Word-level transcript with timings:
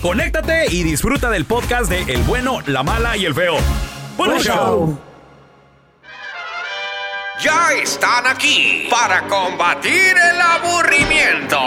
conéctate 0.00 0.66
y 0.70 0.82
disfruta 0.82 1.30
del 1.30 1.44
podcast 1.44 1.90
de 1.90 2.02
El 2.12 2.22
bueno, 2.22 2.60
la 2.66 2.82
mala 2.82 3.16
y 3.16 3.24
el 3.24 3.34
feo. 3.34 3.56
¡Buen 4.16 4.38
show! 4.40 4.98
Ya 7.42 7.72
están 7.82 8.26
aquí 8.26 8.86
para 8.90 9.26
combatir 9.26 10.14
el 10.16 10.40
aburrimiento. 10.40 11.58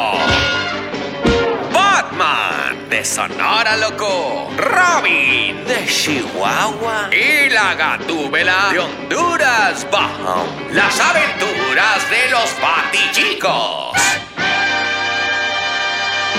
Batman 1.73 2.89
de 2.89 3.03
Sonora 3.03 3.75
Loco, 3.77 4.49
Robin 4.57 5.65
de 5.65 5.85
Chihuahua 5.87 7.09
y 7.11 7.49
la 7.49 7.73
Gatúbela 7.75 8.69
de 8.71 8.79
Honduras 8.79 9.87
Bajo. 9.91 10.45
Las 10.71 10.99
aventuras 10.99 12.09
de 12.09 12.29
los 12.29 12.55
Batichicos. 12.61 13.97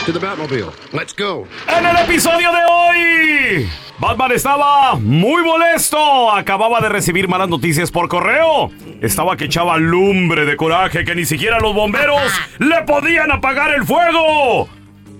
To 0.08 0.18
the 0.18 0.26
Batmobile. 0.26 0.72
Let's 0.94 1.14
go. 1.14 1.46
En 1.68 1.84
el 1.84 1.96
episodio 1.98 2.48
de 2.50 2.60
hoy, 2.70 3.68
Batman 3.98 4.32
estaba 4.32 4.94
muy 4.94 5.42
molesto. 5.44 6.32
Acababa 6.32 6.80
de 6.80 6.88
recibir 6.88 7.28
malas 7.28 7.50
noticias 7.50 7.90
por 7.90 8.08
correo. 8.08 8.70
Estaba 9.02 9.36
que 9.36 9.44
echaba 9.44 9.76
lumbre 9.76 10.46
de 10.46 10.56
coraje 10.56 11.04
que 11.04 11.14
ni 11.14 11.26
siquiera 11.26 11.60
los 11.60 11.74
bomberos 11.74 12.22
le 12.58 12.84
podían 12.84 13.30
apagar 13.32 13.74
el 13.74 13.84
fuego. 13.84 14.66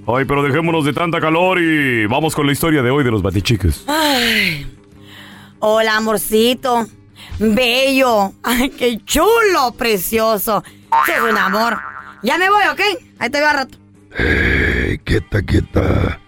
Ay, 0.07 0.25
pero 0.25 0.43
dejémonos 0.43 0.87
de 0.87 0.95
tanta 0.95 1.21
calor 1.21 1.61
y 1.61 2.07
vamos 2.07 2.35
con 2.35 2.47
la 2.47 2.53
historia 2.53 2.81
de 2.81 2.91
hoy 2.91 3.05
de 3.05 3.11
los 3.11 3.21
batichiques. 3.21 3.85
Ay. 3.87 4.75
Hola, 5.59 5.99
amorcito. 5.99 6.87
Bello. 7.39 8.33
Ay, 8.43 8.71
qué 8.71 8.99
chulo, 9.05 9.75
precioso. 9.77 10.65
Es 11.07 11.21
un 11.31 11.37
amor. 11.37 11.79
Ya 12.23 12.39
me 12.39 12.49
voy, 12.49 12.65
¿ok? 12.73 12.81
Ahí 13.19 13.29
te 13.29 13.39
veo 13.39 13.51
a 13.51 13.53
rato. 13.53 13.77
Hey, 14.17 14.99
quieta, 15.05 15.43
quieta. 15.43 16.21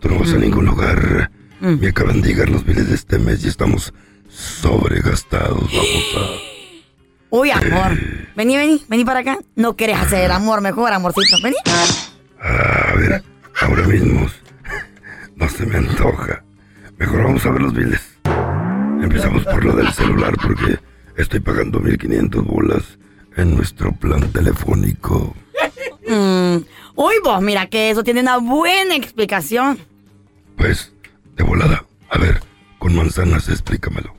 Tú 0.00 0.08
no 0.08 0.18
vas 0.18 0.32
a 0.32 0.36
ningún 0.38 0.66
lugar. 0.66 1.30
Me 1.60 1.88
acaban 1.88 2.20
de 2.20 2.28
llegar 2.28 2.48
los 2.48 2.64
biles 2.64 2.88
de 2.88 2.94
este 2.94 3.18
mes 3.18 3.44
y 3.44 3.48
estamos 3.48 3.92
sobregastados. 4.28 5.62
Vamos 5.62 6.14
a. 6.16 6.56
Uy, 7.30 7.50
amor. 7.50 7.98
Vení, 8.36 8.56
vení, 8.56 8.82
vení 8.88 9.04
para 9.04 9.20
acá. 9.20 9.38
No 9.56 9.74
quieres 9.74 9.98
hacer 9.98 10.24
el 10.24 10.30
amor 10.32 10.60
mejor, 10.60 10.92
amorcito. 10.92 11.36
Vení. 11.42 11.56
A 12.40 12.94
ver, 12.96 13.22
ahora 13.60 13.86
mismo. 13.86 14.26
No 15.36 15.46
se 15.50 15.66
me 15.66 15.76
antoja. 15.76 16.42
Mejor 16.96 17.24
vamos 17.24 17.44
a 17.44 17.50
ver 17.50 17.60
los 17.60 17.74
biles. 17.74 18.00
Empezamos 19.02 19.44
por 19.44 19.62
lo 19.62 19.76
del 19.76 19.92
celular 19.92 20.34
porque 20.42 20.78
estoy 21.18 21.40
pagando 21.40 21.78
1500 21.78 22.42
bolas 22.42 22.98
en 23.36 23.54
nuestro 23.54 23.92
plan 23.92 24.32
telefónico. 24.32 25.36
Mm. 26.06 26.64
Uy, 26.94 27.14
vos, 27.22 27.42
mira 27.42 27.66
que 27.66 27.90
eso 27.90 28.02
tiene 28.02 28.20
una 28.20 28.38
buena 28.38 28.94
explicación. 28.94 29.78
Pues, 30.56 30.92
de 31.36 31.44
volada. 31.44 31.84
A 32.08 32.18
ver, 32.18 32.40
con 32.78 32.94
manzanas 32.94 33.48
explícamelo. 33.48 34.14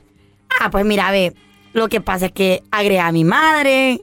Ah, 0.60 0.70
pues 0.70 0.84
mira, 0.84 1.10
ve. 1.10 1.34
Lo 1.72 1.88
que 1.88 2.00
pasa 2.00 2.26
es 2.26 2.32
que 2.32 2.62
agregué 2.70 3.00
a 3.00 3.12
mi 3.12 3.24
madre, 3.24 4.00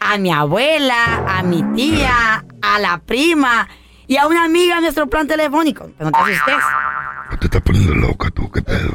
a 0.00 0.18
mi 0.18 0.32
abuela, 0.32 1.24
a 1.26 1.42
mi 1.42 1.62
tía, 1.74 2.44
a 2.62 2.78
la 2.78 2.98
prima 2.98 3.68
y 4.06 4.16
a 4.16 4.26
una 4.26 4.44
amiga 4.44 4.78
a 4.78 4.80
nuestro 4.80 5.06
plan 5.06 5.26
telefónico. 5.26 5.90
Pero 5.96 6.10
no 6.10 6.24
te 6.24 6.32
asustes. 6.32 6.64
No 7.30 7.38
te 7.38 7.46
estás 7.46 7.62
poniendo 7.62 7.94
loca 7.94 8.30
tú, 8.30 8.50
qué 8.50 8.62
pedo. 8.62 8.94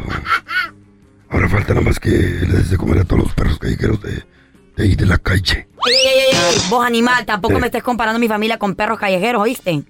Ahora 1.30 1.50
falta 1.50 1.74
nada 1.74 1.86
más 1.86 2.00
que 2.00 2.10
le 2.10 2.58
des 2.58 2.70
de 2.70 2.78
comer 2.78 3.00
a 3.00 3.06
todos 3.06 3.24
los 3.24 3.34
perros 3.34 3.58
callejeros 3.58 4.02
de, 4.02 4.24
ahí 4.82 4.96
de 4.96 5.06
la 5.06 5.18
calle. 5.18 5.68
Ey, 5.86 5.94
ey, 5.96 6.10
ey, 6.20 6.26
ey, 6.32 6.62
Vos, 6.70 6.86
animal, 6.86 7.26
tampoco 7.26 7.60
me 7.60 7.68
estés 7.68 7.84
comparando 7.84 8.20
mi 8.20 8.28
familia 8.28 8.58
con 8.60 8.76
perros 8.76 9.00
callejeros, 9.00 9.42
¿oíste? 9.42 9.84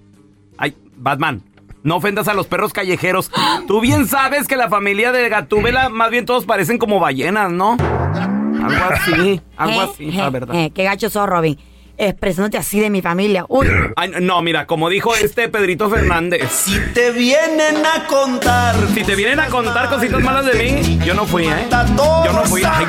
Ay, 0.57 0.75
Batman, 0.95 1.41
no 1.83 1.95
ofendas 1.97 2.27
a 2.27 2.33
los 2.33 2.47
perros 2.47 2.71
callejeros. 2.73 3.31
Tú 3.67 3.81
bien 3.81 4.07
sabes 4.07 4.47
que 4.47 4.55
la 4.55 4.69
familia 4.69 5.11
de 5.11 5.27
Gatúbela, 5.29 5.89
más 5.89 6.09
bien 6.11 6.25
todos 6.25 6.45
parecen 6.45 6.77
como 6.77 6.99
ballenas, 6.99 7.51
¿no? 7.51 7.77
Algo 7.79 8.85
así, 8.91 9.41
algo 9.57 9.81
Eh, 9.81 9.89
así, 9.91 10.09
eh, 10.09 10.13
la 10.13 10.29
verdad. 10.29 10.55
eh, 10.55 10.71
qué 10.73 10.83
gacho 10.83 11.09
sos, 11.09 11.27
Robin. 11.27 11.57
Expresándote 12.03 12.57
así 12.57 12.79
de 12.79 12.89
mi 12.89 13.03
familia. 13.03 13.45
Uy. 13.47 13.67
Ay, 13.95 14.11
no, 14.21 14.41
mira, 14.41 14.65
como 14.65 14.89
dijo 14.89 15.13
este 15.15 15.49
Pedrito 15.49 15.87
Fernández. 15.87 16.49
Si 16.51 16.79
Te 16.95 17.11
vienen 17.11 17.75
a 17.85 18.07
contar. 18.07 18.75
Si 18.95 19.03
te 19.03 19.13
vienen 19.15 19.39
a 19.39 19.45
contar 19.49 19.87
cositas 19.87 20.19
malas 20.23 20.47
de 20.47 20.53
mí, 20.81 20.99
yo 21.05 21.13
no 21.13 21.27
fui, 21.27 21.45
¿eh? 21.45 21.67
Yo 21.69 22.33
no 22.33 22.43
fui. 22.45 22.63
Ay, 22.65 22.85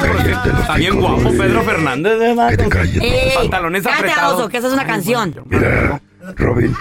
está 0.61 0.77
bien 0.77 0.99
guapo 0.99 1.31
Pedro 1.31 1.63
Fernández, 1.63 2.19
¿verdad? 2.19 2.51
Que 2.51 2.57
te 2.57 3.33
Pantalones 3.37 3.83
cállate, 3.83 4.01
apretados. 4.01 4.35
oso, 4.39 4.49
que 4.49 4.57
esa 4.57 4.69
es 4.69 4.73
una 4.73 4.87
canción. 4.87 5.35
Mira, 5.45 6.01
Robin, 6.37 6.75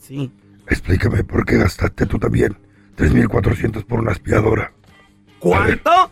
Sí. 0.00 0.32
explícame 0.68 1.22
por 1.22 1.44
qué 1.46 1.56
gastaste 1.58 2.06
tú 2.06 2.18
también 2.18 2.58
3.400 2.96 3.84
por 3.84 4.00
una 4.00 4.10
aspiradora. 4.10 4.72
¿Cuánto? 5.38 6.10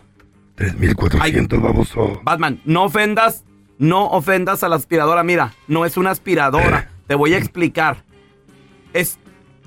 3.400, 0.55 1.61
baboso. 1.61 2.21
Batman, 2.23 2.61
no 2.63 2.83
ofendas, 2.85 3.43
no 3.77 4.07
ofendas 4.07 4.63
a 4.63 4.69
la 4.69 4.75
aspiradora. 4.75 5.23
Mira, 5.23 5.53
no 5.67 5.85
es 5.85 5.97
una 5.97 6.11
aspiradora. 6.11 6.89
Te 7.07 7.15
voy 7.15 7.33
a 7.33 7.37
explicar. 7.37 8.03
Es 8.93 9.19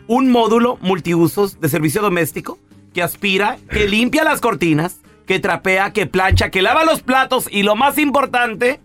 un 0.07 0.31
módulo 0.31 0.79
multiusos 0.81 1.61
de 1.61 1.69
servicio 1.69 2.01
doméstico 2.03 2.59
que 2.95 3.03
aspira, 3.03 3.59
que 3.71 3.87
limpia 3.87 4.25
las 4.25 4.41
cortinas, 4.41 5.01
que 5.27 5.39
trapea, 5.39 5.93
que 5.93 6.07
plancha, 6.07 6.51
que 6.51 6.63
lava 6.63 6.85
los 6.85 7.03
platos 7.03 7.47
y 7.51 7.63
lo 7.63 7.77
más 7.77 7.99
importante 7.99 8.81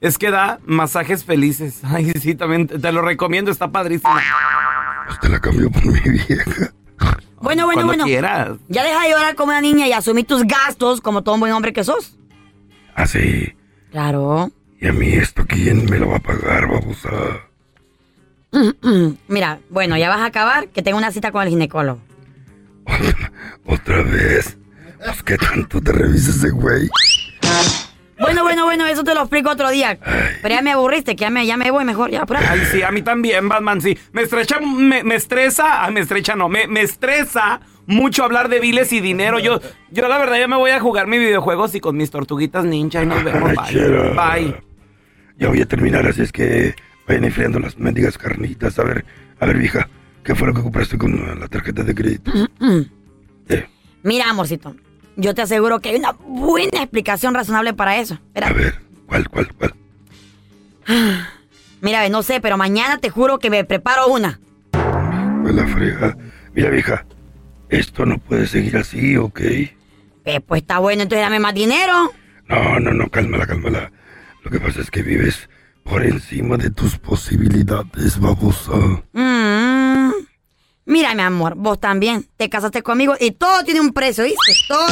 es 0.00 0.18
que 0.18 0.30
da 0.30 0.60
masajes 0.66 1.24
felices. 1.24 1.80
Ay, 1.84 2.12
sí, 2.20 2.34
también 2.34 2.66
te 2.66 2.92
lo 2.92 3.02
recomiendo, 3.02 3.50
está 3.50 3.70
padrísimo. 3.72 4.12
Pues 5.06 5.18
te 5.20 5.28
la 5.28 5.40
cambio 5.40 5.70
por 5.70 5.84
mi 5.86 6.00
vieja. 6.00 6.72
Bueno, 7.40 7.64
bueno, 7.64 7.82
Cuando 7.82 7.86
bueno. 7.86 8.04
quieras. 8.04 8.50
Ya 8.68 8.84
deja 8.84 9.02
de 9.02 9.10
llorar 9.10 9.34
como 9.34 9.50
una 9.50 9.60
niña 9.60 9.88
y 9.88 9.92
asumir 9.92 10.26
tus 10.26 10.44
gastos 10.44 11.00
como 11.00 11.22
todo 11.22 11.34
un 11.34 11.40
buen 11.40 11.52
hombre 11.52 11.72
que 11.72 11.82
sos. 11.82 12.16
Así. 12.94 13.54
Claro. 13.92 14.50
¿Y 14.80 14.88
a 14.88 14.92
mí 14.92 15.12
esto 15.12 15.44
quién 15.46 15.84
me 15.88 15.98
lo 15.98 16.08
va 16.08 16.16
a 16.16 16.20
pagar, 16.20 16.66
babosa? 16.66 17.10
Mira, 19.28 19.60
bueno, 19.70 19.96
ya 19.96 20.08
vas 20.08 20.20
a 20.20 20.26
acabar, 20.26 20.68
que 20.68 20.82
tengo 20.82 20.98
una 20.98 21.12
cita 21.12 21.30
con 21.30 21.42
el 21.42 21.50
ginecólogo. 21.50 22.00
¿Otra 23.66 24.02
vez? 24.02 24.56
Pues 25.04 25.22
qué 25.22 25.36
tanto 25.36 25.80
te 25.80 25.92
revisas 25.92 26.36
ese 26.36 26.50
güey. 26.50 26.88
Bueno, 28.18 28.42
bueno, 28.42 28.64
bueno, 28.64 28.86
eso 28.86 29.04
te 29.04 29.14
lo 29.14 29.20
explico 29.20 29.50
otro 29.50 29.70
día. 29.70 29.98
Pero 30.42 30.54
ya 30.54 30.62
me 30.62 30.72
aburriste, 30.72 31.16
que 31.16 31.22
ya 31.22 31.30
me, 31.30 31.46
ya 31.46 31.56
me 31.56 31.70
voy 31.70 31.84
mejor, 31.84 32.10
ya, 32.10 32.22
apúrate. 32.22 32.46
Ay, 32.46 32.62
sí, 32.70 32.82
a 32.82 32.90
mí 32.90 33.02
también, 33.02 33.48
Batman, 33.48 33.80
sí. 33.80 33.98
Me 34.12 34.22
estrecha, 34.22 34.58
me, 34.60 35.02
me 35.02 35.16
estresa, 35.16 35.84
ah, 35.84 35.90
me 35.90 36.00
estrecha 36.00 36.36
no, 36.36 36.48
me, 36.48 36.66
me 36.66 36.82
estresa 36.82 37.60
mucho 37.86 38.24
hablar 38.24 38.48
de 38.48 38.60
biles 38.60 38.92
y 38.92 39.00
dinero. 39.00 39.38
Yo, 39.38 39.60
yo 39.90 40.08
la 40.08 40.18
verdad 40.18 40.38
ya 40.38 40.48
me 40.48 40.56
voy 40.56 40.70
a 40.70 40.80
jugar 40.80 41.06
mis 41.06 41.20
videojuegos 41.20 41.74
y 41.74 41.80
con 41.80 41.96
mis 41.96 42.10
tortuguitas 42.10 42.64
ninja 42.64 43.02
y 43.02 43.06
nos 43.06 43.22
vemos. 43.24 43.52
Bye. 43.54 44.10
Bye. 44.14 44.56
Ya 45.38 45.48
voy 45.48 45.60
a 45.60 45.66
terminar, 45.66 46.06
así 46.06 46.22
es 46.22 46.32
que 46.32 46.74
vayan 47.08 47.24
enfriando 47.24 47.58
las 47.58 47.78
mendigas 47.78 48.16
carnitas. 48.18 48.78
A 48.78 48.84
ver, 48.84 49.04
a 49.40 49.46
ver, 49.46 49.58
vieja, 49.58 49.88
¿qué 50.24 50.34
fue 50.34 50.48
lo 50.48 50.54
que 50.54 50.62
compraste 50.62 50.96
con 50.98 51.40
la 51.40 51.48
tarjeta 51.48 51.82
de 51.82 51.94
crédito? 51.94 52.30
Eh, 53.48 53.66
Mira, 54.04 54.30
amorcito, 54.30 54.74
yo 55.16 55.34
te 55.34 55.42
aseguro 55.42 55.80
que 55.80 55.90
hay 55.90 55.96
una 55.96 56.12
buena 56.12 56.78
explicación 56.82 57.34
razonable 57.34 57.72
para 57.74 57.98
eso. 57.98 58.14
Espera, 58.14 58.48
a 58.48 58.52
ver, 58.52 58.74
¿cuál, 59.06 59.28
cuál, 59.28 59.48
cuál? 59.54 59.74
mira, 61.80 62.00
ve, 62.02 62.10
no 62.10 62.22
sé, 62.22 62.40
pero 62.40 62.56
mañana 62.56 62.98
te 62.98 63.10
juro 63.10 63.38
que 63.38 63.50
me 63.50 63.64
preparo 63.64 64.08
una. 64.08 64.40
La 65.44 65.66
frega. 65.66 66.16
Mira, 66.54 66.70
vieja, 66.70 67.04
esto 67.72 68.06
no 68.06 68.18
puede 68.18 68.46
seguir 68.46 68.76
así, 68.76 69.16
¿ok? 69.16 69.40
Eh, 69.40 70.40
pues 70.46 70.62
está 70.62 70.78
bueno, 70.78 71.02
entonces 71.02 71.24
dame 71.24 71.40
más 71.40 71.54
dinero. 71.54 72.12
No, 72.48 72.78
no, 72.78 72.92
no, 72.92 73.08
cálmala, 73.08 73.46
cálmala. 73.46 73.90
Lo 74.44 74.50
que 74.50 74.60
pasa 74.60 74.80
es 74.80 74.90
que 74.90 75.02
vives 75.02 75.48
por 75.82 76.04
encima 76.04 76.56
de 76.56 76.70
tus 76.70 76.98
posibilidades, 76.98 78.20
babosa. 78.20 78.72
Mm. 79.12 80.10
Mira, 80.84 81.14
mi 81.14 81.22
amor, 81.22 81.54
vos 81.56 81.80
también 81.80 82.26
te 82.36 82.50
casaste 82.50 82.82
conmigo 82.82 83.14
y 83.18 83.30
todo 83.32 83.64
tiene 83.64 83.80
un 83.80 83.92
precio, 83.92 84.24
¿viste? 84.24 84.52
Todo. 84.68 84.86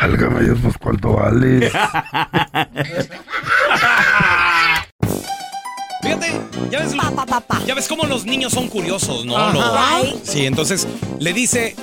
Válgame 0.00 0.44
Dios, 0.44 0.58
pues 0.62 0.78
cuánto 0.78 1.14
vale. 1.14 1.70
Fíjate, 6.06 6.40
ya 6.70 6.80
ves, 6.80 6.94
Pa, 6.94 7.10
pa, 7.10 7.26
pa, 7.26 7.40
pa. 7.40 7.60
ya 7.66 7.74
ves 7.74 7.88
cómo 7.88 8.04
los 8.06 8.24
niños 8.24 8.52
son 8.52 8.68
curiosos, 8.68 9.24
¿no? 9.24 9.36
Ajá. 9.36 10.00
Sí, 10.24 10.46
entonces 10.46 10.86
le 11.18 11.32
dice 11.32 11.74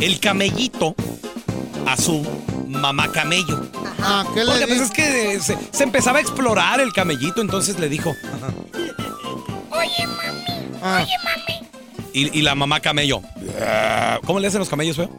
el 0.00 0.18
camellito 0.20 0.94
a 1.86 1.96
su 1.96 2.26
mamá 2.66 3.10
camello. 3.12 3.68
Ah, 4.00 4.24
¿qué 4.34 4.40
le 4.44 4.50
Porque 4.50 4.66
pues 4.66 4.78
di- 4.78 4.84
es 4.84 4.90
que 4.90 5.40
se, 5.40 5.58
se 5.70 5.82
empezaba 5.84 6.18
a 6.18 6.22
explorar 6.22 6.80
el 6.80 6.92
camellito, 6.92 7.40
entonces 7.40 7.78
le 7.78 7.88
dijo. 7.88 8.12
Ah, 10.84 11.04
Y, 12.14 12.38
y 12.38 12.42
la 12.42 12.54
mamá 12.54 12.80
camello. 12.80 13.22
"Ah", 13.60 14.18
¿Cómo 14.26 14.38
le 14.40 14.48
hacen 14.48 14.58
los 14.60 14.68
camellos, 14.68 14.96
feo? 14.96 15.10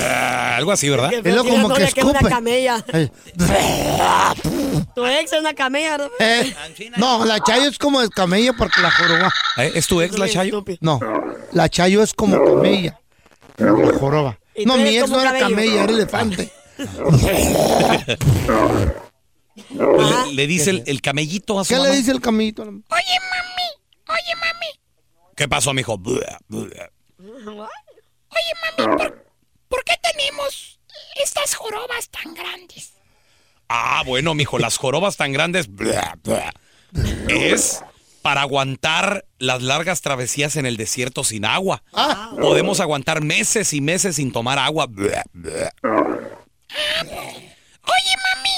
Ah, 0.00 0.56
Algo 0.56 0.70
así, 0.72 0.88
¿verdad? 0.88 1.12
Es 1.12 1.34
lo 1.34 1.44
como 1.44 1.74
que 1.74 1.82
escupe. 1.84 2.18
camella. 2.28 2.84
Eh, 2.92 3.08
Tu 4.94 5.04
ex 5.06 5.32
es 5.32 5.40
una 5.40 5.54
camella, 5.54 5.98
¿no? 5.98 6.08
eh, 6.20 6.54
no, 6.96 7.24
la 7.24 7.40
Chayo 7.40 7.68
es 7.68 7.78
como 7.78 8.00
el 8.00 8.10
camello 8.10 8.52
porque 8.56 8.80
la 8.80 8.90
joroba. 8.92 9.32
¿Eh? 9.56 9.72
¿Es 9.74 9.86
tu 9.88 10.00
ex 10.00 10.16
la 10.18 10.28
Chayo? 10.28 10.64
No, 10.80 11.00
la 11.52 11.68
Chayo 11.68 12.02
es 12.02 12.14
como 12.14 12.36
camella. 12.44 13.00
La 13.56 13.98
joroba. 13.98 14.38
¿Y 14.54 14.66
No, 14.66 14.76
mi 14.76 14.96
ex 14.96 15.10
no 15.10 15.20
era 15.20 15.32
cabello? 15.32 15.48
camella, 15.50 15.82
era 15.84 15.92
elefante. 15.92 16.52
Pues 19.76 20.26
le, 20.26 20.32
le 20.34 20.46
dice 20.46 20.70
el, 20.70 20.82
el 20.86 21.00
camellito 21.00 21.58
a 21.58 21.64
su 21.64 21.68
¿Qué 21.70 21.76
mamá. 21.76 21.88
le 21.90 21.96
dice 21.96 22.10
el 22.12 22.20
camellito? 22.20 22.64
¿Qué 25.36 25.48
pasó, 25.48 25.74
mijo? 25.74 25.98
Buah, 25.98 26.38
buah. 26.48 26.88
¿Por 29.68 29.84
qué 29.84 29.94
tenemos 30.02 30.78
estas 31.22 31.54
jorobas 31.54 32.08
tan 32.10 32.34
grandes? 32.34 32.92
Ah, 33.68 34.02
bueno, 34.06 34.34
mijo, 34.34 34.58
las 34.58 34.76
jorobas 34.76 35.16
tan 35.16 35.32
grandes 35.32 35.68
es 37.28 37.82
para 38.22 38.42
aguantar 38.42 39.26
las 39.38 39.62
largas 39.62 40.00
travesías 40.00 40.56
en 40.56 40.66
el 40.66 40.76
desierto 40.76 41.24
sin 41.24 41.44
agua. 41.44 41.82
Ah. 41.92 42.32
Podemos 42.40 42.80
aguantar 42.80 43.22
meses 43.22 43.72
y 43.72 43.80
meses 43.80 44.16
sin 44.16 44.32
tomar 44.32 44.58
agua. 44.58 44.86
Oye, 44.86 45.70
mami, 48.22 48.56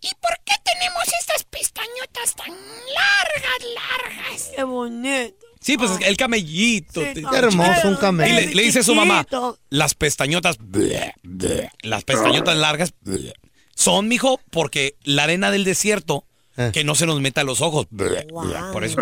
¿y 0.00 0.14
por 0.20 0.38
qué 0.44 0.54
tenemos 0.64 1.04
estas 1.20 1.44
pestañotas 1.44 2.34
tan 2.36 2.52
largas, 2.52 3.58
largas? 3.74 4.50
Qué 4.54 4.62
bonito. 4.64 5.51
Sí, 5.62 5.76
pues 5.78 5.92
el 6.04 6.16
camellito. 6.16 7.00
te- 7.00 7.14
Qué 7.14 7.36
hermoso 7.36 7.88
un 7.88 7.94
Y 7.94 7.98
camello. 7.98 8.34
le, 8.34 8.54
le 8.54 8.62
dice 8.62 8.80
a 8.80 8.82
su 8.82 8.94
mamá, 8.94 9.26
las 9.70 9.94
pestañotas, 9.94 10.58
las 11.82 12.04
pestañotas 12.04 12.56
largas, 12.56 12.92
son, 13.74 14.08
mijo, 14.08 14.40
porque 14.50 14.96
la 15.04 15.24
arena 15.24 15.50
del 15.50 15.64
desierto, 15.64 16.24
Eh. 16.58 16.70
que 16.70 16.84
no 16.84 16.94
se 16.94 17.06
nos 17.06 17.18
meta 17.20 17.40
a 17.40 17.44
los 17.44 17.62
ojos. 17.62 17.86
por 18.72 18.84
eso 18.84 19.00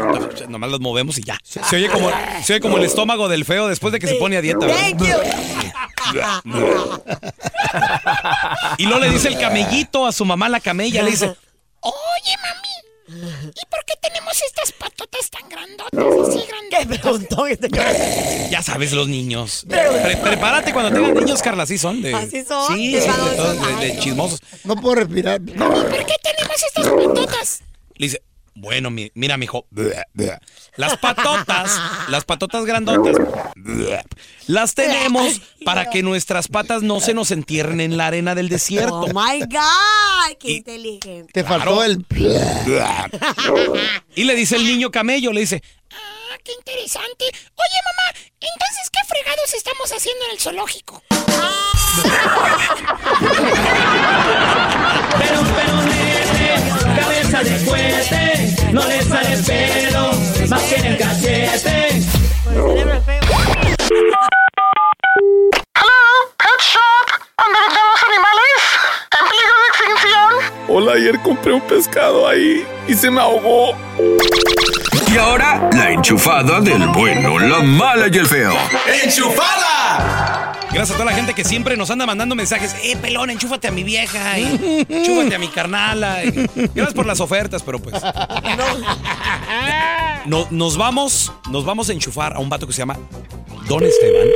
nomás 0.48 0.70
las 0.70 0.78
movemos 0.80 1.18
y 1.18 1.22
ya. 1.24 1.36
Se 1.42 1.60
oye, 1.76 1.88
como, 1.88 2.08
se 2.44 2.52
oye 2.54 2.60
como 2.60 2.78
el 2.78 2.84
estómago 2.84 3.28
del 3.28 3.44
feo 3.44 3.66
después 3.66 3.92
de 3.92 3.98
que 3.98 4.06
se 4.06 4.14
pone 4.16 4.36
a 4.36 4.40
dieta. 4.40 4.66
Thank 4.68 5.00
you. 5.02 5.16
Y 8.78 8.84
luego 8.86 9.00
le 9.00 9.10
dice 9.10 9.28
el 9.28 9.38
camellito 9.38 10.06
a 10.06 10.12
su 10.12 10.24
mamá, 10.24 10.48
la 10.48 10.60
camella, 10.60 11.02
le 11.02 11.10
dice, 11.10 11.26
Oye, 11.82 12.36
mami, 12.42 12.68
¿y 13.10 13.66
por 13.66 13.84
qué 13.84 13.94
tenemos 14.00 14.32
estas 14.46 14.72
patotas 14.72 15.28
tan 15.30 15.48
grandotas, 15.48 16.28
así 16.28 16.40
Qué 16.70 16.76
grandotas? 16.76 17.00
preguntón 17.00 17.48
este 17.48 17.68
cabrón. 17.70 17.96
ya 18.50 18.62
sabes, 18.62 18.92
los 18.92 19.08
niños. 19.08 19.64
Pre- 19.68 20.16
prepárate 20.22 20.72
cuando 20.72 20.92
tengan 20.92 21.14
niños, 21.14 21.42
Carla, 21.42 21.64
así 21.64 21.78
son. 21.78 22.00
De, 22.02 22.14
Así 22.14 22.44
son, 22.44 22.74
Sí, 22.76 22.92
de 22.92 23.00
sí, 23.00 23.08
de, 23.08 23.76
de- 23.86 23.94
de 23.94 23.98
chismosos. 24.00 24.40
No 24.64 24.76
puedo 24.76 24.94
respirar. 24.96 25.40
¿Por 25.40 25.54
qué 26.06 26.14
tenemos 26.22 26.62
estas 26.68 26.88
patotas? 26.88 27.60
Le 27.96 28.06
dice, 28.06 28.22
bueno, 28.60 28.90
mi- 28.90 29.10
mira, 29.14 29.36
mijo. 29.36 29.66
Las 30.76 30.96
patotas, 30.98 31.80
las 32.08 32.24
patotas 32.24 32.64
grandotas, 32.64 33.16
las 34.46 34.74
tenemos 34.74 35.40
para 35.64 35.90
que 35.90 36.02
nuestras 36.02 36.48
patas 36.48 36.82
no 36.82 37.00
se 37.00 37.14
nos 37.14 37.30
entierren 37.30 37.80
en 37.80 37.96
la 37.96 38.06
arena 38.06 38.34
del 38.34 38.48
desierto. 38.48 39.00
Oh 39.00 39.06
my 39.08 39.40
God. 39.40 40.36
Qué 40.38 40.50
Y- 40.52 40.56
inteligente. 40.58 41.32
Te 41.32 41.44
Claro. 41.44 41.64
faltó 41.64 41.84
el... 41.84 42.04
Y 44.14 44.24
le 44.24 44.34
dice 44.34 44.56
el 44.56 44.64
niño 44.66 44.90
camello, 44.90 45.32
le 45.32 45.40
dice, 45.40 45.62
Ah, 45.92 46.36
qué 46.44 46.52
interesante. 46.52 47.24
Oye, 47.24 47.78
mamá, 47.84 48.20
entonces, 48.40 48.90
¿qué 48.92 49.00
fregados 49.08 49.54
estamos 49.54 49.90
haciendo 49.92 50.24
en 50.26 50.30
el 50.32 50.38
zoológico? 50.40 51.02
Pero, 55.18 55.40
pero, 55.56 55.79
de 57.44 57.56
fuerte, 57.60 58.56
no 58.72 58.86
le 58.86 59.02
sale 59.02 59.36
pelo, 59.38 60.12
más 60.48 60.62
que 60.64 60.74
en 60.76 60.84
el 60.86 60.98
cachete. 60.98 62.02
Por 62.44 62.54
el 62.54 62.68
cerebro 62.68 62.94
es 62.94 63.04
feo. 63.04 63.20
Hola, 70.68 70.92
ayer 70.92 71.18
compré 71.20 71.52
un 71.52 71.60
pescado 71.62 72.28
ahí 72.28 72.66
y 72.86 72.94
se 72.94 73.10
me 73.10 73.20
ahogó. 73.20 73.76
Y 75.12 75.16
ahora, 75.16 75.68
la 75.72 75.90
enchufada 75.90 76.60
del 76.60 76.86
bueno, 76.88 77.38
la 77.38 77.60
mala 77.60 78.06
y 78.08 78.18
el 78.18 78.26
feo. 78.26 78.54
¡Enchufada! 79.02 80.39
Gracias 80.80 80.94
a 80.96 80.98
toda 80.98 81.10
la 81.10 81.14
gente 81.18 81.34
que 81.34 81.44
siempre 81.44 81.76
nos 81.76 81.90
anda 81.90 82.06
mandando 82.06 82.34
mensajes. 82.34 82.74
Eh, 82.82 82.96
pelón, 82.96 83.28
enchúfate 83.28 83.68
a 83.68 83.70
mi 83.70 83.84
vieja. 83.84 84.38
Y, 84.38 84.86
enchúfate 84.88 85.34
a 85.34 85.38
mi 85.38 85.48
carnala. 85.48 86.24
y- 86.24 86.30
gracias 86.74 86.94
por 86.94 87.04
las 87.04 87.20
ofertas, 87.20 87.62
pero 87.62 87.78
pues. 87.78 88.02
No, 90.24 90.46
nos 90.50 90.78
vamos, 90.78 91.34
nos 91.50 91.66
vamos 91.66 91.90
a 91.90 91.92
enchufar 91.92 92.32
a 92.32 92.38
un 92.38 92.48
vato 92.48 92.66
que 92.66 92.72
se 92.72 92.78
llama 92.78 92.96
Don 93.68 93.84
Esteban. 93.84 94.26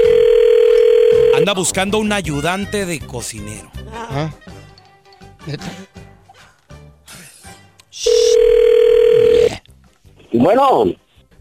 Anda 1.39 1.55
buscando 1.55 1.97
un 1.97 2.13
ayudante 2.13 2.85
de 2.85 3.01
cocinero. 3.01 3.71
Ah. 3.95 4.31
Bueno, 10.31 10.85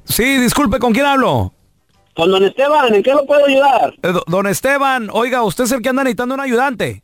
Sí, 0.05 0.37
disculpe, 0.37 0.79
¿con 0.79 0.93
quién 0.93 1.05
hablo? 1.05 1.51
Con 2.15 2.29
don 2.31 2.43
Esteban, 2.43 2.93
¿en 2.93 3.03
qué 3.03 3.11
lo 3.11 3.25
puedo 3.25 3.45
ayudar? 3.45 3.93
Eh, 4.03 4.11
do- 4.11 4.23
don 4.27 4.47
Esteban, 4.47 5.09
oiga, 5.11 5.43
¿usted 5.43 5.63
es 5.65 5.71
el 5.71 5.81
que 5.81 5.89
anda 5.89 6.03
necesitando 6.03 6.35
un 6.35 6.41
ayudante? 6.41 7.03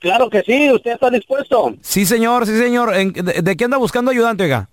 Claro 0.00 0.28
que 0.30 0.42
sí, 0.42 0.70
usted 0.70 0.92
está 0.92 1.10
dispuesto. 1.10 1.74
Sí, 1.80 2.04
señor, 2.06 2.46
sí, 2.46 2.56
señor. 2.56 2.94
¿En- 2.94 3.12
de, 3.12 3.42
de 3.42 3.56
qué 3.56 3.64
anda 3.64 3.76
buscando 3.78 4.10
ayudante, 4.10 4.44
oiga? 4.44 4.68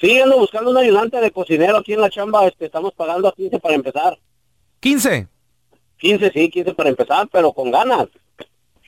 Sí, 0.00 0.20
ando 0.20 0.38
buscando 0.38 0.70
un 0.70 0.76
ayudante 0.76 1.20
de 1.20 1.30
cocinero 1.30 1.78
aquí 1.78 1.92
en 1.92 2.00
la 2.00 2.10
chamba. 2.10 2.46
Este, 2.46 2.66
estamos 2.66 2.92
pagando 2.94 3.28
a 3.28 3.32
15 3.34 3.58
para 3.60 3.74
empezar. 3.74 4.18
15. 4.80 5.28
15, 5.98 6.30
sí, 6.32 6.50
15 6.50 6.74
para 6.74 6.88
empezar, 6.88 7.28
pero 7.30 7.52
con 7.52 7.70
ganas. 7.70 8.06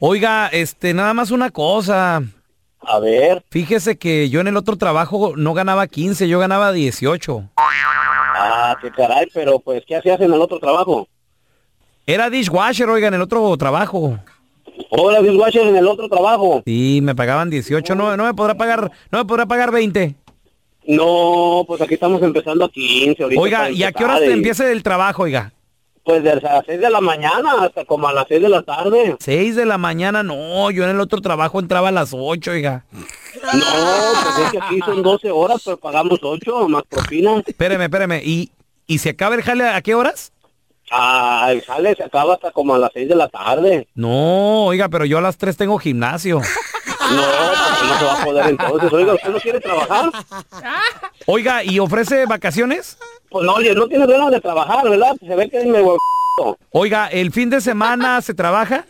Oiga, 0.01 0.49
este, 0.49 0.93
nada 0.95 1.15
más 1.15 1.31
una 1.31 1.51
cosa. 1.51 2.23
A 2.81 2.99
ver. 2.99 3.45
Fíjese 3.51 3.97
que 3.97 4.29
yo 4.29 4.41
en 4.41 4.49
el 4.49 4.57
otro 4.57 4.77
trabajo 4.77 5.35
no 5.37 5.55
ganaba 5.55 5.87
15, 5.87 6.29
yo 6.29 6.39
ganaba 6.39 6.73
18. 6.73 7.51
Ah, 8.47 8.77
qué 8.79 8.91
caray, 8.91 9.27
pero 9.33 9.59
pues, 9.59 9.83
¿qué 9.87 9.97
hacías 9.97 10.21
en 10.21 10.31
el 10.31 10.41
otro 10.41 10.59
trabajo? 10.59 11.09
Era 12.07 12.29
dishwasher, 12.29 12.87
oiga, 12.91 13.09
en 13.09 13.15
el 13.15 13.23
otro 13.23 13.57
trabajo. 13.57 14.19
Hola, 14.91 15.23
dishwasher 15.23 15.67
en 15.67 15.77
el 15.77 15.87
otro 15.87 16.11
trabajo. 16.11 16.63
Sí, 16.67 17.01
me 17.03 17.15
pagaban 17.15 17.49
18, 17.49 17.95
no, 17.95 18.15
no 18.19 18.25
me 18.25 18.35
podrá 18.35 18.55
pagar, 18.55 18.93
no 19.11 19.19
me 19.19 19.25
podrá 19.25 19.47
pagar 19.47 19.71
20. 19.71 20.15
No, 20.87 21.65
pues 21.67 21.81
aquí 21.81 21.95
estamos 21.95 22.21
empezando 22.23 22.67
a 22.67 22.69
15 22.69 23.23
ahorita. 23.23 23.41
Oiga, 23.41 23.71
¿y 23.71 23.83
a 23.83 23.93
qué 23.93 24.05
horas 24.05 24.21
te 24.21 24.33
empieza 24.33 24.71
el 24.71 24.83
trabajo, 24.83 25.23
oiga? 25.23 25.51
Pues 26.05 26.23
desde 26.23 26.43
las 26.43 26.65
6 26.67 26.81
de 26.81 26.91
la 26.91 27.01
mañana 27.01 27.63
hasta 27.63 27.85
como 27.87 28.07
a 28.09 28.13
las 28.13 28.27
6 28.29 28.43
de 28.43 28.49
la 28.51 28.63
tarde. 28.63 29.17
6 29.19 29.57
de 29.57 29.65
la 29.65 29.79
mañana, 29.79 30.23
no, 30.23 30.71
yo 30.71 30.85
en 30.85 30.91
el 30.91 31.01
otro 31.01 31.23
trabajo 31.23 31.59
entraba 31.59 31.89
a 31.89 31.93
las 31.93 32.11
8, 32.13 32.51
oiga. 32.51 32.85
No, 32.95 33.65
pues 34.23 34.47
es 34.47 34.53
que 34.53 34.59
aquí 34.59 34.81
son 34.85 35.03
12 35.03 35.31
horas, 35.31 35.63
pero 35.65 35.79
pagamos 35.79 36.19
8 36.23 36.69
más 36.69 36.83
propina. 36.89 37.43
Espéreme, 37.47 37.85
espéreme, 37.85 38.21
¿y, 38.23 38.51
¿y 38.87 38.99
se 38.99 39.11
acaba 39.11 39.35
el 39.35 39.43
jale 39.43 39.67
a 39.67 39.81
qué 39.81 39.95
horas? 39.95 40.33
Ah, 40.91 41.49
el 41.51 41.63
jale 41.63 41.95
se 41.95 42.05
acaba 42.05 42.35
hasta 42.35 42.51
como 42.51 42.75
a 42.75 42.79
las 42.79 42.91
6 42.93 43.09
de 43.09 43.17
la 43.17 43.29
tarde. 43.29 43.89
No, 43.95 44.67
oiga, 44.67 44.91
pero 44.91 45.07
yo 45.07 45.17
a 45.17 45.23
las 45.23 45.39
3 45.39 45.57
tengo 45.57 45.79
gimnasio. 45.79 46.41
No, 47.11 47.23
pues 47.23 47.89
no 47.91 47.99
se 47.99 48.05
va 48.05 48.21
a 48.21 48.25
poder 48.25 48.47
entonces. 48.49 48.93
Oiga, 48.93 49.15
¿usted 49.15 49.29
no 49.31 49.39
quiere 49.39 49.61
trabajar? 49.61 50.11
Oiga, 51.27 51.65
¿y 51.65 51.79
ofrece 51.79 52.27
vacaciones? 52.27 52.99
Pues 53.35 53.45
no, 53.47 53.55
oye, 53.55 53.75
no 53.75 53.89
tiene 53.89 54.07
ganas 54.07 54.31
de 54.31 54.41
trabajar, 54.41 54.89
¿verdad? 54.89 55.17
Se 55.19 55.35
ve 55.35 55.51
que 55.51 55.59
es 55.59 55.67
medio 55.67 55.97
Oiga, 56.71 57.09
¿el 57.09 57.33
fin 57.33 57.51
de 57.51 57.61
semana 57.61 58.23
se 58.23 58.33
trabaja? 58.33 58.85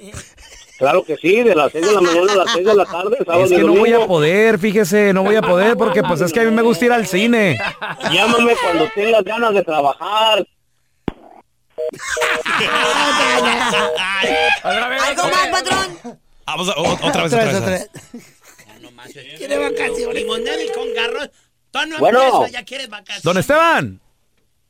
Claro 0.77 1.03
que 1.03 1.17
sí, 1.17 1.43
de 1.43 1.55
las 1.55 1.73
6 1.73 1.87
de 1.87 1.93
la 1.95 2.01
mañana 2.03 2.31
a 2.31 2.37
las 2.37 2.53
6 2.53 2.67
de 2.67 2.75
la 2.75 2.85
tarde, 2.85 3.17
sábado 3.25 3.45
Es 3.47 3.53
y 3.53 3.57
que 3.57 3.63
no 3.63 3.73
voy 3.75 3.95
a 3.95 4.07
poder, 4.07 4.59
fíjese, 4.59 5.15
no 5.15 5.23
voy 5.23 5.37
a 5.37 5.41
poder 5.41 5.79
porque 5.79 6.03
pues 6.03 6.21
es 6.21 6.31
que 6.31 6.41
a 6.41 6.45
mí 6.45 6.51
me 6.51 6.61
gusta 6.61 6.85
ir 6.85 6.93
al 6.93 7.07
cine. 7.07 7.59
Llámame 8.13 8.55
cuando 8.63 8.87
tengas 8.95 9.25
ganas 9.25 9.55
de 9.55 9.63
trabajar. 9.63 10.45
¿Algo 14.63 15.23
más, 15.31 15.49
patrón? 15.51 16.19
Vamos, 16.47 16.69
a- 16.69 16.73
o- 16.73 17.09
otra 17.09 17.23
vez, 17.23 17.33
otra 17.33 17.45
vez. 17.71 17.91
Quiere 19.39 19.57
vacaciones. 19.57 20.15
Limonada 20.15 20.63
y 20.63 20.69
con 20.73 20.93
garros. 20.95 21.31
Tono 21.71 21.99
Bueno. 21.99 22.47
ya 22.49 22.63
quieres 22.63 22.91
vacaciones. 22.91 23.23
Don 23.23 23.39
Esteban. 23.39 24.01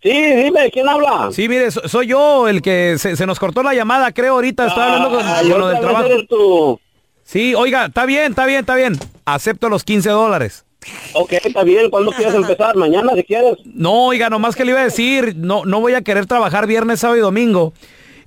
Sí, 0.05 0.11
dime, 0.13 0.71
¿quién 0.71 0.87
habla? 0.89 1.31
Sí, 1.33 1.49
mire, 1.49 1.71
so- 1.71 1.89
soy 1.89 2.07
yo 2.09 2.47
el 2.47 2.61
que 2.61 2.97
se, 2.99 3.17
se 3.17 3.27
nos 3.27 3.41
cortó 3.41 3.63
la 3.63 3.73
llamada, 3.75 4.13
creo, 4.13 4.35
ahorita. 4.35 4.67
Estoy 4.67 4.83
hablando 4.83 5.09
con, 5.11 5.21
Ah, 5.27 5.39
con 5.41 5.49
lo 5.49 5.55
del 5.55 5.63
otra 5.63 5.71
vez 5.73 5.81
trabajo. 5.81 6.05
eres 6.15 6.29
tú. 6.29 6.81
Sí, 7.25 7.55
oiga, 7.55 7.87
está 7.87 8.05
bien, 8.05 8.31
está 8.33 8.45
bien, 8.45 8.61
está 8.61 8.75
bien. 8.77 8.99
Acepto 9.25 9.71
los 9.71 9.83
15 9.83 10.11
dólares. 10.11 10.67
Ok, 11.15 11.33
está 11.33 11.63
bien. 11.65 11.89
¿Cuándo 11.89 12.13
quieres 12.13 12.35
empezar? 12.35 12.77
Mañana, 12.77 13.13
si 13.15 13.25
quieres. 13.25 13.55
No, 13.65 14.09
oiga, 14.09 14.29
nomás 14.29 14.55
que 14.55 14.67
le 14.67 14.73
iba 14.73 14.81
a 14.83 14.85
decir, 14.85 15.35
no, 15.37 15.65
no 15.65 15.81
voy 15.81 15.95
a 15.95 16.03
querer 16.03 16.27
trabajar 16.27 16.67
viernes, 16.67 17.01
sábado 17.01 17.17
y 17.17 17.23
domingo. 17.23 17.73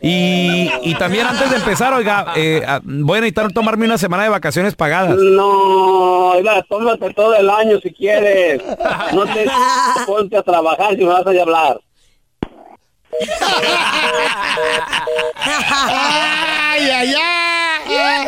Y, 0.10 0.72
y 0.84 0.96
también 0.96 1.28
antes 1.28 1.50
de 1.50 1.58
empezar, 1.58 1.94
oiga, 1.94 2.28
eh, 2.38 2.62
ah, 2.66 2.80
voy 2.82 3.18
a 3.18 3.22
necesitar 3.22 3.52
tomarme 3.52 3.86
una 3.86 3.98
semana 3.98 4.24
de 4.24 4.30
vacaciones 4.30 4.74
pagadas. 4.74 5.18
No, 5.18 6.30
oiga, 6.30 6.64
tómate 6.64 7.14
todo 7.14 7.36
el 7.36 7.50
año 7.50 7.78
si 7.82 7.92
quieres. 7.92 8.62
No 9.14 9.26
te 9.26 9.46
ponte 10.06 10.38
a 10.38 10.44
trabajar 10.44 10.92
si 10.92 11.04
me 11.04 11.08
vas 11.08 11.28
a 11.28 11.42
hablar. 11.42 11.82
Ay, 16.80 16.90
ay, 16.90 17.16
ay. 17.16 18.28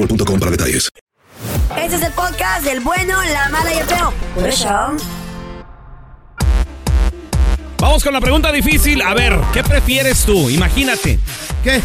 boostmobile.com 0.07 0.39
para 0.39 0.51
detalles. 0.51 0.89
Este 1.77 1.95
es 1.95 2.01
el 2.03 2.11
podcast 2.13 2.63
del 2.63 2.79
bueno, 2.81 3.17
la 3.33 3.49
mala 3.49 3.73
y 3.73 3.77
el 3.77 3.85
feo. 3.85 4.13
Por 4.35 4.47
eso. 4.47 4.69
Vamos 7.79 8.03
con 8.03 8.13
la 8.13 8.21
pregunta 8.21 8.51
difícil. 8.51 9.01
A 9.01 9.13
ver, 9.13 9.37
¿qué 9.53 9.63
prefieres 9.63 10.23
tú? 10.25 10.49
Imagínate. 10.49 11.19
¿Qué? 11.63 11.81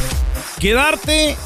Quedarte 0.59 1.37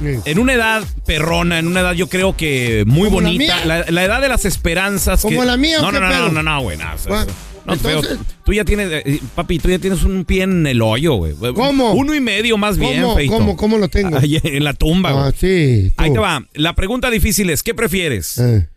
en 0.00 0.38
una 0.38 0.54
edad 0.54 0.82
perrona, 1.04 1.58
en 1.58 1.66
una 1.66 1.80
edad 1.80 1.92
yo 1.92 2.08
creo 2.08 2.36
que 2.36 2.84
muy 2.86 3.08
¿Como 3.08 3.20
la 3.20 3.28
bonita. 3.30 3.56
mía? 3.56 3.64
La, 3.64 3.84
la 3.90 4.04
edad 4.04 4.20
de 4.20 4.28
las 4.28 4.44
esperanzas. 4.44 5.22
¿Como 5.22 5.40
que- 5.40 5.46
la 5.46 5.56
mía 5.56 5.80
No, 5.80 5.88
qué 5.90 6.00
no, 6.00 6.00
no, 6.00 6.08
no, 6.08 6.14
pedo? 6.14 6.28
no, 6.30 6.42
no, 6.42 6.60
güey. 6.62 6.76
No, 6.78 6.84
Bueno, 7.08 7.24
no, 7.26 7.32
feo. 7.64 7.98
entonces- 7.98 8.18
Tú 8.44 8.52
ya 8.52 8.64
tienes, 8.64 8.90
eh, 9.04 9.20
papi, 9.34 9.58
tú 9.58 9.68
ya 9.70 9.78
tienes 9.78 10.02
un 10.02 10.24
pie 10.24 10.42
en 10.42 10.66
el 10.66 10.82
hoyo, 10.82 11.14
güey. 11.14 11.34
¿Cómo? 11.54 11.92
Uno 11.92 12.14
y 12.14 12.20
medio 12.20 12.56
más 12.58 12.78
bien, 12.78 13.02
¿Cómo, 13.02 13.14
feito. 13.16 13.32
cómo, 13.32 13.56
cómo 13.56 13.78
lo 13.78 13.88
tengo? 13.88 14.16
Ahí 14.18 14.38
en 14.42 14.64
la 14.64 14.72
tumba, 14.74 15.12
güey. 15.12 15.24
Ah, 15.28 15.32
sí. 15.38 15.92
tú. 15.96 16.02
Ahí 16.02 16.12
te 16.12 16.18
va. 16.18 16.44
La 16.54 16.74
pregunta 16.74 17.10
difícil 17.10 17.50
es, 17.50 17.62
¿qué 17.62 17.74
prefieres? 17.74 18.38
Eh. 18.38 18.68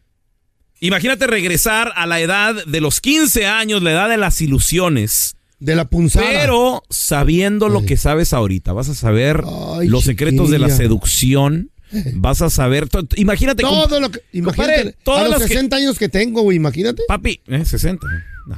Imagínate 0.80 1.28
regresar 1.28 1.94
a 1.96 2.06
la 2.06 2.20
edad 2.20 2.56
de 2.66 2.82
los 2.82 3.00
15 3.00 3.46
años, 3.48 3.82
la 3.82 3.92
edad 3.92 4.10
de 4.10 4.18
las 4.18 4.42
ilusiones. 4.42 5.36
De 5.60 5.75
la 5.78 5.86
punzada. 5.86 6.25
Pero 6.28 6.84
sabiendo 6.90 7.70
lo 7.70 7.86
que 7.86 7.96
sabes 7.96 8.34
ahorita, 8.34 8.74
vas 8.74 8.90
a 8.90 8.96
saber 8.96 9.44
Ay, 9.80 9.88
los 9.88 10.04
secretos 10.04 10.50
de 10.50 10.60
la 10.60 10.70
seducción. 10.70 11.70
Vas 12.16 12.42
a 12.42 12.50
saber. 12.50 12.88
Imagínate. 13.16 13.62
Todo 13.63 14.00
lo 14.02 14.10
que. 14.12 14.20
Imagínate. 14.34 14.96
todas 15.04 15.25
a 15.25 15.30
los 15.30 15.44
que- 15.44 15.48
60 15.50 15.75
años 15.78 15.98
que 16.00 16.10
tengo, 16.10 16.42
güey, 16.42 16.58
imagínate. 16.58 17.04
Papi, 17.08 17.40
eh, 17.48 17.63
60. 17.63 18.06
No. 18.48 18.58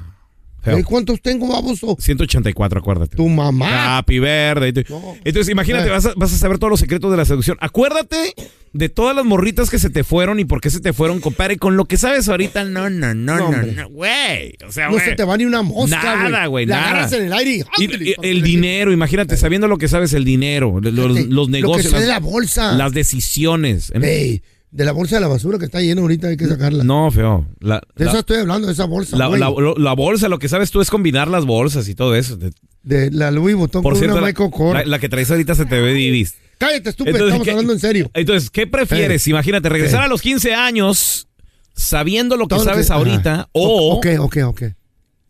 ¿Cuántos 0.85 1.21
tengo, 1.21 1.47
baboso? 1.47 1.95
184, 1.99 2.79
acuérdate. 2.79 3.15
Tu 3.17 3.27
mamá. 3.27 3.97
Happy 3.97 4.19
verde. 4.19 4.85
Entonces, 5.23 5.49
imagínate, 5.51 5.87
Eh. 5.87 5.91
vas 5.91 6.05
a, 6.05 6.13
vas 6.15 6.33
a 6.33 6.37
saber 6.37 6.57
todos 6.57 6.71
los 6.71 6.79
secretos 6.79 7.11
de 7.11 7.17
la 7.17 7.25
seducción. 7.25 7.57
Acuérdate 7.61 8.33
de 8.73 8.89
todas 8.89 9.15
las 9.15 9.23
morritas 9.23 9.69
que 9.69 9.79
se 9.79 9.89
te 9.89 10.03
fueron 10.03 10.39
y 10.39 10.45
por 10.45 10.59
qué 10.59 10.69
se 10.69 10.81
te 10.81 10.91
fueron, 10.91 11.21
compadre. 11.21 11.57
Con 11.57 11.77
lo 11.77 11.85
que 11.85 11.95
sabes 11.97 12.27
ahorita, 12.27 12.65
no, 12.65 12.89
no, 12.89 13.13
no, 13.13 13.51
No, 13.51 13.51
no, 13.63 13.89
güey. 13.89 14.55
O 14.67 14.71
sea, 14.71 14.89
No 14.89 14.99
se 14.99 15.13
te 15.15 15.23
va 15.23 15.37
ni 15.37 15.45
una 15.45 15.61
mosca. 15.61 16.01
Nada, 16.03 16.45
güey, 16.47 16.65
La 16.65 16.75
nada. 16.77 16.89
agarras 16.89 17.13
en 17.13 17.25
el 17.25 17.33
aire 17.33 17.63
y... 17.77 17.83
Y- 17.83 18.09
y- 18.09 18.15
el 18.21 18.41
dinero, 18.41 18.91
imagínate, 18.91 19.37
sabiendo 19.37 19.67
lo 19.67 19.77
que 19.77 19.87
sabes, 19.87 20.13
el 20.13 20.25
dinero, 20.25 20.79
los, 20.81 20.93
los 20.93 21.27
Lo 21.29 21.45
que 21.45 21.51
negocios, 21.51 21.93
de 21.93 21.99
las, 21.99 22.07
la 22.07 22.19
bolsa. 22.19 22.73
las 22.73 22.91
decisiones. 22.91 23.91
Ey, 24.01 24.41
de 24.75 24.83
la 24.85 24.91
bolsa 24.91 25.15
de 25.15 25.21
la 25.21 25.27
basura 25.29 25.57
que 25.57 25.65
está 25.65 25.79
llena 25.79 26.01
ahorita, 26.01 26.27
hay 26.27 26.37
que 26.37 26.47
sacarla. 26.47 26.83
No, 26.83 27.09
feo. 27.09 27.47
La, 27.61 27.81
De 27.95 28.03
la- 28.05 28.11
eso 28.11 28.19
estoy 28.19 28.37
hablando, 28.39 28.67
de 28.67 28.73
esa 28.73 28.83
bolsa, 28.85 29.15
la- 29.15 29.27
güey. 29.27 29.39
la- 29.39 29.93
bolsa, 29.93 30.27
lo 30.27 30.37
que 30.37 30.49
sabes 30.49 30.69
tú 30.69 30.81
es 30.81 30.89
combinar 30.89 31.29
las 31.29 31.45
bolsas 31.45 31.87
y 31.87 31.95
todo 31.95 32.13
eso. 32.15 32.35
De- 32.35 32.51
De 32.83 33.09
la 33.09 33.31
Louis 33.31 33.55
Vuitton 33.55 33.81
Por 33.81 33.93
con 33.93 33.99
cierto, 33.99 34.15
una 34.17 34.21
la, 34.21 34.27
Michael 34.27 34.51
Kors. 34.51 34.85
la- 34.85 34.99
que 34.99 35.07
traes 35.09 35.31
ahorita 35.31 35.55
se 35.55 35.65
te 35.65 35.79
ve 35.79 35.93
divis. 35.93 36.35
Cállate, 36.57 36.89
estúpido, 36.89 37.25
estamos 37.25 37.43
¿qué- 37.45 37.51
hablando 37.51 37.73
en 37.73 37.79
serio. 37.79 38.11
Entonces, 38.13 38.49
¿qué 38.49 38.67
prefieres? 38.67 39.25
Eh. 39.25 39.29
Imagínate, 39.31 39.69
regresar 39.69 40.01
Eh. 40.01 40.05
a 40.05 40.07
los 40.07 40.21
15 40.21 40.53
años 40.53 41.27
sabiendo 41.73 42.35
lo 42.37 42.45
que 42.47 42.55
Todo 42.55 42.65
lo 42.65 42.71
sabes 42.71 42.87
que- 42.87 42.93
ahorita 42.93 43.33
ajá. 43.33 43.49
o 43.53 43.95
Ok, 43.97 44.07
ok, 44.19 44.37
ok. 44.45 44.63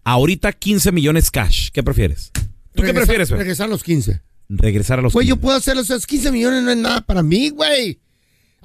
ahorita 0.03 0.51
15 0.53 0.91
millones 0.91 1.31
cash. 1.31 1.69
¿Qué 1.71 1.83
prefieres? 1.83 2.31
¿Tú 2.73 2.83
qué 2.83 2.93
prefieres, 2.93 3.29
feo? 3.29 3.37
Regresar 3.37 3.67
a 3.67 3.69
los 3.69 3.83
15. 3.83 4.21
Regresar 4.49 4.99
a 4.99 5.01
los 5.01 5.13
Güey, 5.13 5.25
15. 5.27 5.35
yo 5.37 5.41
puedo 5.41 5.55
hacer 5.57 5.77
esos 5.77 6.05
15 6.05 6.31
millones, 6.31 6.61
no 6.63 6.71
es 6.71 6.77
nada 6.77 7.01
para 7.01 7.23
mí, 7.23 7.49
güey. 7.49 7.99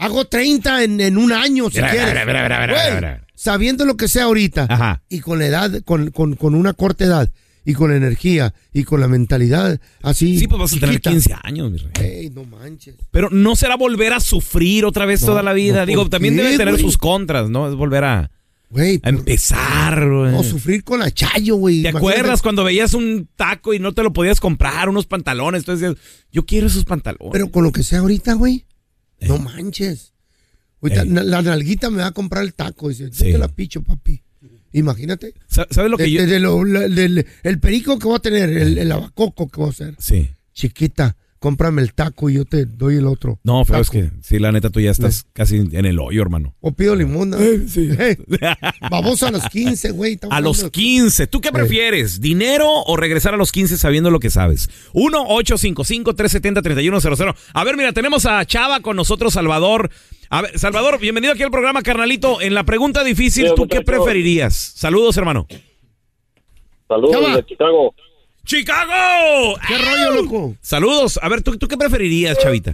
Hago 0.01 0.25
30 0.27 0.85
en, 0.85 1.01
en 1.01 1.19
un 1.19 1.33
año, 1.33 1.69
si 1.71 1.77
Mira, 1.77 1.91
quieres. 1.91 2.27
mira, 2.27 2.67
Güey, 2.67 2.95
mira. 2.97 3.27
Sabiendo 3.35 3.85
lo 3.85 3.97
que 3.97 4.09
sé 4.09 4.21
ahorita 4.21 4.67
Ajá. 4.69 5.03
y 5.09 5.21
con 5.21 5.39
la 5.39 5.47
edad, 5.47 5.83
con, 5.85 6.11
con, 6.11 6.35
con 6.37 6.55
una 6.55 6.73
corta 6.75 7.05
edad 7.05 7.31
y 7.65 7.75
con 7.75 7.91
la 7.91 7.97
energía 7.97 8.55
y 8.73 8.85
con 8.85 9.01
la 9.01 9.09
mentalidad 9.09 9.79
así. 10.03 10.39
Sí, 10.39 10.47
pues 10.49 10.59
vas 10.61 10.73
a 10.73 10.81
tener 10.81 10.95
chiquita. 10.97 11.11
15 11.11 11.35
años, 11.45 11.71
mi 11.71 11.79
rey. 11.79 11.91
Ey, 12.01 12.31
no 12.31 12.45
manches. 12.45 12.97
Pero 13.11 13.29
no 13.31 13.57
será 13.57 13.77
volver 13.77 14.13
a 14.15 14.21
sufrir 14.21 14.85
otra 14.85 15.05
vez 15.07 15.21
No, 15.23 15.29
toda 15.29 15.43
la 15.43 15.53
vida. 15.53 15.81
no, 15.81 15.87
Digo, 15.87 16.03
¿por 16.03 16.11
también 16.11 16.37
qué, 16.37 16.43
debe 16.43 16.57
tener 16.57 16.79
sus 16.79 16.97
contras, 16.99 17.49
¿no? 17.51 17.69
Es 17.69 17.75
volver 17.75 18.05
a, 18.05 18.31
empezar, 19.03 20.09
güey. 20.09 20.35
o 20.35 20.43
sufrir 20.43 20.85
con 20.85 21.01
la 21.01 21.11
chayo, 21.11 21.57
güey. 21.57 21.83
¿Te 21.83 21.89
Imagínate. 21.91 21.99
acuerdas 22.15 22.43
cuando 22.43 22.65
veías 22.65 22.95
un 22.95 23.29
taco 23.37 23.75
y 23.75 23.79
no 23.79 23.93
te 23.93 24.03
lo 24.03 24.13
podías 24.13 24.41
comprar, 24.41 24.89
unos 24.89 25.07
pantalones? 25.07 25.61
Entonces 25.63 25.89
decías, 25.91 26.07
yo 26.33 26.45
quiero 26.47 26.67
esos 26.67 26.85
pantalones. 26.85 27.31
Pero 27.33 27.51
con 27.51 27.65
lo 27.65 27.73
que 27.73 27.83
sé 27.83 27.97
ahorita, 27.97 28.35
güey. 28.35 28.65
Eh. 29.21 29.29
No 29.29 29.39
manches. 29.39 30.13
Ahorita, 30.83 31.05
na- 31.05 31.23
la 31.23 31.43
nalguita 31.43 31.91
me 31.91 31.99
va 31.99 32.07
a 32.09 32.13
comprar 32.13 32.43
el 32.43 32.55
taco. 32.55 32.89
Dice, 32.89 33.05
yo 33.05 33.11
te 33.11 33.39
la 33.39 33.49
picho, 33.49 33.83
papi. 33.83 34.23
Imagínate. 34.73 35.35
Sa- 35.49 35.67
¿Sabes 35.71 35.91
lo 35.91 35.97
que 35.97 36.05
De- 36.05 36.11
yo...? 36.13 36.21
de- 36.23 36.27
de 36.27 36.41
lo- 36.41 36.65
la- 36.65 36.89
del- 36.89 37.27
el 37.43 37.59
perico 37.61 37.99
que 37.99 38.07
voy 38.07 38.17
a 38.17 38.21
tener, 38.21 38.49
el, 38.51 38.79
el 38.79 38.93
abacoco 38.93 39.49
que 39.49 39.57
voy 39.61 39.69
a 39.69 39.71
hacer. 39.73 39.95
Sí. 39.99 40.31
Chiquita, 40.55 41.17
cómprame 41.41 41.83
el 41.83 41.93
taco 41.95 42.31
y 42.31 42.35
yo 42.35 42.45
te 42.45 42.67
doy 42.67 42.97
el 42.97 43.07
otro. 43.07 43.41
No, 43.43 43.65
pero 43.67 43.81
es 43.81 43.91
que 43.91 44.11
sí, 44.23 44.39
la 44.39 44.53
neta 44.53 44.71
tú 44.71 44.79
ya 44.79 44.91
estás 44.93 45.27
casi 45.33 45.57
en 45.73 45.87
el 45.87 45.99
hoyo, 45.99 46.23
hermano. 46.23 46.55
O 46.61 46.71
pido 46.73 46.95
limón. 46.95 47.31
¿no? 47.31 47.39
sí. 47.67 47.89
Eh, 47.99 48.17
Vamos 48.91 49.23
a 49.25 49.31
los 49.31 49.45
15, 49.49 49.91
güey. 49.93 50.19
A 50.31 50.41
los 50.41 50.59
hablando- 50.59 50.71
15. 50.71 51.27
¿Tú 51.27 51.41
qué 51.41 51.49
Eh. 51.49 51.53
prefieres? 51.53 52.21
¿Dinero 52.21 52.69
o 52.87 52.97
regresar 52.97 53.35
a 53.35 53.37
los 53.37 53.51
15 53.53 53.77
sabiendo 53.79 54.11
lo 54.11 54.21
que 54.21 54.31
sabes? 54.31 54.69
1-855-370-3100. 54.93 57.35
A 57.55 57.65
ver, 57.65 57.77
mira, 57.77 57.93
tenemos 57.93 58.27
a 58.27 58.45
Chava 58.45 58.81
con 58.81 58.97
nosotros, 58.97 59.33
Salvador. 59.35 59.91
A 60.29 60.43
ver, 60.43 60.59
Salvador, 60.59 60.99
bienvenido 61.01 61.33
aquí 61.33 61.43
al 61.43 61.51
programa, 61.51 61.83
carnalito. 61.83 62.41
En 62.41 62.55
la 62.55 62.65
pregunta 62.65 63.03
difícil, 63.03 63.49
Sí, 63.49 63.53
¿tú 63.57 63.67
qué 63.67 63.81
preferirías? 63.81 64.55
Saludos, 64.55 65.17
hermano. 65.17 65.47
Saludos 66.87 67.13
Chava. 67.13 67.37
de 67.37 67.47
Chicago. 67.47 67.95
¡Chicago! 68.51 69.57
¿Qué 69.69 69.79
rollo, 69.79 70.23
loco? 70.23 70.55
Saludos. 70.61 71.21
A 71.23 71.29
ver, 71.29 71.41
¿tú, 71.43 71.57
tú 71.57 71.69
qué 71.69 71.77
preferirías, 71.77 72.37
Chavita? 72.39 72.73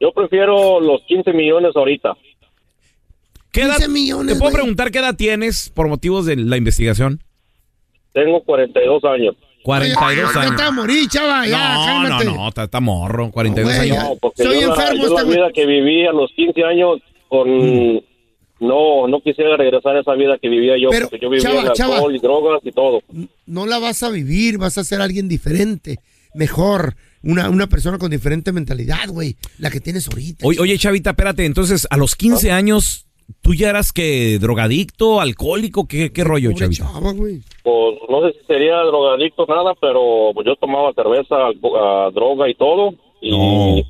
Yo 0.00 0.12
prefiero 0.12 0.80
los 0.80 1.02
15 1.06 1.30
millones 1.34 1.72
ahorita. 1.76 2.14
¿Qué 3.52 3.60
edad, 3.62 3.74
15 3.76 3.88
millones, 3.90 4.32
¿Te 4.34 4.38
puedo 4.38 4.50
güey. 4.50 4.62
preguntar 4.62 4.90
qué 4.90 5.00
edad 5.00 5.14
tienes 5.14 5.68
por 5.68 5.88
motivos 5.88 6.24
de 6.24 6.36
la 6.36 6.56
investigación? 6.56 7.22
Tengo 8.14 8.42
42 8.44 9.04
años. 9.04 9.36
42 9.62 10.32
Ya 10.34 10.40
años. 10.40 10.56
te 10.56 10.62
va 10.62 10.68
a 10.68 10.72
morir, 10.72 11.06
chava. 11.08 11.46
Ya, 11.46 11.74
no, 11.74 11.84
cálmate. 11.84 12.24
no, 12.24 12.34
no, 12.36 12.48
está, 12.48 12.62
está 12.64 12.80
morro, 12.80 13.30
42 13.30 13.76
güey, 13.76 13.90
años. 13.90 14.04
No, 14.04 14.16
porque 14.16 14.42
Soy 14.42 14.60
yo, 14.62 14.68
la, 14.68 14.74
enfermo 14.74 15.02
yo 15.02 15.08
la 15.10 15.14
este 15.20 15.24
güey. 15.26 15.36
vida 15.36 15.50
que 15.54 15.66
viví 15.66 16.06
a 16.06 16.12
los 16.12 16.30
15 16.34 16.64
años 16.64 16.98
con... 17.28 18.02
No, 18.62 19.08
no 19.08 19.20
quisiera 19.20 19.56
regresar 19.56 19.96
a 19.96 20.00
esa 20.00 20.14
vida 20.14 20.38
que 20.40 20.48
vivía 20.48 20.74
yo, 20.80 20.88
Pero, 20.90 21.08
porque 21.08 21.18
yo 21.22 21.28
vivía 21.28 21.42
chava, 21.50 21.62
en 21.62 21.72
chava. 21.72 21.94
alcohol 21.96 22.14
y 22.14 22.18
drogas 22.20 22.60
y 22.64 22.70
todo. 22.70 23.02
No 23.46 23.66
la 23.66 23.78
vas 23.78 24.02
a 24.02 24.08
vivir, 24.10 24.56
vas 24.58 24.78
a 24.78 24.84
ser 24.84 25.00
alguien 25.00 25.28
diferente, 25.28 25.98
mejor. 26.34 26.94
Una, 27.24 27.50
una 27.50 27.66
persona 27.68 27.98
con 27.98 28.10
diferente 28.10 28.52
mentalidad, 28.52 29.08
güey. 29.08 29.36
La 29.58 29.70
que 29.70 29.80
tienes 29.80 30.08
ahorita. 30.08 30.46
Oye, 30.46 30.58
oye, 30.60 30.78
Chavita, 30.78 31.10
espérate, 31.10 31.44
entonces, 31.44 31.86
a 31.90 31.96
los 31.96 32.16
15 32.16 32.50
años, 32.50 33.06
¿tú 33.42 33.54
ya 33.54 33.70
eras 33.70 33.92
que 33.92 34.38
drogadicto, 34.40 35.20
alcohólico? 35.20 35.86
¿Qué, 35.86 36.12
qué 36.12 36.24
rollo, 36.24 36.50
Pobre 36.50 36.60
Chavita? 36.64 36.84
chava, 36.92 37.12
güey. 37.12 37.40
Pues 37.62 37.98
no 38.08 38.22
sé 38.28 38.38
si 38.38 38.46
sería 38.46 38.76
drogadicto 38.82 39.42
o 39.44 39.46
nada, 39.54 39.74
pero 39.80 40.30
pues, 40.34 40.46
yo 40.46 40.56
tomaba 40.56 40.92
cerveza, 40.94 41.34
ah, 41.80 42.10
droga 42.14 42.48
y 42.48 42.54
todo. 42.54 42.94
Y, 43.20 43.30
No. 43.30 43.82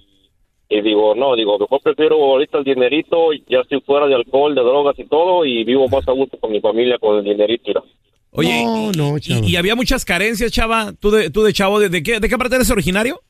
Y 0.73 0.81
digo, 0.81 1.15
no, 1.15 1.37
digo, 1.37 1.59
mejor 1.59 1.81
prefiero 1.83 2.17
ahorita 2.17 2.59
el 2.59 2.65
dinerito, 2.65 3.31
ya 3.47 3.61
estoy 3.61 3.81
fuera 3.83 4.07
de 4.07 4.15
alcohol, 4.15 4.55
de 4.55 4.63
drogas 4.63 4.99
y 4.99 5.05
todo, 5.05 5.45
y 5.45 5.65
vivo 5.65 5.87
más 5.89 6.09
a 6.09 6.13
gusto 6.13 6.39
con 6.39 6.51
mi 6.51 6.61
familia 6.61 6.97
con 6.99 7.19
el 7.19 7.25
dinerito. 7.25 7.63
mira. 7.67 7.83
Oye, 8.31 8.65
No, 8.65 8.91
no, 8.93 9.19
y, 9.19 9.51
y 9.51 9.57
había 9.57 9.75
muchas 9.75 10.07
carencias, 10.07 10.51
Chava. 10.51 10.95
¿Tú 10.99 11.11
de, 11.11 11.29
tú 11.29 11.43
de 11.43 11.53
chavo, 11.53 11.79
de, 11.79 11.91
de 11.91 12.03
qué, 12.03 12.21
de 12.21 12.29
qué 12.29 12.39
parte 12.39 12.55
eres 12.57 12.71
originario? 12.71 13.21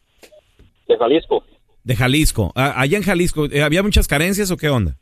De 0.87 0.96
Jalisco. 0.96 1.42
De 1.83 1.96
Jalisco. 1.96 2.52
Ah, 2.55 2.74
allá 2.76 2.98
en 2.98 3.02
Jalisco, 3.02 3.46
eh, 3.46 3.62
¿había 3.62 3.83
muchas 3.83 4.07
carencias 4.07 4.52
o 4.52 4.57
qué 4.57 4.68
onda? 4.70 4.96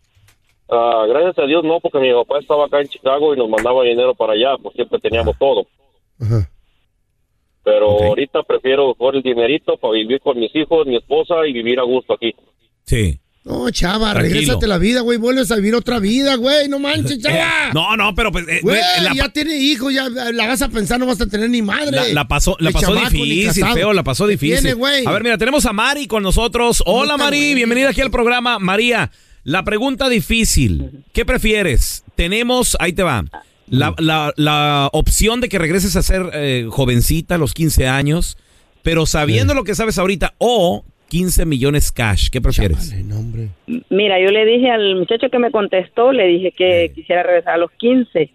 Ah, 0.70 1.04
gracias 1.06 1.38
a 1.38 1.46
Dios 1.46 1.62
no, 1.62 1.78
porque 1.80 1.98
mi 1.98 2.10
papá 2.14 2.38
estaba 2.38 2.64
acá 2.64 2.80
en 2.80 2.88
Chicago 2.88 3.34
y 3.34 3.36
nos 3.36 3.50
mandaba 3.50 3.84
dinero 3.84 4.14
para 4.14 4.32
allá, 4.32 4.56
pues 4.62 4.74
siempre 4.74 4.98
teníamos 4.98 5.36
todo. 5.38 5.66
Ajá. 6.18 6.48
Pero 7.64 7.90
ahorita 8.02 8.42
prefiero 8.42 8.88
mejor 8.88 9.16
el 9.16 9.22
dinerito 9.22 9.76
para 9.76 9.94
vivir 9.94 10.20
con 10.20 10.38
mis 10.38 10.54
hijos, 10.56 10.86
mi 10.86 10.96
esposa 10.96 11.34
y 11.46 11.52
vivir 11.52 11.78
a 11.78 11.82
gusto 11.82 12.14
aquí. 12.14 12.34
Sí. 12.84 13.18
No, 13.42 13.70
chava, 13.70 14.12
Tranquilo. 14.12 14.34
regrésate 14.34 14.66
la 14.66 14.76
vida, 14.76 15.00
güey. 15.00 15.16
Vuelves 15.16 15.50
a 15.50 15.56
vivir 15.56 15.74
otra 15.74 15.98
vida, 15.98 16.34
güey. 16.36 16.68
No 16.68 16.78
manches, 16.78 17.18
chava. 17.22 17.70
No, 17.72 17.96
no, 17.96 18.14
pero 18.14 18.30
pues, 18.30 18.46
eh, 18.48 18.60
Güey, 18.62 18.80
la, 19.02 19.14
ya 19.14 19.28
tiene 19.30 19.56
hijos, 19.56 19.94
ya 19.94 20.08
la 20.10 20.46
vas 20.46 20.60
a 20.60 20.68
pensar, 20.68 21.00
no 21.00 21.06
vas 21.06 21.20
a 21.22 21.26
tener 21.26 21.48
ni 21.48 21.62
madre. 21.62 21.90
la- 21.90 22.08
la 22.08 22.28
pasó, 22.28 22.54
la 22.60 22.70
pasó 22.70 22.88
chamaco, 22.94 23.10
difícil, 23.10 23.64
feo, 23.72 23.92
la 23.94 24.02
pasó 24.02 24.26
¿Qué 24.26 24.32
difícil. 24.32 24.58
tiene, 24.60 24.74
güey? 24.74 25.06
a 25.06 25.10
ver, 25.12 25.22
mira, 25.22 25.38
tenemos 25.38 25.64
a 25.64 25.72
Mari 25.72 26.06
con 26.06 26.22
nosotros. 26.22 26.82
Hola, 26.84 27.14
está, 27.14 27.24
Mari, 27.24 27.38
güey? 27.38 27.54
bienvenida 27.54 27.88
aquí 27.90 28.02
al 28.02 28.10
programa. 28.10 28.58
María, 28.58 29.10
la 29.42 29.62
pregunta 29.64 30.10
difícil. 30.10 31.04
¿Qué 31.14 31.24
prefieres? 31.24 32.04
Tenemos, 32.16 32.76
ahí 32.78 32.92
te 32.92 33.02
va, 33.02 33.24
la, 33.70 33.94
la- 33.98 34.32
la 34.36 34.88
opción 34.92 35.40
de 35.40 35.48
que 35.48 35.58
regreses 35.58 35.96
a 35.96 36.02
ser 36.02 36.22
eh, 36.34 36.66
jovencita 36.68 37.36
a 37.36 37.38
los 37.38 37.54
15 37.54 37.88
años, 37.88 38.36
pero 38.82 39.06
sabiendo 39.06 39.54
lo 39.54 39.64
que 39.64 39.74
sabes 39.74 39.98
ahorita, 39.98 40.34
o 40.38 40.84
15 41.08 41.44
millones 41.46 41.90
cash. 41.92 42.28
¿Qué 42.30 42.40
prefieres? 42.40 42.94
Mira, 43.88 44.20
yo 44.20 44.30
le 44.30 44.44
dije 44.44 44.70
al 44.70 44.96
muchacho 44.96 45.28
que 45.30 45.38
me 45.38 45.50
contestó, 45.50 46.12
le 46.12 46.26
dije 46.26 46.52
que 46.52 46.92
quisiera 46.94 47.22
regresar 47.22 47.54
a 47.54 47.58
los 47.58 47.70
15, 47.72 48.30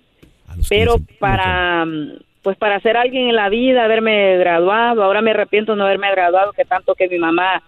A 0.47 0.55
los 0.57 0.67
pero 0.67 0.95
15. 0.97 1.13
para 1.19 1.85
mm, 1.85 2.09
pues 2.41 2.57
para 2.57 2.79
ser 2.81 2.95
alguien 2.97 3.27
en 3.29 3.35
la 3.35 3.49
vida, 3.49 3.83
haberme 3.85 4.37
graduado, 4.37 5.03
ahora 5.03 5.21
me 5.21 5.31
arrepiento 5.31 5.71
de 5.71 5.77
no 5.79 5.85
haberme 5.85 6.11
graduado, 6.11 6.51
que 6.53 6.63
tanto 6.65 6.93
que 6.95 7.07
mi 7.07 7.17
mamá 7.17 7.63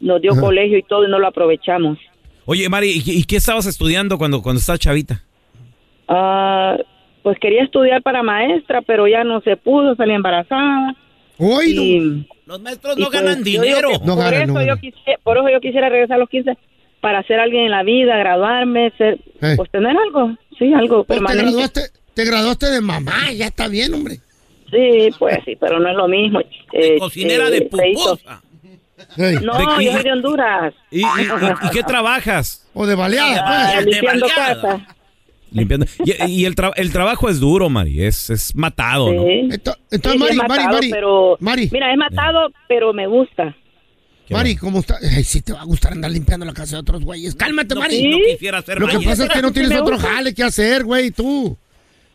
nos 0.00 0.20
dio 0.20 0.32
Ajá. 0.32 0.40
colegio 0.42 0.76
y 0.76 0.82
todo 0.82 1.06
y 1.06 1.10
no 1.10 1.18
lo 1.18 1.26
aprovechamos. 1.28 1.98
Oye, 2.44 2.68
Mari, 2.68 2.90
¿y, 2.90 3.02
qué- 3.02 3.12
y 3.12 3.24
qué 3.24 3.36
estabas 3.36 3.64
estudiando 3.66 4.18
cuando, 4.18 4.42
cuando 4.42 4.60
estabas 4.60 4.80
chavita? 4.80 5.22
Ah, 6.08 6.76
pues 7.28 7.38
quería 7.40 7.62
estudiar 7.62 8.00
para 8.02 8.22
maestra, 8.22 8.80
pero 8.80 9.06
ya 9.06 9.22
no 9.22 9.42
se 9.42 9.58
pudo, 9.58 9.94
salí 9.96 10.14
embarazada. 10.14 10.94
Hoy 11.36 11.74
no. 11.74 11.82
y, 11.82 12.28
Los 12.46 12.58
maestros 12.62 12.96
no 12.96 13.08
pues, 13.10 13.20
ganan 13.22 13.44
dinero. 13.44 13.90
No 14.02 14.14
por, 14.14 14.24
ganan, 14.24 14.42
eso 14.44 14.52
no 14.54 14.60
yo 14.62 14.66
ganan. 14.68 14.80
quisiera, 14.80 15.18
por 15.22 15.36
eso 15.36 15.48
yo 15.50 15.60
quisiera 15.60 15.88
regresar 15.90 16.14
a 16.16 16.20
los 16.20 16.30
15 16.30 16.56
para 17.02 17.22
ser 17.24 17.38
alguien 17.38 17.64
en 17.66 17.70
la 17.70 17.82
vida, 17.82 18.16
graduarme, 18.16 18.90
ser, 18.96 19.18
Eh. 19.42 19.54
pues 19.58 19.70
tener 19.70 19.94
algo, 19.94 20.34
sí, 20.58 20.72
algo 20.72 21.04
Pues 21.04 21.18
te 21.18 21.24
permanente. 21.26 21.42
graduaste, 21.50 21.80
te 22.14 22.24
graduaste 22.24 22.66
de 22.70 22.80
mamá, 22.80 23.30
ya 23.36 23.46
está 23.48 23.68
bien, 23.68 23.92
hombre. 23.92 24.16
Sí, 24.70 25.10
pues 25.18 25.38
sí, 25.44 25.54
pero 25.60 25.78
no 25.80 25.90
es 25.90 25.96
lo 25.96 26.08
mismo. 26.08 26.40
eh, 26.72 26.96
Cocinera 26.98 27.48
eh, 27.48 27.50
de 27.50 27.60
pupusa. 27.62 28.40
No, 29.42 29.80
yo 29.82 29.92
soy 29.92 30.02
de 30.02 30.12
Honduras. 30.12 30.72
¿Y, 30.90 31.00
y- 31.00 31.02
y- 31.02 31.66
y 31.66 31.70
qué 31.72 31.82
trabajas? 31.82 32.66
O 32.72 32.86
de 32.86 32.94
baleada, 32.94 33.42
Ah, 33.46 33.80
pues. 33.84 33.86
de 33.94 34.00
baleada. 34.02 34.86
Limpiando. 35.52 35.86
Y, 36.04 36.24
y 36.30 36.44
el, 36.44 36.54
tra- 36.54 36.72
el 36.76 36.92
trabajo 36.92 37.28
es 37.28 37.40
duro, 37.40 37.68
Mari, 37.70 38.04
es, 38.04 38.30
es 38.30 38.54
matado, 38.54 39.12
¿no? 39.12 39.22
Sí. 39.22 39.48
Sí, 39.50 39.54
Entonces, 39.54 39.80
sí, 40.12 40.18
Mari, 40.18 40.30
es 40.32 40.36
Mari, 40.36 40.48
matado, 40.48 40.72
Mari, 40.74 40.90
pero 40.90 41.36
Mari, 41.40 41.68
mira, 41.72 41.90
es 41.92 41.96
matado, 41.98 42.50
pero 42.68 42.92
me 42.92 43.06
gusta. 43.06 43.56
Qué 44.26 44.34
Mari. 44.34 44.56
¿cómo 44.56 44.80
está? 44.80 44.96
Ay, 45.16 45.24
sí 45.24 45.40
te 45.40 45.54
va 45.54 45.62
a 45.62 45.64
gustar 45.64 45.92
andar 45.92 46.10
limpiando 46.10 46.44
la 46.44 46.52
casa 46.52 46.76
de 46.76 46.80
otros 46.80 47.02
güeyes. 47.02 47.34
Cálmate, 47.34 47.74
No, 47.74 47.80
Mari. 47.80 48.02
no 48.10 48.16
¿Sí? 48.18 48.22
quisiera 48.32 48.60
ser 48.62 48.78
Lo 48.78 48.86
que 48.88 48.98
pasa 49.00 49.24
es 49.24 49.30
que 49.30 49.40
no 49.42 49.52
tienes 49.52 49.70
me 49.70 49.80
otro 49.80 49.98
jale 49.98 50.34
que 50.34 50.42
hacer, 50.42 50.84
güey, 50.84 51.10
tú. 51.10 51.56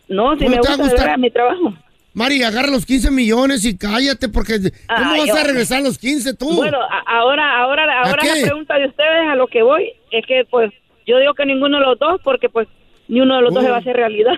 No, 0.09 0.33
si 0.37 0.43
¿Cómo 0.43 0.49
me 0.49 0.55
va 0.57 0.57
a 0.57 0.59
gusta 0.59 0.75
gustar? 0.83 0.99
verdad 1.05 1.17
mi 1.17 1.31
trabajo. 1.31 1.73
Mari, 2.13 2.43
agarra 2.43 2.67
los 2.69 2.85
15 2.85 3.09
millones 3.09 3.65
y 3.65 3.75
cállate, 3.75 4.29
porque 4.29 4.59
¿cómo 4.59 4.71
Ah, 4.87 5.15
vas 5.17 5.25
yo- 5.25 5.35
a 5.35 5.43
regresar 5.43 5.79
a 5.79 5.81
los 5.81 5.97
15 5.97 6.35
tú? 6.35 6.53
Bueno, 6.53 6.77
a- 6.79 7.17
ahora, 7.17 7.63
ahora, 7.63 7.85
ahora 8.03 8.19
qué? 8.21 8.41
la 8.41 8.45
pregunta 8.45 8.75
de 8.77 8.85
ustedes 8.89 9.27
a 9.31 9.35
lo 9.35 9.47
que 9.47 9.63
voy 9.63 9.89
es 10.11 10.23
que, 10.27 10.43
pues, 10.51 10.71
yo 11.07 11.17
digo 11.17 11.33
que 11.33 11.47
ninguno 11.47 11.79
de 11.79 11.85
los 11.85 11.97
dos, 11.97 12.21
porque, 12.23 12.49
pues, 12.49 12.67
ni 13.07 13.21
uno 13.21 13.35
de 13.37 13.41
los 13.41 13.53
dos 13.53 13.63
se 13.63 13.69
va 13.69 13.77
a 13.77 13.79
hacer 13.79 13.95
realidad. 13.95 14.33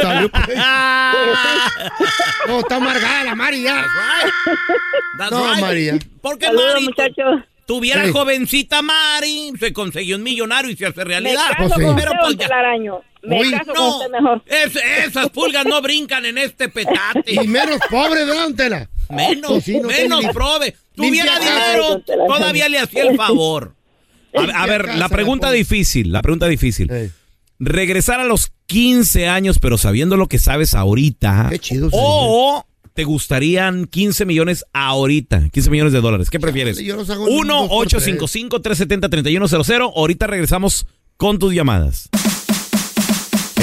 Salió, 0.00 0.28
pues. 0.30 0.48
no, 2.48 2.60
está 2.60 2.76
amargada 2.76 3.24
la 3.24 3.34
Mari 3.34 3.62
ya. 3.62 3.84
That's 5.18 5.30
No, 5.32 5.50
right. 5.52 5.60
María. 5.60 5.98
¿Por 6.20 6.38
qué 6.38 6.46
Saludos, 6.46 6.74
Mari? 6.74 6.84
muchachos. 6.84 7.40
Tuviera 7.66 8.08
jovencita 8.12 8.80
Mari, 8.80 9.52
se 9.58 9.72
consiguió 9.72 10.16
un 10.16 10.22
millonario 10.22 10.70
y 10.70 10.76
se 10.76 10.86
hace 10.86 11.02
realidad. 11.04 11.42
Me 11.58 11.68
caso 11.68 11.80
con 11.80 11.96
Pero 11.96 12.12
usted, 12.12 12.20
pues 12.20 12.20
don 12.20 12.36
ya- 12.38 12.46
Telaraño. 12.46 13.00
Me 13.22 13.40
Uy, 13.40 13.50
caso 13.50 13.64
con 13.66 13.74
no, 13.74 13.96
usted 13.96 14.10
mejor. 14.10 14.42
es- 14.46 14.76
esas 15.08 15.28
pulgas 15.30 15.66
no 15.66 15.82
brincan 15.82 16.24
en 16.26 16.38
este 16.38 16.68
petate. 16.68 17.24
Y 17.34 17.48
menos 17.48 17.78
pobre, 17.90 18.24
¿verdad? 18.24 18.88
Menos, 19.10 19.50
Pues 19.50 19.64
sí, 19.64 19.80
no 19.80 19.88
menos 19.88 20.24
prove. 20.32 20.76
Tuviera 20.94 21.38
dinero, 21.40 22.02
todavía 22.28 22.68
le 22.68 22.78
hacía 22.78 23.02
el 23.02 23.16
favor. 23.16 23.74
A, 24.36 24.62
a 24.62 24.66
ver, 24.66 24.94
la 24.96 25.08
pregunta 25.08 25.50
difícil, 25.50 26.12
la 26.12 26.20
pregunta 26.22 26.46
difícil. 26.46 26.88
Regresar 27.58 28.20
a 28.20 28.24
los 28.24 28.52
15 28.66 29.28
años, 29.28 29.58
pero 29.58 29.78
sabiendo 29.78 30.16
lo 30.16 30.28
que 30.28 30.38
sabes 30.38 30.74
ahorita. 30.74 31.48
Qué 31.50 31.58
chido 31.58 31.88
O 31.92 32.64
te 32.96 33.04
gustarían 33.04 33.86
15 33.86 34.24
millones 34.24 34.64
ahorita, 34.72 35.50
15 35.50 35.70
millones 35.70 35.92
de 35.92 36.00
dólares. 36.00 36.30
¿Qué 36.30 36.40
prefieres? 36.40 36.78
yo 36.78 36.96
los 36.96 37.10
hago 37.10 37.28
en 37.28 37.34
un 37.34 37.48
dos 37.48 37.68
por 37.68 37.86
1-855-370-3100. 37.88 39.92
Ahorita 39.94 40.26
regresamos 40.26 40.86
con 41.16 41.38
tus 41.38 41.54
llamadas. 41.54 42.08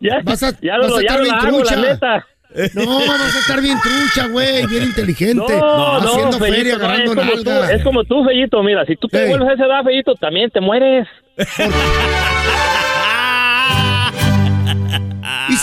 ya, 0.00 0.22
ya 0.62 0.78
no, 0.78 0.88
no 0.88 0.96
bien 0.98 1.28
la 1.28 1.38
hago, 1.38 1.58
la 1.58 1.64
trucha. 1.64 1.76
neta. 1.76 2.26
No, 2.74 2.86
vas 3.00 3.34
a 3.34 3.38
estar 3.40 3.60
bien 3.60 3.76
trucha, 3.80 4.28
güey, 4.28 4.64
bien 4.68 4.84
inteligente. 4.90 5.58
No, 5.58 5.98
no, 6.00 6.08
haciendo 6.12 6.38
Fellito, 6.38 6.54
feria, 6.56 6.78
no, 6.78 6.84
agarrando 6.84 7.12
es 7.12 7.16
como 7.16 7.42
tú, 7.42 7.50
es 7.72 7.82
como 7.82 8.04
tú, 8.04 8.24
Fellito, 8.24 8.62
mira, 8.62 8.84
si 8.86 8.94
tú 8.94 9.08
te 9.08 9.22
Ey. 9.24 9.28
vuelves 9.30 9.48
a 9.48 9.52
esa 9.54 9.64
edad, 9.66 9.82
Fellito, 9.82 10.14
también 10.14 10.50
te 10.50 10.60
mueres. 10.60 11.08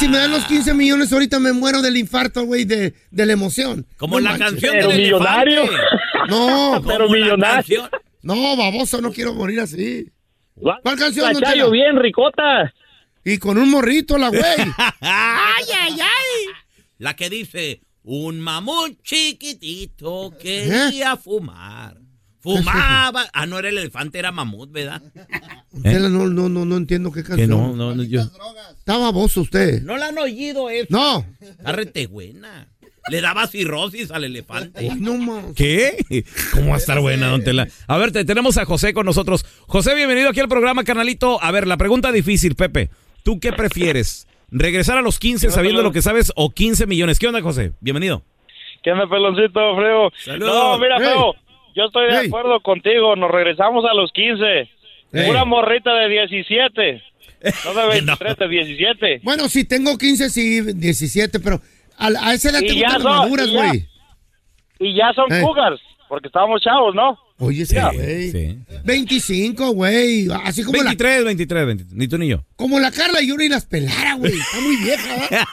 Si 0.02 0.08
me 0.08 0.18
dan 0.18 0.32
los 0.32 0.46
15 0.46 0.74
millones, 0.74 1.14
ahorita 1.14 1.40
me 1.40 1.54
muero 1.54 1.84
del 1.84 1.96
infarto, 1.96 2.44
güey, 2.46 2.66
de, 2.66 2.96
de 3.12 3.26
la 3.28 3.34
emoción. 3.34 3.86
Como 3.98 4.16
No 4.20 4.22
la 4.22 4.30
manches. 4.32 4.50
canción 4.50 4.72
Pero 4.74 4.88
del 4.90 4.98
millonario. 4.98 5.62
elefante. 5.62 5.86
No, 6.30 6.82
Pero 6.88 7.06
la 7.06 7.12
millonario. 7.14 7.90
no, 8.24 8.58
baboso, 8.58 9.00
no 9.00 9.12
quiero 9.12 9.36
morir 9.36 9.60
así. 9.60 10.12
¿Cuál 10.56 10.98
canción, 10.98 11.32
Chayo, 11.36 11.40
Tela? 11.52 11.70
bien, 11.70 11.98
ricota. 11.98 12.74
Y 13.24 13.38
con 13.38 13.60
un 13.60 13.70
morrito, 13.70 14.18
la 14.18 14.30
güey. 14.30 14.42
¡Ay, 15.02 15.66
ay, 15.80 15.94
ay! 16.00 16.54
La 16.98 17.16
que 17.16 17.30
dice, 17.30 17.82
un 18.04 18.40
mamut 18.40 19.00
chiquitito 19.04 20.34
quería 20.42 21.16
fumar. 21.16 21.98
Fumaba. 22.42 23.26
Ah, 23.34 23.46
no 23.46 23.60
era 23.60 23.70
el 23.70 23.78
elefante, 23.78 24.20
era 24.20 24.32
mamut, 24.32 24.72
¿verdad? 24.72 25.02
Tela, 25.84 26.10
no, 26.10 26.28
no, 26.28 26.50
no, 26.50 26.66
no 26.66 26.78
entiendo 26.78 27.12
qué 27.12 27.22
Que 27.24 27.30
canción. 27.30 27.50
no, 27.50 27.76
no, 27.76 27.96
no, 27.96 28.04
yo... 28.04 28.22
Está 28.22 28.98
baboso 28.98 29.42
usted. 29.42 29.82
No 29.84 29.98
la 29.98 30.08
han 30.08 30.18
oído 30.18 30.70
eso. 30.70 30.88
No. 30.90 31.26
Está 31.40 31.72
retebuena. 31.72 32.68
Le 33.10 33.20
daba 33.22 33.48
cirrosis 33.48 34.12
al 34.12 34.24
elefante. 34.26 34.80
Ay, 34.80 35.00
no 35.00 35.16
más. 35.18 35.46
¿Qué? 35.56 35.98
¿Cómo 36.54 36.70
va 36.70 36.76
a 36.76 36.78
estar 36.78 37.00
buena, 37.00 37.30
don 37.30 37.44
Tela? 37.44 37.68
A 37.88 37.98
ver, 37.98 38.12
te- 38.12 38.26
tenemos 38.26 38.58
a 38.58 38.66
José 38.66 38.94
con 38.94 39.06
nosotros. 39.06 39.44
José, 39.68 39.96
bienvenido 39.96 40.30
aquí 40.30 40.40
al 40.40 40.48
programa, 40.48 40.84
carnalito. 40.84 41.42
A 41.44 41.52
ver, 41.52 41.66
la 41.68 41.78
pregunta 41.78 42.12
difícil, 42.12 42.56
Pepe. 42.56 42.90
¿Tú 43.24 43.40
qué 43.40 43.54
prefieres? 43.54 44.28
¿Regresar 44.52 44.98
a 44.98 45.02
los 45.02 45.18
15 45.18 45.50
sabiendo 45.50 45.82
lo 45.82 45.92
que 45.92 46.02
sabes 46.02 46.32
o 46.36 46.52
15 46.52 46.86
millones? 46.86 47.18
¿Qué 47.18 47.28
onda, 47.28 47.42
José? 47.42 47.72
Bienvenido. 47.80 48.24
¿Qué 48.84 48.92
onda, 48.92 49.08
peloncito? 49.08 49.60
Saludos. 50.26 50.54
No, 50.54 50.78
mira, 50.80 50.98
Hey. 51.00 51.08
Yo 51.76 51.86
estoy 51.86 52.12
de 52.12 52.18
Hey. 52.20 52.28
acuerdo 52.28 52.60
contigo. 52.62 53.16
Nos 53.16 53.32
regresamos 53.32 53.84
a 53.90 53.94
los 53.94 54.12
15. 54.12 54.70
Hey. 55.14 55.30
Una 55.30 55.46
morrita 55.46 55.94
de 55.94 56.10
17. 56.10 57.04
No 57.66 57.74
de 57.74 57.88
23, 57.88 58.38
de 58.38 58.48
17. 58.48 59.22
Bueno, 59.24 59.50
si 59.50 59.66
tengo 59.66 59.98
15, 59.98 60.30
sí, 60.30 60.62
17, 60.76 61.40
pero 61.40 61.60
a, 61.98 62.08
a 62.08 62.34
esa 62.36 62.50
edad 62.52 62.60
te 62.60 62.68
Y 62.68 62.80
ya 62.80 62.90
gustan 62.94 62.94
las 62.94 63.02
son- 63.02 63.18
maduras, 63.18 63.48
y 63.48 63.52
ya- 63.54 63.68
güey. 63.68 63.88
Y 64.80 64.96
ya 64.96 65.12
son 65.16 65.26
Hey. 65.32 65.42
cougars, 65.42 65.82
porque 66.08 66.28
estábamos 66.28 66.62
chavos, 66.62 66.94
¿no? 66.94 67.18
Oye, 67.40 67.66
sí, 67.66 67.76
güey. 67.94 68.30
Sí. 68.32 68.58
25, 68.84 69.72
güey. 69.72 70.28
Así 70.44 70.64
como 70.64 70.78
la, 70.78 70.92
23, 70.92 71.26
23, 71.26 71.66
23. 71.66 71.98
Ni 71.98 72.08
tú 72.08 72.20
ni 72.20 72.28
yo. 72.28 72.44
como 72.56 72.80
la 72.80 72.92
Carla 72.92 73.20
y 73.24 73.32
una 73.32 73.44
y 73.46 73.50
las 73.50 73.66
pelara, 73.66 74.14
güey. 74.18 74.34
Está 74.34 74.62
muy 74.62 74.76
vieja, 74.76 75.16
¿verdad? 75.18 75.48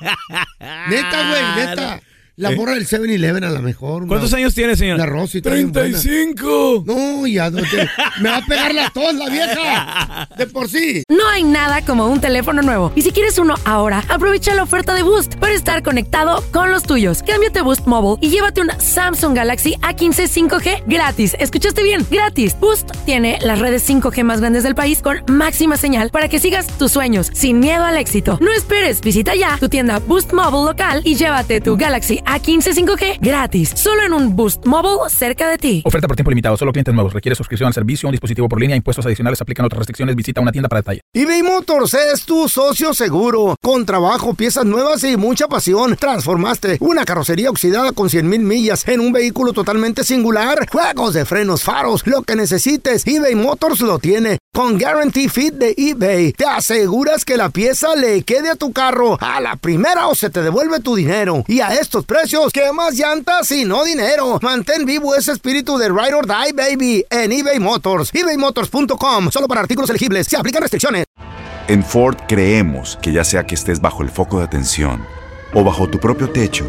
Neta, 0.90 1.30
güey, 1.30 1.66
neta. 1.66 2.00
La 2.38 2.52
Eh. 2.52 2.56
morra 2.56 2.74
del 2.74 2.86
7-Eleven 2.86 3.42
a 3.42 3.50
lo 3.50 3.60
mejor. 3.62 4.02
una- 4.04 4.10
¿Cuántos 4.10 4.32
años 4.32 4.54
tiene, 4.54 4.76
señor? 4.76 4.96
La 4.96 5.06
Rosy 5.06 5.38
está 5.38 5.50
bien 5.54 5.72
buena. 5.72 5.88
35. 5.98 6.84
No, 6.86 7.26
ya, 7.26 7.50
no 7.50 7.58
te- 7.62 7.88
me 8.20 8.30
va 8.30 8.36
a 8.36 8.46
pegar 8.46 8.72
la 8.72 8.90
tos, 8.90 9.12
la 9.14 9.28
vieja. 9.28 10.28
De 10.38 10.46
por 10.46 10.68
sí. 10.68 11.02
No 11.08 11.28
hay 11.28 11.42
nada 11.42 11.82
como 11.84 12.06
un 12.06 12.20
teléfono 12.20 12.62
nuevo. 12.62 12.92
Y 12.94 13.02
si 13.02 13.10
quieres 13.10 13.38
uno 13.38 13.54
ahora, 13.64 14.04
aprovecha 14.08 14.54
la 14.54 14.62
oferta 14.62 14.94
de 14.94 15.02
Boost 15.02 15.34
para 15.34 15.52
estar 15.52 15.82
conectado 15.82 16.44
con 16.52 16.70
los 16.70 16.84
tuyos. 16.84 17.24
Cámbiate 17.24 17.58
a 17.58 17.62
Boost 17.64 17.88
Mobile 17.88 18.24
y 18.24 18.30
llévate 18.30 18.60
un 18.60 18.70
Samsung 18.78 19.34
Galaxy 19.34 19.74
A15 19.82 20.28
5G 20.28 20.84
gratis. 20.86 21.34
¿Escuchaste 21.40 21.82
bien? 21.82 22.06
Gratis. 22.08 22.54
Boost 22.60 22.92
tiene 23.04 23.40
las 23.42 23.58
redes 23.58 23.82
5G 23.84 24.22
más 24.22 24.38
grandes 24.40 24.62
del 24.62 24.76
país 24.76 25.02
con 25.02 25.24
máxima 25.26 25.76
señal 25.76 26.10
para 26.10 26.28
que 26.28 26.38
sigas 26.38 26.68
tus 26.78 26.92
sueños 26.92 27.30
sin 27.34 27.58
miedo 27.58 27.84
al 27.84 27.96
éxito. 27.96 28.38
No 28.40 28.52
esperes, 28.52 29.00
visita 29.00 29.34
ya 29.34 29.56
tu 29.58 29.68
tienda 29.68 29.98
Boost 29.98 30.32
Mobile 30.32 30.66
local 30.66 31.00
y 31.04 31.16
llévate 31.16 31.60
tu 31.60 31.76
Galaxy 31.76 32.20
A15 32.28 32.74
5G 32.74 33.18
gratis. 33.22 33.72
Solo 33.74 34.02
en 34.02 34.12
un 34.12 34.36
Boost 34.36 34.66
Mobile 34.66 35.08
cerca 35.08 35.48
de 35.48 35.56
ti. 35.56 35.82
Oferta 35.86 36.06
por 36.06 36.14
tiempo 36.14 36.30
limitado, 36.30 36.58
solo 36.58 36.72
clientes 36.72 36.92
nuevos. 36.92 37.14
Requiere 37.14 37.34
suscripción 37.34 37.68
al 37.68 37.72
servicio, 37.72 38.06
un 38.06 38.12
dispositivo 38.12 38.50
por 38.50 38.60
línea, 38.60 38.76
impuestos 38.76 39.06
adicionales, 39.06 39.40
aplican 39.40 39.64
otras 39.64 39.78
restricciones. 39.78 40.14
Visita 40.14 40.42
una 40.42 40.52
tienda 40.52 40.68
para 40.68 40.80
detalle. 40.80 41.00
eBay 41.14 41.42
Motors 41.42 41.94
es 41.94 42.26
tu 42.26 42.46
socio 42.46 42.92
seguro. 42.92 43.56
Con 43.62 43.86
trabajo, 43.86 44.34
piezas 44.34 44.66
nuevas 44.66 45.02
y 45.04 45.16
mucha 45.16 45.48
pasión. 45.48 45.96
Transformaste 45.96 46.76
una 46.80 47.06
carrocería 47.06 47.48
oxidada 47.48 47.92
con 47.92 48.10
100 48.10 48.28
mil 48.28 48.40
millas 48.40 48.86
en 48.86 49.00
un 49.00 49.10
vehículo 49.10 49.54
totalmente 49.54 50.04
singular. 50.04 50.68
Juegos 50.70 51.14
de 51.14 51.24
frenos, 51.24 51.62
faros, 51.62 52.06
lo 52.06 52.22
que 52.24 52.36
necesites, 52.36 53.06
eBay 53.06 53.36
Motors 53.36 53.80
lo 53.80 53.98
tiene. 53.98 54.38
Con 54.54 54.76
Guarantee 54.76 55.28
Fit 55.28 55.54
de 55.54 55.72
eBay, 55.76 56.32
te 56.32 56.44
aseguras 56.44 57.24
que 57.24 57.36
la 57.36 57.48
pieza 57.48 57.94
le 57.94 58.22
quede 58.22 58.50
a 58.50 58.56
tu 58.56 58.72
carro 58.72 59.16
a 59.20 59.40
la 59.40 59.54
primera 59.54 60.08
o 60.08 60.16
se 60.16 60.30
te 60.30 60.42
devuelve 60.42 60.80
tu 60.80 60.96
dinero. 60.96 61.44
Y 61.46 61.60
a 61.60 61.74
estos 61.74 62.04
precios, 62.04 62.52
¿qué 62.52 62.72
más 62.72 62.94
llantas 62.94 63.50
y 63.52 63.64
no 63.64 63.84
dinero? 63.84 64.38
Mantén 64.42 64.84
vivo 64.84 65.14
ese 65.14 65.30
espíritu 65.32 65.78
de 65.78 65.88
Ride 65.88 66.14
or 66.14 66.26
Die, 66.26 66.52
baby, 66.54 67.04
en 67.10 67.30
eBay 67.30 67.60
Motors. 67.60 68.12
ebaymotors.com, 68.12 69.30
solo 69.30 69.46
para 69.46 69.60
artículos 69.60 69.90
elegibles. 69.90 70.26
Se 70.26 70.36
aplican 70.36 70.62
restricciones. 70.62 71.04
En 71.68 71.84
Ford 71.84 72.16
creemos 72.26 72.98
que 73.00 73.12
ya 73.12 73.22
sea 73.22 73.46
que 73.46 73.54
estés 73.54 73.80
bajo 73.80 74.02
el 74.02 74.10
foco 74.10 74.38
de 74.38 74.44
atención 74.46 75.04
o 75.54 75.62
bajo 75.62 75.88
tu 75.88 76.00
propio 76.00 76.30
techo, 76.30 76.66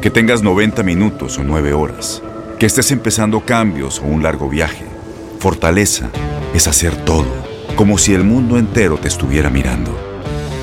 que 0.00 0.08
tengas 0.10 0.42
90 0.42 0.82
minutos 0.84 1.36
o 1.38 1.44
9 1.44 1.74
horas, 1.74 2.22
que 2.58 2.64
estés 2.66 2.92
empezando 2.92 3.40
cambios 3.44 3.98
o 3.98 4.04
un 4.04 4.22
largo 4.22 4.48
viaje, 4.48 4.86
fortaleza 5.36 6.10
es 6.54 6.66
hacer 6.66 6.96
todo, 7.04 7.26
como 7.76 7.98
si 7.98 8.14
el 8.14 8.24
mundo 8.24 8.58
entero 8.58 8.98
te 8.98 9.08
estuviera 9.08 9.50
mirando. 9.50 9.90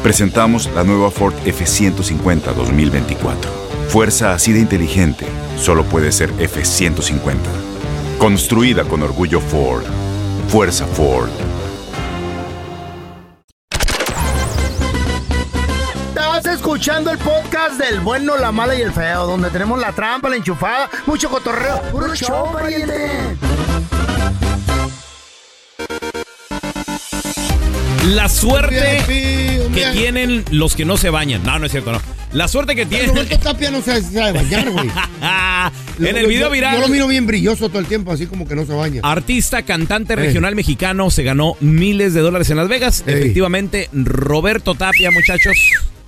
Presentamos 0.02 0.70
la 0.76 0.84
nueva 0.84 1.12
Ford 1.12 1.34
F150 1.46 2.54
2024. 2.54 3.52
Fuerza 3.90 4.34
así 4.34 4.52
de 4.52 4.60
inteligente 4.60 5.26
solo 5.58 5.84
puede 5.86 6.12
ser 6.12 6.32
F150. 6.34 7.36
Construida 8.18 8.84
con 8.84 9.04
orgullo 9.04 9.40
Ford. 9.40 9.84
Fuerza 10.50 10.86
Ford. 10.88 11.30
Escuchando 16.74 17.12
el 17.12 17.18
podcast 17.18 17.78
del 17.78 18.00
bueno, 18.00 18.38
la 18.38 18.52
mala 18.52 18.74
y 18.74 18.82
el 18.82 18.92
feo, 18.92 19.28
donde 19.28 19.50
tenemos 19.50 19.80
la 19.80 19.92
trampa, 19.92 20.30
la 20.30 20.38
enchufada, 20.38 20.90
mucho 21.06 21.30
cotorreo. 21.30 21.82
¡Puro 21.92 22.16
show! 22.16 22.48
La 28.08 28.28
suerte 28.28 29.02
que 29.08 29.92
tienen 29.94 30.44
los 30.52 30.76
que 30.76 30.84
no 30.86 30.98
se 30.98 31.10
bañan. 31.10 31.42
No, 31.44 31.58
no 31.58 31.66
es 31.66 31.72
cierto, 31.72 31.92
no. 31.94 32.02
La 32.34 32.48
suerte 32.48 32.76
que 32.76 32.86
tienen. 32.86 33.10
Roberto 33.10 33.38
Tapia 33.40 33.72
no 33.72 33.82
se 33.82 34.02
sabe 34.02 34.34
bañar, 34.34 34.70
güey. 34.72 34.90
en 36.10 36.18
el 36.18 36.28
video 36.28 36.48
Yo- 36.48 36.52
viral. 36.52 36.76
Yo 36.76 36.82
lo 36.82 36.88
miro 36.90 37.08
bien 37.08 37.26
brilloso 37.26 37.70
todo 37.70 37.80
el 37.80 37.86
tiempo, 37.86 38.12
así 38.12 38.26
como 38.26 38.48
que 38.48 38.56
no 38.56 38.66
se 38.66 38.74
baña. 38.74 39.02
Artista, 39.04 39.62
cantante 39.64 40.14
Ey. 40.14 40.20
regional 40.20 40.56
mexicano, 40.56 41.10
se 41.12 41.24
ganó 41.24 41.56
miles 41.62 42.14
de 42.14 42.22
dólares 42.22 42.50
en 42.50 42.58
Las 42.58 42.68
Vegas. 42.68 43.04
Efectivamente, 43.08 43.90
Roberto 43.94 44.76
Tapia, 44.76 45.10
muchachos. 45.12 45.58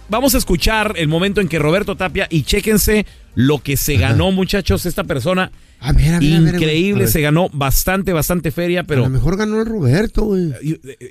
Vamos 0.09 0.35
a 0.35 0.37
escuchar 0.37 0.93
el 0.97 1.07
momento 1.07 1.41
en 1.41 1.47
que 1.47 1.59
Roberto 1.59 1.95
Tapia, 1.95 2.27
y 2.29 2.43
chéquense 2.43 3.05
lo 3.35 3.59
que 3.59 3.77
se 3.77 3.97
ganó, 3.97 4.31
muchachos, 4.31 4.85
esta 4.85 5.03
persona. 5.03 5.51
A 5.79 5.91
ver, 5.91 6.13
a 6.15 6.19
ver, 6.19 6.33
a 6.33 6.39
ver, 6.39 6.41
güey. 6.41 6.53
Increíble, 6.55 7.01
A 7.01 7.05
ver. 7.05 7.11
se 7.11 7.21
ganó 7.21 7.49
bastante, 7.51 8.13
bastante 8.13 8.49
feria, 8.51 8.81
A 8.81 8.83
pero 8.85 9.03
lo 9.03 9.09
mejor 9.09 9.37
ganó 9.37 9.59
el 9.59 9.65
Roberto, 9.67 10.23
güey. 10.23 10.53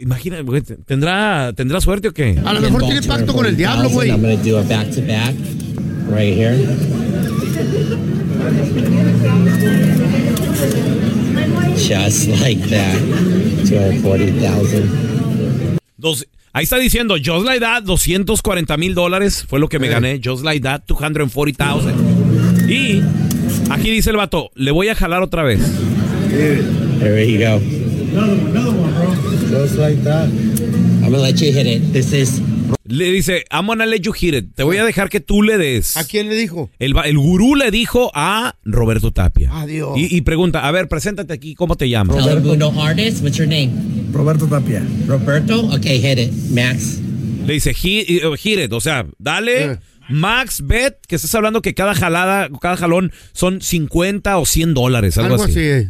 imagina, 0.01 0.41
güey, 0.41 0.63
¿tendrá, 0.63 1.53
¿tendrá 1.55 1.81
suerte 1.81 2.09
o 2.09 2.13
qué? 2.13 2.41
A 2.45 2.53
lo 2.55 2.61
mejor 2.61 2.85
tiene 2.87 3.03
pacto 3.03 3.35
con 3.35 3.47
el 3.47 3.57
diablo, 3.57 3.91
güey. 3.91 4.11
I'm 4.11 4.21
gonna 4.23 4.37
do 4.37 4.59
a 4.59 4.63
back 4.63 4.91
to 4.95 5.03
back 5.03 5.35
right 6.11 6.35
here. 6.37 6.57
Just 11.77 12.29
like 12.41 12.61
that. 12.71 12.97
240,000. 13.69 15.71
Dos- 15.97 16.27
ahí 16.53 16.65
está 16.65 16.79
diciendo, 16.79 17.17
Just 17.23 17.45
Like 17.45 17.61
That, 17.61 17.85
240 17.85 18.77
mil 18.77 18.95
dólares 18.95 19.45
fue 19.49 19.59
lo 19.59 19.69
que 19.69 19.79
me 19.79 19.89
gané. 19.89 20.21
Just 20.25 20.45
Like 20.45 20.61
That, 20.63 20.83
240,000. 20.87 21.95
Y 22.69 23.03
aquí 23.71 23.91
dice 23.91 24.11
el 24.11 24.17
vato, 24.17 24.51
le 24.55 24.71
voy 24.71 24.89
a 24.89 24.95
jalar 24.95 25.23
otra 25.23 25.43
vez. 25.43 25.61
There 26.31 27.27
you 27.27 27.39
go. 27.39 27.61
Just 29.51 29.77
like 29.77 30.03
that. 30.05 30.29
I'm 31.03 31.11
gonna 31.11 31.19
let 31.19 31.35
you 31.41 31.53
hit 31.53 31.67
it. 31.67 31.93
This 31.93 32.13
is 32.13 32.41
Le 32.87 33.11
dice, 33.13 33.45
I'm 33.51 33.67
gonna 33.67 33.87
let 33.87 34.01
you 34.01 34.13
hit 34.13 34.35
it. 34.35 34.55
Te 34.55 34.63
voy 34.63 34.77
a 34.77 34.85
dejar 34.85 35.09
que 35.09 35.21
tú 35.21 35.43
le 35.43 35.57
des. 35.57 35.97
¿A 35.97 36.05
quién 36.05 36.29
le 36.29 36.35
dijo? 36.35 36.71
El, 36.79 36.95
el 37.05 37.19
gurú 37.19 37.55
le 37.55 37.71
dijo 37.71 38.11
a 38.15 38.57
Roberto 38.65 39.11
Tapia. 39.11 39.51
Adiós. 39.53 39.97
Y, 39.97 40.15
y 40.15 40.21
pregunta, 40.21 40.67
a 40.67 40.71
ver, 40.71 40.89
preséntate 40.89 41.33
aquí, 41.33 41.55
¿cómo 41.55 41.77
te 41.77 41.89
llamas? 41.89 42.25
Telemundo 42.25 42.73
artist. 42.83 43.23
What's 43.23 43.39
your 43.39 43.49
name? 43.49 43.71
Roberto 44.13 44.47
Tapia. 44.47 44.83
Roberto. 45.07 45.67
Okay, 45.75 45.99
hit 45.99 46.19
it, 46.19 46.33
Max. 46.51 47.01
Le 47.47 47.55
dice, 47.55 47.73
hit, 47.75 48.09
eh, 48.09 48.37
hit 48.39 48.59
it, 48.59 48.73
o 48.73 48.81
sea, 48.81 49.07
dale. 49.19 49.79
Max 50.09 50.63
Bet, 50.67 50.99
que 51.07 51.17
estás 51.17 51.35
hablando 51.35 51.63
que 51.63 51.75
cada 51.75 51.95
jalada, 51.95 52.49
cada 52.61 52.77
jalón 52.77 53.13
son 53.33 53.61
50 53.61 54.37
o 54.39 54.47
100 54.47 54.75
dólares, 54.75 55.17
algo, 55.19 55.35
Algo 55.35 55.45
así. 55.45 55.71
así. 55.71 55.89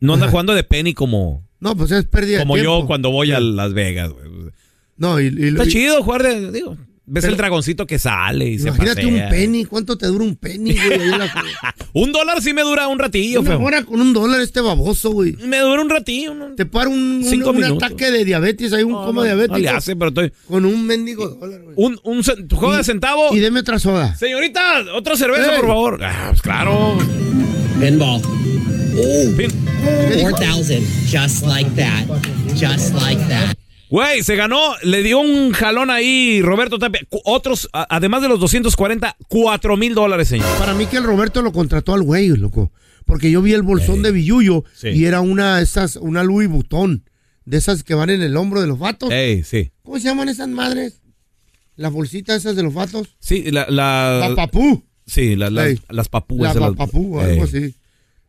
No 0.00 0.14
anda 0.14 0.28
jugando 0.28 0.54
de 0.54 0.64
penny 0.64 0.94
como, 0.94 1.46
No, 1.60 1.76
pues 1.76 1.90
es 1.90 2.04
pérdida 2.06 2.38
como 2.40 2.56
yo 2.56 2.86
cuando 2.86 3.10
voy 3.10 3.32
a 3.32 3.40
Las 3.40 3.74
Vegas. 3.74 4.10
güey. 4.10 4.50
No, 4.96 5.20
y, 5.20 5.26
y- 5.26 5.48
Está 5.48 5.64
y- 5.64 5.68
chido 5.68 6.02
jugar 6.02 6.22
de, 6.22 6.50
digo, 6.52 6.76
ves 7.10 7.22
Pero- 7.22 7.32
el 7.32 7.36
dragoncito 7.36 7.86
que 7.86 7.98
sale 7.98 8.48
y 8.50 8.58
se 8.58 8.68
Imagínate 8.68 9.02
pasea. 9.02 9.24
un 9.24 9.30
penny. 9.30 9.64
¿Cuánto 9.64 9.98
te 9.98 10.06
dura 10.06 10.24
un 10.24 10.36
penny, 10.36 10.74
güey? 10.74 11.00
Un 11.92 12.12
dólar 12.12 12.40
sí 12.40 12.52
me 12.52 12.62
dura 12.62 12.86
un 12.86 13.00
ratillo, 13.00 13.40
Una 13.40 13.50
feo. 13.50 13.60
hora 13.62 13.82
con 13.82 14.00
un 14.00 14.12
dólar 14.12 14.40
este 14.40 14.60
baboso, 14.60 15.10
güey. 15.10 15.32
Me 15.44 15.58
dura 15.58 15.82
un 15.82 15.90
ratillo. 15.90 16.34
¿no? 16.34 16.54
Te 16.54 16.64
para 16.64 16.88
un, 16.88 17.24
Cinco 17.28 17.50
ataque 17.50 18.12
de 18.12 18.24
diabetes, 18.24 18.72
hay 18.72 18.84
un 18.84 18.92
No, 18.92 19.06
coma 19.06 19.24
diabético. 19.24 19.54
no 19.54 19.58
le 19.58 19.68
hace, 19.70 19.96
pero 19.96 20.10
estoy... 20.10 20.32
Con 20.46 20.64
un 20.64 20.86
mendigo 20.86 21.28
dólar, 21.28 21.60
güey. 21.62 21.74
Un, 21.76 21.98
un 22.04 22.22
de 22.22 22.84
centavo. 22.84 23.34
Y 23.34 23.40
deme 23.40 23.58
otra 23.60 23.80
soda. 23.80 24.14
Señorita, 24.14 24.84
otra 24.94 25.16
cerveza, 25.16 25.56
por 25.56 25.66
favor. 25.66 26.00
Ah, 26.04 26.26
pues 26.30 26.42
claro. 26.42 26.96
Pinball. 27.80 28.22
Pin- 29.36 29.52
4,000. 30.20 30.84
Just 31.10 31.44
like 31.46 31.70
that. 31.74 32.04
Just 32.54 32.94
like 32.94 33.20
that. 33.28 33.56
Güey, 33.90 34.22
se 34.22 34.36
ganó, 34.36 34.60
le 34.84 35.02
dio 35.02 35.18
un 35.18 35.50
jalón 35.52 35.90
ahí 35.90 36.40
Roberto 36.42 36.78
Tapia. 36.78 37.00
Otros, 37.24 37.68
además 37.72 38.22
de 38.22 38.28
los 38.28 38.38
240, 38.38 39.16
4 39.28 39.76
mil 39.76 39.94
dólares, 39.94 40.28
señor. 40.28 40.46
Para 40.58 40.74
mí 40.74 40.86
que 40.86 40.96
el 40.98 41.02
Roberto 41.04 41.42
lo 41.42 41.50
contrató 41.52 41.92
al 41.94 42.02
güey, 42.02 42.28
loco. 42.28 42.70
Porque 43.04 43.30
yo 43.32 43.42
vi 43.42 43.52
el 43.52 43.62
bolsón 43.62 44.02
de 44.02 44.12
Billuyo 44.12 44.62
Sí. 44.74 44.88
y 44.90 45.04
era 45.06 45.20
una 45.20 45.60
esas, 45.60 45.96
una 45.96 46.22
Louis 46.22 46.48
Vuitton. 46.48 47.04
De 47.44 47.56
esas 47.56 47.82
que 47.82 47.94
van 47.94 48.10
en 48.10 48.22
el 48.22 48.36
hombro 48.36 48.60
de 48.60 48.68
los 48.68 48.78
vatos. 48.78 49.10
Ey, 49.10 49.42
sí. 49.42 49.72
¿Cómo 49.82 49.98
se 49.98 50.04
llaman 50.04 50.28
esas 50.28 50.46
madres? 50.48 51.00
Las 51.74 51.90
bolsitas 51.92 52.36
esas 52.36 52.54
de 52.54 52.62
los 52.62 52.72
vatos. 52.74 53.08
Sí, 53.18 53.50
la... 53.50 53.66
La, 53.68 54.26
La 54.28 54.34
papú. 54.36 54.84
Sí, 55.04 55.34
la- 55.34 55.50
la- 55.50 55.74
las 55.88 56.08
papúas. 56.08 56.54
La 56.54 56.70
papú, 56.72 57.18
algo 57.18 57.42
así. 57.44 57.74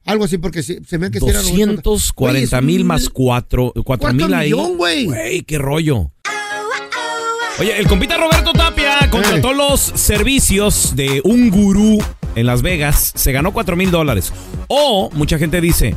Algo 0.06 0.26
así, 0.26 0.38
porque 0.38 0.64
se, 0.64 0.84
se 0.84 0.98
me 0.98 1.12
que 1.12 1.18
era 1.20 1.42
Roberto. 1.42 1.82
240 1.92 2.58
Oye, 2.58 2.66
mil 2.66 2.84
más 2.86 3.10
4 3.10 3.74
Cuarto 3.84 4.14
mil 4.14 4.34
ahí. 4.34 4.52
güey. 4.52 5.06
Güey, 5.06 5.42
qué 5.44 5.58
rollo. 5.58 6.12
Oye, 7.60 7.78
el 7.80 7.88
compita 7.88 8.18
Roberto 8.18 8.54
Tapia 8.54 9.08
contrató 9.12 9.54
los 9.54 9.80
servicios 9.80 10.96
de 10.96 11.22
un 11.24 11.50
gurú 11.52 12.00
en 12.36 12.46
Las 12.48 12.62
Vegas. 12.64 13.12
Se 13.16 13.32
ganó 13.32 13.54
4 13.54 13.76
mil 13.76 13.92
dólares. 13.92 14.34
O, 14.68 15.12
mucha 15.14 15.38
gente 15.38 15.62
dice, 15.62 15.94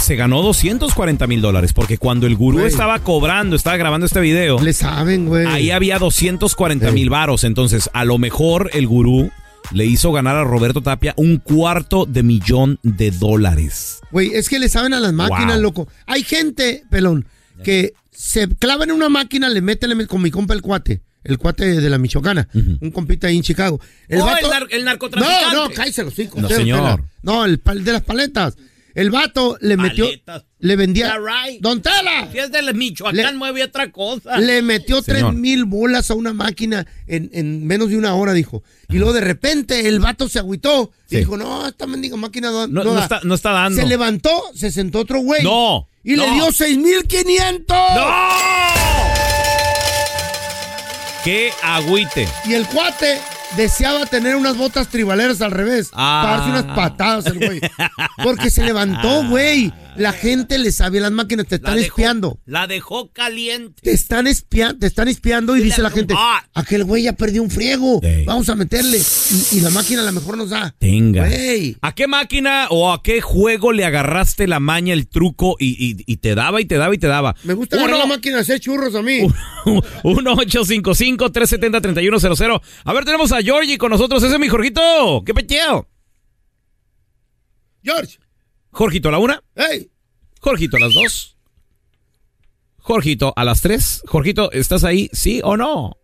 se 0.00 0.16
ganó 0.16 0.40
240 0.42 1.26
mil 1.26 1.42
dólares. 1.42 1.74
Porque 1.74 1.98
cuando 1.98 2.26
el 2.26 2.36
gurú 2.36 2.60
estaba 2.64 2.98
cobrando, 3.00 3.56
estaba 3.56 3.76
grabando 3.76 4.06
este 4.06 4.20
video, 4.20 4.58
Le 4.60 4.72
saben, 4.72 5.26
güey. 5.26 5.44
ahí 5.46 5.70
había 5.70 5.98
240 5.98 6.90
mil 6.92 7.10
varos. 7.10 7.44
Entonces, 7.44 7.90
a 7.92 8.04
lo 8.06 8.16
mejor 8.16 8.70
el 8.72 8.86
gurú 8.86 9.30
le 9.72 9.86
hizo 9.86 10.12
ganar 10.12 10.36
a 10.36 10.44
Roberto 10.44 10.82
Tapia 10.82 11.14
un 11.16 11.38
cuarto 11.38 12.06
de 12.06 12.22
millón 12.22 12.78
de 12.82 13.10
dólares. 13.10 14.00
Güey, 14.10 14.34
es 14.34 14.48
que 14.48 14.58
le 14.58 14.68
saben 14.68 14.92
a 14.94 15.00
las 15.00 15.12
máquinas, 15.12 15.54
Wow. 15.54 15.62
loco. 15.62 15.88
Hay 16.06 16.22
gente, 16.22 16.84
pelón, 16.90 17.26
que 17.64 17.92
se 18.12 18.48
clava 18.48 18.84
en 18.84 18.92
una 18.92 19.08
máquina, 19.08 19.48
le 19.48 19.60
mete, 19.60 19.86
le 19.88 19.94
mete 19.94 20.08
con 20.08 20.22
mi 20.22 20.30
compa 20.30 20.54
el 20.54 20.62
cuate. 20.62 21.02
El 21.24 21.38
cuate 21.38 21.80
de 21.80 21.90
la 21.90 21.98
Michoacana. 21.98 22.48
Un 22.54 22.90
compita 22.92 23.26
ahí 23.26 23.36
en 23.36 23.42
Chicago. 23.42 23.80
El 24.08 24.20
Oh, 24.20 24.26
vato- 24.26 24.46
el, 24.46 24.52
nar- 24.52 24.68
el 24.70 24.84
narcotraficante. 24.84 25.54
No, 25.56 25.68
no, 25.68 25.74
cállese 25.74 26.04
los 26.04 26.16
hijos. 26.20 26.40
No, 26.40 26.48
señor. 26.48 27.02
No, 27.22 27.44
el 27.44 27.58
pal 27.58 27.82
de 27.82 27.92
las 27.92 28.02
paletas. 28.02 28.56
El 28.96 29.10
vato 29.10 29.58
le 29.60 29.76
metió, 29.76 30.06
Paletas. 30.06 30.44
le 30.58 30.74
vendía. 30.74 31.18
Right. 31.18 31.60
¡Don 31.60 31.82
Tela! 31.82 32.28
Si 32.32 32.38
es 32.38 32.50
de 32.50 32.72
Michoacán, 32.72 33.14
Le- 33.14 33.32
mueve 33.34 33.62
otra 33.62 33.92
cosa. 33.92 34.38
Le 34.38 34.62
metió 34.62 35.02
tres 35.02 35.22
mil 35.34 35.66
bolas 35.66 36.10
a 36.10 36.14
una 36.14 36.32
máquina 36.32 36.86
en, 37.06 37.28
en 37.34 37.66
menos 37.66 37.90
de 37.90 37.98
una 37.98 38.14
hora, 38.14 38.32
dijo. 38.32 38.62
Y 38.88 38.94
luego 38.96 39.12
de 39.12 39.20
repente 39.20 39.86
el 39.86 40.00
vato 40.00 40.30
se 40.30 40.38
agüitó 40.38 40.92
y 41.10 41.16
dijo, 41.16 41.36
no, 41.36 41.68
esta 41.68 41.86
mendiga 41.86 42.16
máquina 42.16 42.50
no, 42.50 42.66
No, 42.66 42.84
no 42.84 42.84
no 42.84 42.94
da". 42.94 43.02
está, 43.02 43.20
no 43.22 43.34
está 43.34 43.50
dando. 43.50 43.78
Se 43.82 43.86
levantó, 43.86 44.30
se 44.54 44.70
sentó 44.72 45.00
otro 45.00 45.20
güey. 45.20 45.42
No. 45.44 45.86
Y 46.02 46.16
le 46.16 46.26
no. 46.26 46.32
dio 46.32 46.50
6,500. 46.52 47.76
¡Qué 51.22 51.50
agüite! 51.62 52.28
Y 52.46 52.54
el 52.54 52.66
cuate 52.66 53.18
deseaba 53.56 54.06
tener 54.06 54.36
unas 54.36 54.56
botas 54.56 54.88
tribaleras 54.88 55.40
al 55.40 55.50
revés. 55.50 55.90
Ah. 55.92 56.22
Para 56.24 56.36
darse 56.36 56.50
unas 56.50 56.76
patadas 56.76 57.26
el 57.26 57.38
güey. 57.38 57.60
Porque 58.22 58.50
se 58.50 58.64
levantó, 58.64 59.24
güey. 59.28 59.72
La 59.98 60.12
gente 60.12 60.58
le 60.58 60.70
sabe 60.72 61.00
las 61.00 61.12
máquinas, 61.12 61.46
te 61.46 61.56
están 61.56 61.76
dejó- 61.76 61.86
espiando. 61.86 62.38
La 62.44 62.66
dejó 62.66 63.12
caliente. 63.12 63.80
Te 63.82 63.92
están 63.92 64.26
espiando, 64.26 64.78
te 64.80 64.86
están 64.86 65.08
espiando 65.08 65.56
y 65.56 65.62
dice 65.62 65.82
la 65.82 65.90
gente, 65.90 66.14
aquel 66.54 66.84
güey 66.84 67.04
ya 67.04 67.12
perdió 67.14 67.42
un 67.42 67.50
friego, 67.50 68.00
vamos 68.26 68.48
a 68.48 68.54
meterle. 68.54 68.98
Y, 68.98 69.56
y 69.56 69.60
la 69.60 69.70
máquina 69.70 70.02
a 70.02 70.04
lo 70.04 70.12
mejor 70.12 70.36
nos 70.36 70.50
da. 70.50 70.74
Tenga. 70.78 71.28
¿A 71.82 71.94
qué 71.94 72.06
máquina 72.06 72.66
o 72.70 72.92
a 72.92 73.02
qué 73.02 73.20
juego 73.20 73.72
le 73.72 73.84
agarraste 73.84 74.46
la 74.46 74.60
maña, 74.60 74.92
el 74.92 75.08
truco 75.08 75.56
y, 75.58 75.70
y- 75.84 75.96
y 76.06 76.16
te 76.18 76.34
daba 76.34 76.60
y 76.60 76.66
te 76.66 76.76
daba 76.76 76.94
y 76.94 76.98
te 76.98 77.06
daba? 77.06 77.34
Me 77.44 77.54
gusta 77.54 77.76
agarrar 77.76 77.98
la 77.98 78.06
máquina 78.06 78.36
de 78.36 78.42
hacer 78.42 78.60
churros 78.60 78.94
a 78.94 79.02
mí. 79.02 79.20
1-855-370-3100. 79.64 82.60
A 82.84 82.92
ver, 82.92 83.04
tenemos 83.04 83.32
a 83.32 83.40
Georgie 83.42 83.78
con 83.78 83.90
nosotros. 83.90 84.22
Ese 84.22 84.34
es 84.34 84.40
mi 84.40 84.48
Jorgito. 84.48 85.22
¿Qué 85.24 85.34
peteo? 85.34 85.88
George. 87.82 88.18
Jorgito 88.76 89.08
a 89.08 89.12
la 89.12 89.18
una. 89.18 89.42
¡Ey! 89.54 89.88
Jorgito 90.38 90.76
a 90.76 90.80
las 90.80 90.92
dos. 90.92 91.38
Jorgito 92.78 93.32
a 93.34 93.42
las 93.42 93.62
tres. 93.62 94.02
Jorgito, 94.06 94.52
¿estás 94.52 94.84
ahí? 94.84 95.08
¿Sí 95.14 95.40
o 95.42 95.56
no? 95.56 95.96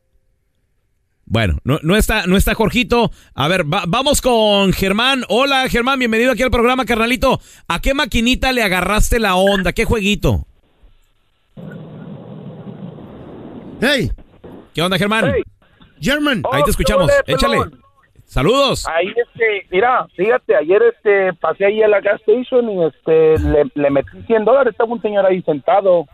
Bueno, 1.26 1.58
no, 1.64 1.78
no 1.82 1.96
está, 1.98 2.26
no 2.26 2.34
está 2.38 2.54
Jorgito. 2.54 3.10
A 3.34 3.46
ver, 3.48 3.70
va- 3.70 3.84
vamos 3.86 4.22
con 4.22 4.72
Germán. 4.72 5.22
Hola, 5.28 5.68
Germán, 5.68 5.98
bienvenido 5.98 6.32
aquí 6.32 6.42
al 6.42 6.50
programa, 6.50 6.86
carnalito. 6.86 7.42
¿A 7.68 7.78
qué 7.82 7.92
maquinita 7.92 8.52
le 8.52 8.62
agarraste 8.62 9.18
la 9.18 9.34
onda? 9.34 9.74
¿Qué 9.74 9.84
jueguito? 9.84 10.46
¡Hey! 13.82 14.10
¿Qué 14.72 14.80
onda, 14.80 14.96
Germán? 14.96 15.30
German. 16.00 16.42
Ahí 16.50 16.62
te 16.64 16.70
escuchamos. 16.70 17.04
Oh, 17.10 17.22
¿qué 17.26 17.32
ole, 17.34 17.38
Échale. 17.38 17.58
pelón? 17.64 17.81
Saludos. 18.32 18.88
Ahí, 18.88 19.08
este, 19.08 19.66
mira, 19.70 20.06
fíjate, 20.16 20.56
ayer, 20.56 20.82
este, 20.94 21.34
pasé 21.34 21.66
ahí 21.66 21.82
a 21.82 21.88
la 21.88 22.00
gas 22.00 22.18
station 22.22 22.70
y, 22.70 22.82
este, 22.86 23.38
le, 23.46 23.64
le 23.74 23.90
metí 23.90 24.22
100 24.26 24.46
dólares. 24.46 24.70
Estaba 24.72 24.90
un 24.90 25.02
señor 25.02 25.26
ahí 25.26 25.42
sentado. 25.42 26.06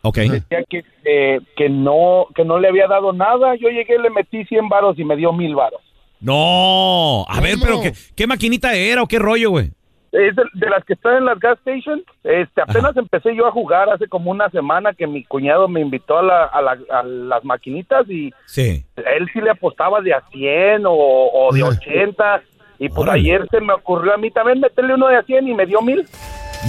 Ok. 0.00 0.16
Decía 0.16 0.64
que, 0.70 0.78
este, 0.78 1.40
que 1.54 1.68
no, 1.68 2.28
que 2.34 2.46
no 2.46 2.58
le 2.58 2.68
había 2.68 2.86
dado 2.86 3.12
nada. 3.12 3.56
Yo 3.56 3.68
llegué, 3.68 3.98
le 3.98 4.08
metí 4.08 4.46
100 4.46 4.70
varos 4.70 4.98
y 4.98 5.04
me 5.04 5.16
dio 5.16 5.34
mil 5.34 5.54
varos. 5.54 5.82
No. 6.18 7.26
A 7.28 7.42
ver, 7.42 7.56
pero 7.60 7.82
¿qué, 7.82 7.92
qué 8.14 8.26
maquinita 8.26 8.74
era 8.74 9.02
o 9.02 9.06
qué 9.06 9.18
rollo, 9.18 9.50
güey? 9.50 9.72
Es 10.12 10.34
de, 10.36 10.44
de 10.54 10.70
las 10.70 10.84
que 10.84 10.92
están 10.94 11.16
en 11.16 11.24
las 11.26 11.38
gas 11.40 11.58
stations. 11.60 12.02
Este, 12.24 12.62
apenas 12.62 12.96
empecé 12.96 13.34
yo 13.36 13.46
a 13.46 13.50
jugar 13.52 13.90
hace 13.90 14.06
como 14.08 14.30
una 14.30 14.48
semana 14.50 14.94
que 14.94 15.06
mi 15.06 15.24
cuñado 15.24 15.68
me 15.68 15.80
invitó 15.80 16.18
a, 16.18 16.22
la- 16.22 16.44
a 16.44 16.62
la- 16.62 16.78
a 16.90 17.02
las 17.02 17.44
maquinitas 17.44 18.08
y 18.08 18.32
Sí. 18.46 18.84
él 18.96 19.28
sí 19.32 19.40
le 19.40 19.50
apostaba 19.50 20.00
de 20.00 20.14
a 20.14 20.22
100 20.32 20.86
o, 20.86 20.92
o 20.92 21.52
de 21.52 21.62
80. 21.62 22.42
Y 22.78 22.88
pues 22.88 23.00
Órale. 23.00 23.20
ayer 23.20 23.46
se 23.50 23.60
me 23.60 23.72
ocurrió 23.72 24.14
a 24.14 24.16
mí 24.18 24.30
también 24.30 24.60
meterle 24.60 24.94
uno 24.94 25.08
de 25.08 25.16
a 25.16 25.22
100 25.22 25.48
y 25.48 25.54
me 25.54 25.66
dio 25.66 25.80
mil. 25.82 26.06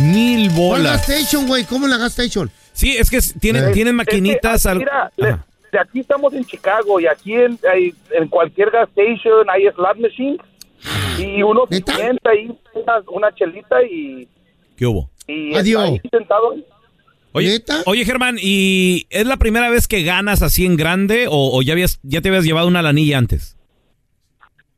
Mil 0.02 0.50
¿Cuál 0.52 0.84
gas 0.84 1.08
bolas. 1.08 1.10
station, 1.10 1.48
güey? 1.48 1.64
¿Cómo 1.66 1.86
en 1.86 1.92
la 1.92 1.98
gas 1.98 2.18
station? 2.20 2.50
Sí, 2.74 2.96
es 2.98 3.10
que 3.10 3.20
tienen, 3.40 3.66
Eh, 3.70 3.72
tienen 3.72 4.00
es 4.00 4.06
que, 4.08 4.12
maquinitas. 4.16 4.66
ah, 4.66 4.72
al- 4.72 4.78
mira, 4.80 5.12
Ajá. 5.22 5.46
de 5.72 5.80
aquí 5.80 6.00
estamos 6.02 6.34
en 6.34 6.46
Chicago 6.46 7.00
y 7.00 7.08
aquí 7.08 7.34
en, 7.34 7.58
en 8.12 8.28
cualquier 8.28 8.72
gas 8.72 8.90
station 8.90 9.50
hay 9.50 9.68
slot 9.74 9.98
machines 9.98 10.40
y 11.18 11.44
uno 11.44 11.64
se 11.70 11.78
sienta 11.84 12.30
ahí 12.30 12.52
una, 12.74 13.02
una 13.12 13.36
chelita 13.36 13.84
y, 13.84 14.28
¿Qué 14.76 14.86
hubo? 14.86 15.10
y 15.28 15.56
Adiós. 15.56 15.84
ahí 15.84 16.02
sentado. 16.12 16.56
Oye, 17.34 17.60
oye, 17.86 18.06
Germán, 18.06 18.38
¿y 18.42 19.06
es 19.10 19.28
la 19.28 19.38
primera 19.38 19.70
vez 19.70 19.88
que 19.88 20.02
ganas 20.04 20.42
así 20.42 20.66
en 20.66 20.76
grande 20.76 21.28
o, 21.30 21.56
o 21.56 21.62
ya, 21.62 21.74
habías, 21.74 22.00
ya 22.02 22.22
te 22.22 22.30
habías 22.30 22.46
llevado 22.46 22.68
una 22.68 22.82
lanilla 22.82 23.18
antes? 23.18 23.56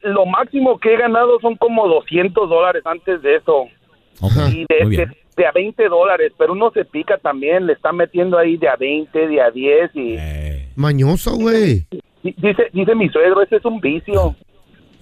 Lo 0.02 0.26
máximo 0.26 0.78
que 0.80 0.94
he 0.94 0.98
ganado 0.98 1.40
son 1.42 1.56
como 1.58 1.88
200 1.88 2.50
dólares 2.50 2.82
antes 2.86 3.22
de 3.22 3.36
eso. 3.38 3.66
y 4.52 4.66
de, 4.68 4.84
muy 4.86 4.96
de, 4.98 5.06
bien. 5.06 5.16
de 5.38 5.46
a 5.46 5.52
20 5.52 5.88
dólares, 5.88 6.34
pero 6.38 6.54
uno 6.54 6.72
se 6.74 6.84
pica 6.86 7.18
también, 7.18 7.66
le 7.66 7.74
está 7.74 7.92
metiendo 7.94 8.38
ahí 8.38 8.58
de 8.58 8.68
a 8.68 8.76
20, 8.76 9.28
de 9.28 9.42
a 9.42 9.52
10 9.52 9.92
y 9.96 10.18
Mañoso, 10.76 11.36
güey. 11.36 11.86
di- 12.24 12.36
dice, 12.38 12.64
dice 12.74 12.96
mi 12.96 13.08
suegro, 13.10 13.42
ese 13.42 13.58
es 13.58 13.66
un 13.66 13.80
vicio. 13.80 14.36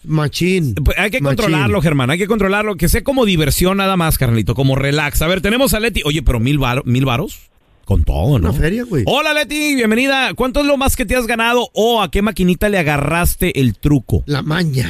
Machín. 0.07 0.75
Pues 0.75 0.97
hay 0.97 1.11
que 1.11 1.21
Machín. 1.21 1.37
controlarlo, 1.37 1.81
Germán, 1.81 2.09
hay 2.09 2.17
que 2.17 2.27
controlarlo, 2.27 2.75
que 2.75 2.87
sea 2.89 3.03
como 3.03 3.25
diversión 3.25 3.77
nada 3.77 3.95
más, 3.97 4.17
carnalito, 4.17 4.55
como 4.55 4.75
relax. 4.75 5.21
A 5.21 5.27
ver, 5.27 5.41
tenemos 5.41 5.73
a 5.73 5.79
Leti. 5.79 6.01
Oye, 6.05 6.21
pero 6.23 6.39
mil, 6.39 6.57
varo- 6.59 6.83
mil 6.85 7.05
varos 7.05 7.49
con 7.85 8.03
todo, 8.03 8.39
¿no? 8.39 8.49
Una 8.49 8.53
feria, 8.53 8.83
güey. 8.83 9.03
Hola, 9.05 9.33
Leti, 9.33 9.75
bienvenida. 9.75 10.33
¿Cuánto 10.35 10.59
es 10.61 10.65
lo 10.65 10.77
más 10.77 10.95
que 10.95 11.05
te 11.05 11.15
has 11.15 11.27
ganado 11.27 11.69
o 11.73 12.01
a 12.01 12.09
qué 12.11 12.21
maquinita 12.21 12.67
le 12.69 12.79
agarraste 12.79 13.59
el 13.61 13.77
truco? 13.77 14.23
La 14.25 14.41
maña. 14.41 14.89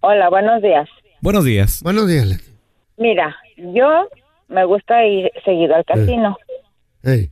Hola, 0.00 0.28
buenos 0.28 0.62
días. 0.62 0.88
Buenos 1.20 1.44
días. 1.44 1.82
Buenos 1.82 2.08
días, 2.08 2.26
Leti. 2.26 2.44
Mira, 2.98 3.36
yo 3.56 4.08
me 4.48 4.64
gusta 4.64 5.04
ir 5.04 5.30
seguido 5.44 5.74
al 5.74 5.84
casino 5.84 6.36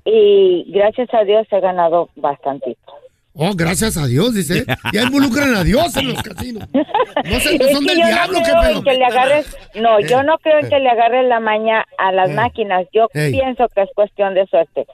y 0.04 0.64
gracias 0.72 1.09
a 1.12 1.24
Dios 1.24 1.46
he 1.50 1.61
ganado 1.61 2.09
bastantito. 2.16 2.92
Oh, 3.37 3.51
gracias 3.57 3.97
a 3.97 4.07
Dios, 4.07 4.33
dice. 4.35 4.64
Ya 4.92 5.03
involucran 5.03 5.55
a 5.57 5.64
Dios 5.64 5.97
en 5.97 6.09
los 6.09 6.23
casinos. 6.23 6.68
No 6.73 7.40
sé, 7.40 7.59
no 7.59 7.64
son 7.66 7.85
que 7.85 7.90
del 7.90 8.01
yo 8.01 8.07
diablo, 8.07 8.38
no 8.38 8.44
creo 8.44 8.77
en 8.77 8.83
que 8.85 8.94
le 8.94 9.05
agarres, 9.05 9.57
no, 9.75 10.01
yo 10.01 10.23
no 10.23 10.38
creo 10.38 10.59
en 10.61 10.68
que 10.68 10.79
le 10.79 10.88
agarres 10.88 11.27
la 11.29 11.40
maña 11.40 11.85
a 11.99 12.12
las 12.12 12.31
Eh. 12.31 12.35
máquinas. 12.35 12.87
Yo 12.92 13.09
pienso 13.12 13.66
que 13.75 13.83
es 13.83 13.90
cuestión 13.94 14.35
de 14.35 14.47
suerte. 14.47 14.87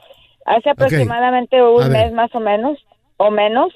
Hace 0.45 0.71
aproximadamente 0.71 1.61
un 1.61 1.87
mes 1.91 2.11
más 2.13 2.33
o 2.33 2.39
menos, 2.39 2.79
o 3.17 3.29
menos, 3.29 3.71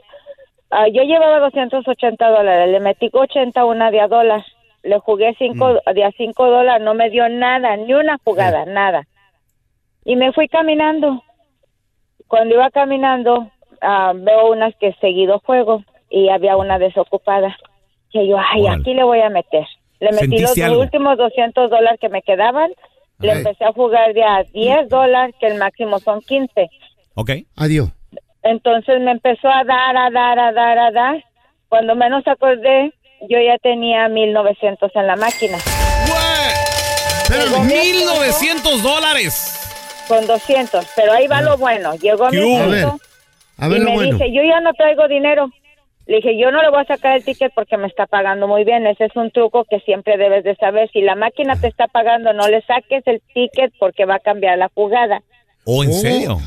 ah, 0.71 0.88
yo 0.91 1.04
llevaba 1.04 1.39
280 1.41 2.28
dólares, 2.28 2.69
le 2.71 2.80
metí 2.80 3.10
80 3.13 3.65
una 3.65 3.91
de 3.91 4.01
a 4.01 4.08
dólar, 4.08 4.43
le 4.82 4.97
jugué 4.99 5.36
cinco, 5.38 5.80
Mm. 5.86 5.93
de 5.93 6.04
a 6.06 6.12
5 6.17 6.47
dólares, 6.49 6.84
no 6.84 6.95
me 6.95 7.12
dio 7.12 7.30
nada, 7.30 7.78
ni 7.78 7.93
una 7.93 8.17
jugada, 8.23 8.65
nada. 8.65 9.04
Y 10.06 10.15
me 10.15 10.34
fui 10.34 10.47
caminando. 10.47 11.21
Cuando 12.28 12.56
iba 12.56 12.71
caminando, 12.71 13.51
ah, 13.81 14.13
veo 14.15 14.51
unas 14.51 14.75
que 14.75 14.93
seguido 15.01 15.39
juego 15.45 15.83
y 16.09 16.29
había 16.29 16.57
una 16.57 16.79
desocupada. 16.79 17.55
Que 18.11 18.27
yo, 18.27 18.38
ay, 18.38 18.67
aquí 18.67 18.93
le 18.93 19.03
voy 19.03 19.21
a 19.21 19.29
meter. 19.29 19.65
Le 19.99 20.11
metí 20.11 20.39
los 20.39 20.51
¿Sentiste 20.51 20.63
algo? 20.63 20.81
últimos 20.81 21.17
200 21.17 21.69
dólares 21.69 21.99
que 21.99 22.09
me 22.09 22.21
quedaban. 22.21 22.71
Le 23.19 23.31
Ay. 23.31 23.38
empecé 23.39 23.65
a 23.65 23.71
jugar 23.73 24.13
de 24.13 24.23
a 24.23 24.43
10 24.43 24.89
dólares, 24.89 25.35
que 25.39 25.47
el 25.47 25.57
máximo 25.57 25.99
son 25.99 26.21
15. 26.21 26.69
Ok. 27.15 27.31
Adiós. 27.55 27.89
Entonces 28.43 29.01
me 29.01 29.11
empezó 29.11 29.47
a 29.49 29.63
dar, 29.63 29.97
a 29.97 30.09
dar, 30.11 30.39
a 30.39 30.51
dar, 30.51 30.77
a 30.77 30.91
dar. 30.91 31.23
Cuando 31.69 31.95
menos 31.95 32.27
acordé, 32.27 32.93
yo 33.29 33.39
ya 33.39 33.57
tenía 33.57 34.07
1900 34.07 34.91
en 34.95 35.07
la 35.07 35.15
máquina. 35.15 35.57
Mi 37.29 37.35
esposo 37.38 37.63
1900 37.63 38.83
dólares. 38.83 39.61
Con 40.07 40.27
200, 40.27 40.85
pero 40.95 41.13
ahí 41.13 41.25
va 41.27 41.41
lo 41.41 41.57
bueno. 41.57 41.95
Llegó 41.95 42.29
mi 42.29 42.38
¿Qué 42.38 42.43
hubo? 42.43 42.99
A 43.57 43.67
ver 43.67 43.81
y 43.81 43.85
me 43.85 43.93
bueno. 43.93 44.17
dice, 44.17 44.31
yo 44.31 44.43
ya 44.43 44.59
no 44.61 44.73
traigo 44.73 45.07
dinero. 45.07 45.49
Le 46.07 46.17
dije, 46.17 46.37
yo 46.37 46.51
no 46.51 46.61
le 46.61 46.69
voy 46.69 46.81
a 46.81 46.85
sacar 46.85 47.15
el 47.15 47.25
ticket 47.25 47.51
porque 47.55 47.77
me 47.77 47.87
está 47.87 48.05
pagando 48.05 48.47
muy 48.47 48.63
bien. 48.63 48.85
Ese 48.85 49.05
es 49.05 49.15
un 49.15 49.31
truco 49.31 49.65
que 49.65 49.79
siempre 49.79 50.17
debes 50.17 50.43
de 50.43 50.55
saber. 50.55 50.89
Si 50.91 51.01
la 51.01 51.15
máquina 51.15 51.55
te 51.59 51.67
está 51.67 51.87
pagando, 51.87 52.31
no 52.33 52.47
le 52.47 52.61
saques 52.61 53.01
el 53.07 53.21
ticket 53.33 53.73
porque 53.79 54.05
va 54.05 54.15
a 54.15 54.19
cambiar 54.19 54.57
la 54.57 54.69
jugada. 54.73 55.23
¿O 55.65 55.83
en 55.83 55.91
serio? 55.93 56.37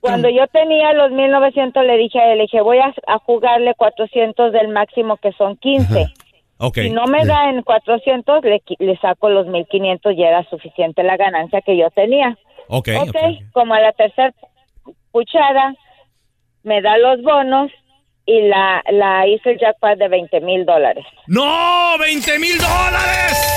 Cuando 0.00 0.30
yo 0.30 0.46
tenía 0.46 0.94
los 0.94 1.10
1900, 1.10 1.84
le 1.84 1.98
dije 1.98 2.18
a 2.18 2.32
él, 2.32 2.38
le 2.38 2.44
dije, 2.44 2.62
voy 2.62 2.78
a, 2.78 2.94
a 3.06 3.18
jugarle 3.18 3.74
400 3.74 4.52
del 4.52 4.68
máximo 4.68 5.18
que 5.18 5.32
son 5.32 5.56
15. 5.58 6.06
Ok. 6.58 6.78
Si 6.78 6.90
no 6.90 7.04
me 7.06 7.24
da 7.24 7.50
en 7.50 7.62
400, 7.62 8.42
le, 8.44 8.96
saco 9.00 9.28
los 9.28 9.46
1500 9.46 10.14
y 10.14 10.22
era 10.22 10.48
suficiente 10.48 11.02
la 11.02 11.16
ganancia 11.16 11.60
que 11.60 11.76
yo 11.76 11.90
tenía. 11.90 12.36
Ok. 12.68 12.88
ok, 13.00 13.16
como 13.52 13.74
a 13.74 13.80
la 13.80 13.92
tercera 13.92 14.32
puchada, 15.12 15.74
me 16.62 16.80
da 16.82 16.96
los 16.98 17.22
bonos 17.22 17.70
y 18.26 18.42
la, 18.42 18.82
la 18.90 19.26
hice 19.26 19.52
el 19.52 19.58
jackpot 19.58 19.96
de 19.98 20.08
20 20.08 20.40
mil 20.40 20.64
dólares. 20.66 21.04
¡No! 21.26 21.44
¡20 21.98 22.38
mil 22.38 22.58
dólares! 22.58 23.54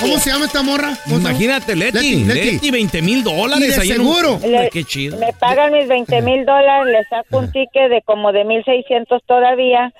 ¿Cómo 0.00 0.18
se 0.18 0.30
llama 0.30 0.46
esta 0.46 0.62
morra? 0.62 0.90
Imagínate, 1.06 1.76
Leti. 1.76 1.98
Leti, 1.98 2.24
Leti, 2.24 2.50
Leti. 2.54 2.70
20 2.72 3.02
mil 3.02 3.22
dólares. 3.22 3.68
Y 3.68 3.70
de 3.72 3.80
ahí 3.82 3.90
en 3.92 4.00
un- 4.00 4.06
seguro. 4.14 4.34
Hombre, 4.34 4.68
qué 4.72 4.82
chido. 4.84 5.16
Me 5.18 5.32
pagan 5.34 5.72
mis 5.72 5.86
20 5.86 6.22
mil 6.22 6.44
dólares, 6.44 6.92
le 6.92 7.04
saco 7.04 7.38
un 7.38 7.52
ticket 7.52 7.88
de 7.88 8.02
como 8.02 8.32
de 8.32 8.44
1600 8.44 9.22
todavía. 9.26 9.92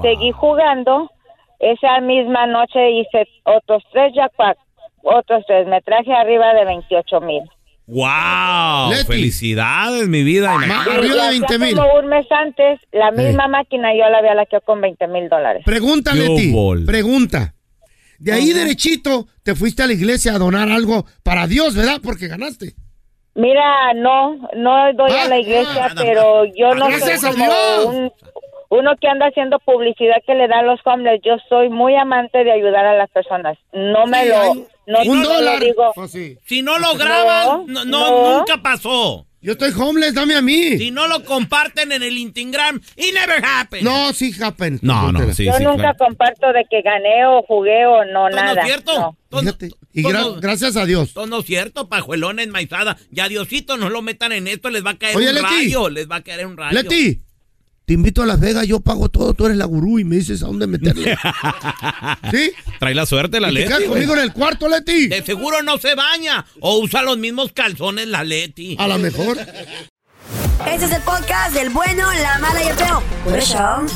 Seguí 0.00 0.30
jugando. 0.30 1.10
Esa 1.58 2.00
misma 2.00 2.46
noche 2.46 2.90
hice 2.92 3.26
otros 3.42 3.82
tres 3.92 4.12
jackpots, 4.14 4.60
otros 5.02 5.44
tres. 5.48 5.66
Me 5.66 5.80
traje 5.82 6.12
arriba 6.12 6.54
de 6.54 6.64
28 6.64 7.20
mil. 7.20 7.42
¡Wow! 7.88 8.90
Leti. 8.90 9.06
¡Felicidades, 9.06 10.08
mi 10.08 10.22
vida! 10.22 10.54
Y 10.60 10.70
hacía 10.70 11.74
como 11.74 11.98
un 11.98 12.06
mes 12.06 12.26
antes, 12.30 12.78
la 12.92 13.10
misma 13.12 13.48
máquina 13.48 13.94
yo 13.94 14.08
la 14.10 14.18
había 14.18 14.34
laqueado 14.34 14.62
con 14.66 14.82
20 14.82 15.06
mil 15.08 15.28
dólares. 15.30 15.62
Pregunta, 15.64 16.14
Yo 16.14 16.24
Leti. 16.24 16.52
bol. 16.52 16.84
Pregunta. 16.84 17.54
De 18.18 18.32
ahí 18.32 18.52
derechito 18.52 19.26
te 19.42 19.54
fuiste 19.54 19.82
a 19.82 19.86
la 19.86 19.94
iglesia 19.94 20.34
a 20.34 20.38
donar 20.38 20.68
algo 20.70 21.06
para 21.22 21.46
Dios, 21.46 21.74
¿verdad? 21.74 22.00
Porque 22.02 22.28
ganaste. 22.28 22.74
Mira, 23.34 23.94
no, 23.94 24.36
no 24.56 24.92
doy 24.94 25.12
a 25.12 25.28
la 25.28 25.38
iglesia, 25.38 25.88
pero 25.96 26.44
yo 26.44 26.74
no 26.74 26.90
soy 26.90 27.30
como 27.30 27.44
un, 27.86 28.12
uno 28.70 28.92
que 29.00 29.08
anda 29.08 29.26
haciendo 29.26 29.58
publicidad 29.60 30.16
que 30.26 30.34
le 30.34 30.46
da 30.48 30.58
a 30.60 30.62
los 30.62 30.80
homeless, 30.84 31.20
yo 31.24 31.36
soy 31.48 31.68
muy 31.70 31.94
amante 31.96 32.44
de 32.44 32.52
ayudar 32.52 32.84
a 32.84 32.96
las 32.96 33.10
personas. 33.10 33.56
No 33.72 34.06
me 34.06 34.22
Sí, 34.24 34.28
lo, 34.28 34.54
no, 34.86 34.98
un 35.04 35.06
no 35.06 35.14
me 35.14 35.22
lo 35.24 35.34
dólar. 35.34 35.60
digo. 35.60 35.92
Si 36.46 36.62
no 36.62 36.78
lo 36.78 36.94
graban, 36.94 37.64
no, 37.66 37.84
no, 37.84 37.84
no. 37.84 38.38
nunca 38.38 38.58
pasó. 38.62 39.24
Yo 39.40 39.52
estoy 39.52 39.70
homeless, 39.78 40.14
dame 40.14 40.34
a 40.34 40.42
mí. 40.42 40.76
Si 40.78 40.90
no 40.90 41.06
lo 41.06 41.22
comparten 41.24 41.92
en 41.92 42.02
el 42.02 42.18
Instagram, 42.18 42.80
it 42.96 43.14
never 43.14 43.40
happened. 43.44 43.84
No, 43.84 44.12
sí 44.12 44.32
happen. 44.42 44.80
No, 44.82 45.12
no, 45.12 45.32
sí, 45.32 45.44
yo 45.44 45.52
sí, 45.52 45.62
nunca 45.62 45.76
claro. 45.94 45.96
comparto 45.98 46.52
de 46.52 46.64
que 46.68 46.82
gané 46.82 47.24
o 47.24 47.42
jugué 47.42 47.86
o 47.86 48.04
no, 48.04 48.28
nada. 48.30 48.64
cierto? 48.64 49.14
No. 49.30 49.38
Fíjate, 49.40 49.68
y 49.92 50.02
gra- 50.02 50.40
gracias 50.40 50.76
a 50.76 50.84
Dios. 50.86 51.14
Todo 51.14 51.26
no 51.26 51.38
es 51.38 51.46
cierto, 51.46 51.88
pajuelona 51.88 52.42
enmaizada. 52.42 52.96
Ya 53.12 53.28
Diosito 53.28 53.76
no 53.76 53.90
lo 53.90 54.02
metan 54.02 54.32
en 54.32 54.48
esto, 54.48 54.70
les 54.70 54.84
va 54.84 54.90
a 54.90 54.98
caer 54.98 55.16
Oye, 55.16 55.28
un 55.28 55.34
Leti. 55.36 55.46
rayo, 55.46 55.88
les 55.88 56.10
va 56.10 56.16
a 56.16 56.22
caer 56.22 56.44
un 56.44 56.56
rayo. 56.56 56.74
Leti, 56.74 57.20
te 57.88 57.94
invito 57.94 58.22
a 58.22 58.26
Las 58.26 58.38
Vegas, 58.38 58.66
yo 58.66 58.80
pago 58.80 59.08
todo, 59.08 59.32
tú 59.32 59.46
eres 59.46 59.56
la 59.56 59.64
gurú 59.64 59.98
y 59.98 60.04
me 60.04 60.16
dices 60.16 60.42
a 60.42 60.46
dónde 60.46 60.66
meterle. 60.66 61.16
¿Sí? 62.30 62.52
Trae 62.78 62.94
la 62.94 63.06
suerte 63.06 63.40
la 63.40 63.48
¿Y 63.50 63.54
te 63.54 63.60
Leti. 63.60 63.66
quedas 63.68 63.78
güey. 63.80 63.88
conmigo 63.92 64.12
en 64.12 64.20
el 64.20 64.32
cuarto, 64.34 64.68
Leti? 64.68 65.08
De 65.08 65.24
seguro 65.24 65.62
no 65.62 65.78
se 65.78 65.94
baña 65.94 66.44
o 66.60 66.80
usa 66.80 67.00
los 67.00 67.16
mismos 67.16 67.50
calzones 67.54 68.06
la 68.06 68.24
Leti. 68.24 68.76
A 68.78 68.88
lo 68.88 68.98
mejor. 68.98 69.38
Este 69.38 70.84
es 70.84 70.92
el 70.92 71.00
podcast 71.00 71.54
del 71.54 71.70
bueno, 71.70 72.12
la 72.22 72.38
mala 72.40 72.62
y 72.62 72.68
el 72.68 72.76
feo. 72.76 73.02
Por 73.24 73.38
eso. 73.38 73.86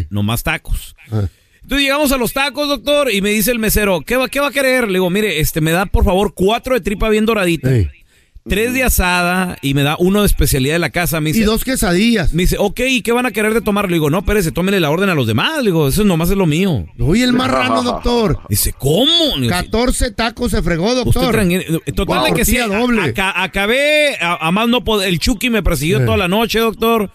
No 0.10 0.24
más 0.24 0.42
tacos. 0.42 0.96
Entonces 1.72 1.86
llegamos 1.86 2.12
a 2.12 2.18
los 2.18 2.34
tacos, 2.34 2.68
doctor, 2.68 3.10
y 3.14 3.22
me 3.22 3.30
dice 3.30 3.50
el 3.50 3.58
mesero, 3.58 4.02
¿qué 4.02 4.18
va, 4.18 4.28
qué 4.28 4.42
va 4.42 4.48
a 4.48 4.52
querer? 4.52 4.88
Le 4.88 4.96
digo, 4.96 5.10
mire, 5.10 5.40
este, 5.40 5.62
me 5.62 5.72
da 5.72 5.86
por 5.86 6.04
favor 6.04 6.34
cuatro 6.36 6.74
de 6.76 6.82
tripa 6.82 7.08
bien 7.08 7.26
doradita. 7.26 7.70
Tres 8.46 8.74
de 8.74 8.84
asada 8.84 9.56
y 9.62 9.74
me 9.74 9.82
da 9.84 9.96
uno 9.98 10.20
de 10.20 10.26
especialidad 10.26 10.74
de 10.76 10.80
la 10.80 10.90
casa. 10.90 11.22
Me 11.22 11.30
dice, 11.30 11.40
Y 11.40 11.44
dos 11.46 11.64
quesadillas. 11.64 12.34
Me 12.34 12.44
dice, 12.44 12.58
ok, 12.60 12.82
¿y 12.90 13.02
qué 13.04 13.14
van 13.14 13.26
a 13.26 13.32
querer 13.32 13.54
de 13.54 13.62
tomar? 13.62 13.86
Le 13.88 13.94
digo, 13.94 14.10
no, 14.10 14.18
espérese, 14.18 14.52
tómenle 14.52 14.82
la 14.82 14.90
orden 14.90 15.08
a 15.10 15.16
los 15.16 15.28
demás. 15.28 15.60
Le 15.60 15.68
digo, 15.70 15.88
eso 15.88 16.04
nomás 16.04 16.30
es 16.30 16.36
lo 16.36 16.46
mío. 16.46 16.88
Oye, 17.00 17.24
el 17.24 17.32
marrano, 17.32 17.84
doctor. 17.84 18.40
Dice, 18.50 18.74
¿cómo? 18.78 19.38
Digo, 19.40 19.50
14 19.50 20.12
tacos 20.12 20.52
se 20.52 20.62
fregó, 20.62 20.94
doctor. 20.94 21.32
tranquilo. 21.32 21.80
Total 21.96 22.26
de 22.26 22.34
que 22.34 22.44
sí, 22.44 22.58
doble. 22.58 23.02
aca- 23.02 23.42
acabé, 23.44 24.18
a, 24.20 24.46
a 24.46 24.52
más 24.52 24.68
no 24.68 24.84
poder. 24.84 25.08
El 25.08 25.20
Chucky 25.20 25.50
me 25.50 25.64
persiguió 25.64 26.02
Eh. 26.02 26.06
toda 26.06 26.18
la 26.18 26.28
noche, 26.28 26.60
doctor. 26.60 27.12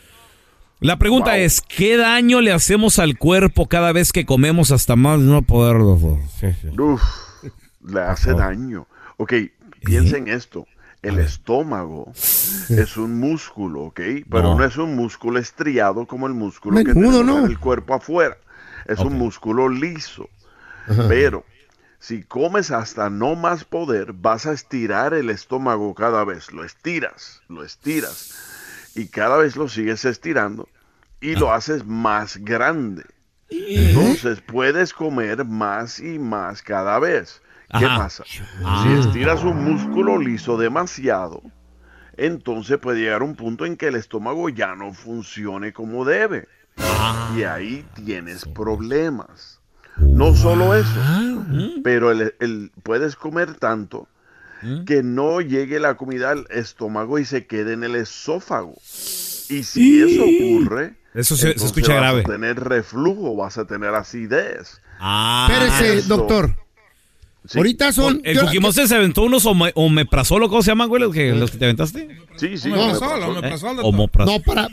La 0.81 0.99
pregunta 0.99 1.39
es, 1.39 1.63
¿qué 1.63 1.97
daño 1.97 2.41
le 2.41 2.53
hacemos 2.53 2.99
al 2.99 3.17
cuerpo 3.17 3.67
cada 3.67 3.93
vez 3.93 4.13
que 4.13 4.27
comemos 4.27 4.71
hasta 4.73 4.95
más 4.95 5.19
no 5.21 5.43
poder? 5.43 5.77
Sí, 6.39 6.49
sí. 6.61 6.69
Uf, 6.79 7.03
le 7.87 8.01
hace 8.01 8.35
daño. 8.35 8.87
Ok, 9.17 9.33
piensa 9.85 10.19
en 10.19 10.29
esto. 10.29 10.67
El 11.03 11.19
estómago 11.19 12.13
es 12.69 12.97
un 12.97 13.19
músculo, 13.19 13.83
¿ok? 13.85 14.01
Pero 14.29 14.43
No. 14.43 14.59
no, 14.59 14.65
es 14.65 14.77
un 14.77 14.97
músculo 14.97 15.39
estriado 15.39 16.05
como 16.07 16.27
el 16.27 16.35
músculo 16.35 16.79
que 16.79 16.93
tenemos 16.93 17.25
¿no? 17.25 17.39
en 17.39 17.45
el 17.47 17.59
cuerpo 17.59 17.95
afuera. 17.95 18.37
Es 18.87 18.99
un 18.99 19.15
músculo 19.17 19.69
liso. 19.69 20.29
Ajá. 20.89 21.07
Pero 21.09 21.45
si 22.01 22.23
comes 22.23 22.71
hasta 22.71 23.09
no 23.09 23.35
más 23.37 23.65
poder, 23.65 24.13
vas 24.13 24.47
a 24.47 24.53
estirar 24.53 25.15
el 25.15 25.31
estómago 25.31 25.95
cada 25.95 26.25
vez. 26.25 26.53
Lo 26.53 26.65
estiras, 26.65 27.41
lo 27.49 27.65
estiras. 27.65 28.35
Y 28.97 29.07
cada 29.09 29.37
vez 29.37 29.57
lo 29.57 29.69
sigues 29.69 30.05
estirando 30.05 30.69
y 31.21 31.37
lo 31.37 31.53
haces 31.53 31.87
más 31.87 32.39
grande. 32.39 33.05
Entonces 33.49 34.41
puedes 34.41 34.93
comer 34.93 35.45
más 35.45 36.01
y 36.01 36.19
más 36.19 36.63
cada 36.63 36.99
vez. 36.99 37.41
¿Qué 37.79 37.85
Ajá. 37.85 37.99
pasa? 37.99 38.25
Ah. 38.65 38.83
Si 38.85 39.09
estiras 39.09 39.43
un 39.45 39.63
músculo 39.65 40.19
liso 40.19 40.57
demasiado, 40.57 41.43
entonces 42.17 42.79
puede 42.79 43.01
llegar 43.01 43.23
un 43.23 43.37
punto 43.37 43.67
en 43.67 43.77
que 43.77 43.89
el 43.89 43.97
estómago 43.97 44.49
ya 44.49 44.75
no 44.75 44.93
funcione 44.93 45.73
como 45.73 46.05
debe. 46.05 46.49
Y 47.37 47.43
ahí 47.43 47.85
tienes 47.95 48.45
problemas. 48.45 49.61
No 49.99 50.35
solo 50.35 50.75
eso, 50.75 51.01
pero 51.83 52.11
el, 52.11 52.35
el- 52.41 52.71
puedes 52.83 53.17
comer 53.17 53.55
tanto 53.55 54.09
que 54.87 55.03
no 55.03 55.41
llegue 55.41 55.81
la 55.81 55.97
comida 55.97 56.31
al 56.31 56.47
estómago 56.51 57.19
y 57.19 57.25
se 57.25 57.47
quede 57.47 57.73
en 57.75 57.85
el 57.85 57.95
esófago. 57.97 58.75
Y 59.49 59.63
si 59.63 60.03
eso 60.03 60.25
ocurre, 60.25 60.95
Eso 61.15 61.37
se- 61.37 61.59
se 61.59 61.67
escucha 61.67 61.93
vas 61.95 62.01
grave. 62.01 62.21
a 62.21 62.25
tener 62.25 62.61
reflujo, 62.61 63.37
vas 63.37 63.59
a 63.59 63.67
tener 63.67 63.95
acidez. 63.95 64.81
Ah, 64.99 65.49
Espérese, 65.51 65.99
eso. 65.99 66.09
doctor. 66.17 66.55
Sí. 67.49 67.59
Ahorita 67.59 67.93
son. 67.93 68.21
El 68.25 68.39
Monster 68.61 68.89
se 68.89 68.97
aventó 68.97 69.23
unos 69.23 69.47
ome- 69.47 69.71
omeprazol, 69.77 70.49
¿cómo 70.49 70.63
se 70.63 70.71
llaman, 70.73 70.89
güey? 70.89 71.01
Los 71.03 71.15
que, 71.15 71.33
los 71.33 71.51
que 71.53 71.59
te 71.59 71.65
aventaste. 71.67 72.09
Sí, 72.37 72.59
sí. 72.59 72.69
No, 72.71 72.83
omeprazol. 72.83 73.23
omeprazol, 73.23 73.77
doctor. 73.77 73.95
Omeprazol. 73.95 74.35
No, 74.35 74.43
para, 74.43 74.69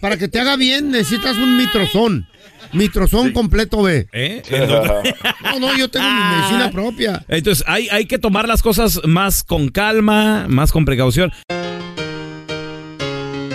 para 0.00 0.16
que 0.16 0.26
te 0.28 0.40
haga 0.40 0.56
bien 0.56 0.90
necesitas 0.90 1.36
un 1.36 1.58
mitrozón. 1.58 2.26
Mitrozón 2.72 3.32
completo 3.32 3.82
B. 3.82 4.06
¿Eh? 4.12 4.42
No, 5.42 5.58
no, 5.60 5.76
yo 5.76 5.88
tengo 5.88 6.06
mi 6.08 6.36
medicina 6.36 6.70
propia. 6.70 7.24
Entonces, 7.28 7.64
hay, 7.66 7.88
hay 7.88 8.04
que 8.06 8.18
tomar 8.18 8.46
las 8.46 8.62
cosas 8.62 9.00
más 9.04 9.42
con 9.42 9.68
calma, 9.68 10.46
más 10.48 10.70
con 10.72 10.84
precaución. 10.84 11.32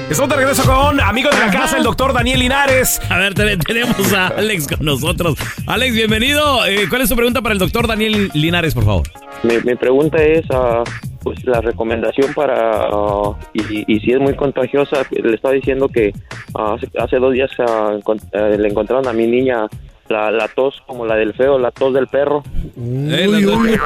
Estamos 0.09 0.29
de 0.29 0.35
regreso 0.35 0.63
con 0.63 0.99
amigos 0.99 1.33
de 1.35 1.39
la 1.45 1.51
casa, 1.51 1.77
el 1.77 1.83
doctor 1.83 2.13
Daniel 2.13 2.39
Linares. 2.39 2.99
A 3.09 3.17
ver, 3.17 3.33
te- 3.33 3.57
tenemos 3.57 4.13
a 4.13 4.27
Alex 4.27 4.67
con 4.67 4.85
nosotros. 4.85 5.37
Alex, 5.65 5.95
bienvenido. 5.95 6.65
Eh, 6.67 6.87
¿Cuál 6.89 7.01
es 7.01 7.09
tu 7.09 7.15
pregunta 7.15 7.41
para 7.41 7.53
el 7.53 7.59
doctor 7.59 7.87
Daniel 7.87 8.29
Linares, 8.33 8.73
por 8.73 8.85
favor? 8.85 9.07
Mi, 9.43 9.57
mi 9.59 9.75
pregunta 9.75 10.21
es, 10.21 10.45
ah, 10.51 10.83
pues 11.23 11.43
la 11.45 11.61
recomendación 11.61 12.33
para, 12.33 12.87
ah, 12.91 13.37
y, 13.53 13.83
y 13.95 13.99
si 14.01 14.11
es 14.11 14.19
muy 14.19 14.35
contagiosa, 14.35 15.05
le 15.11 15.33
estaba 15.35 15.53
diciendo 15.53 15.87
que 15.87 16.11
ah, 16.55 16.75
hace, 16.75 16.87
hace 16.99 17.17
dos 17.17 17.33
días 17.33 17.51
encon- 17.57 18.21
eh, 18.33 18.57
le 18.57 18.67
encontraron 18.67 19.07
a 19.07 19.13
mi 19.13 19.25
niña 19.27 19.67
la, 20.09 20.29
la 20.31 20.47
tos 20.49 20.81
como 20.85 21.05
la 21.05 21.15
del 21.15 21.33
feo, 21.33 21.57
la 21.57 21.71
tos 21.71 21.93
del 21.93 22.07
perro. 22.07 22.43
Eh, 22.77 23.27
Uy, 23.29 23.45
uy. 23.45 23.79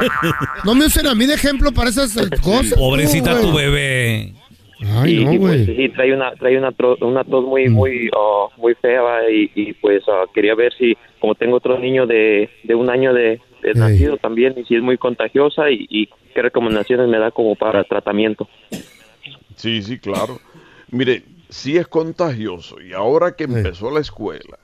No 0.64 0.74
me 0.74 0.86
usen 0.86 1.06
a 1.06 1.14
mí 1.14 1.26
de 1.26 1.34
ejemplo 1.34 1.70
para 1.72 1.90
esas 1.90 2.14
cosas. 2.42 2.74
Pobrecita 2.78 3.40
tú, 3.40 3.50
tu 3.50 3.56
bebé. 3.56 4.32
Ay, 5.00 5.18
y, 5.18 5.24
no, 5.24 5.32
y, 5.32 5.38
pues, 5.38 5.66
sí, 5.66 5.88
trae 5.88 6.14
una, 6.14 6.30
trae 6.34 6.56
una, 6.56 6.70
tro- 6.70 6.96
una 7.04 7.24
tos 7.24 7.44
muy, 7.44 7.68
muy, 7.68 8.08
ah, 8.16 8.46
muy 8.56 8.74
fea 8.74 9.02
y, 9.30 9.50
y, 9.54 9.72
pues 9.74 10.02
quería 10.34 10.54
ver 10.54 10.72
si, 10.78 10.96
como 11.20 11.34
tengo 11.34 11.56
otro 11.56 11.78
niño 11.78 12.06
de, 12.06 12.48
de 12.62 12.74
un 12.76 12.88
año 12.88 13.12
de, 13.12 13.40
de 13.62 13.74
nacido 13.74 14.16
también, 14.18 14.54
y 14.56 14.64
si 14.64 14.76
es 14.76 14.82
muy 14.82 14.98
contagiosa 14.98 15.70
y, 15.70 15.86
y 15.90 16.08
qué 16.34 16.42
recomendaciones 16.42 17.08
me 17.08 17.18
da 17.18 17.30
como 17.30 17.56
para 17.56 17.84
tratamiento. 17.84 18.48
Sí, 19.56 19.82
sí, 19.82 19.98
claro. 19.98 20.38
Mire, 20.90 21.24
sí 21.48 21.76
es 21.76 21.88
contagioso 21.88 22.80
y 22.80 22.92
ahora 22.92 23.32
que 23.32 23.44
empezó 23.44 23.90
la 23.90 24.00
escuela, 24.00 24.58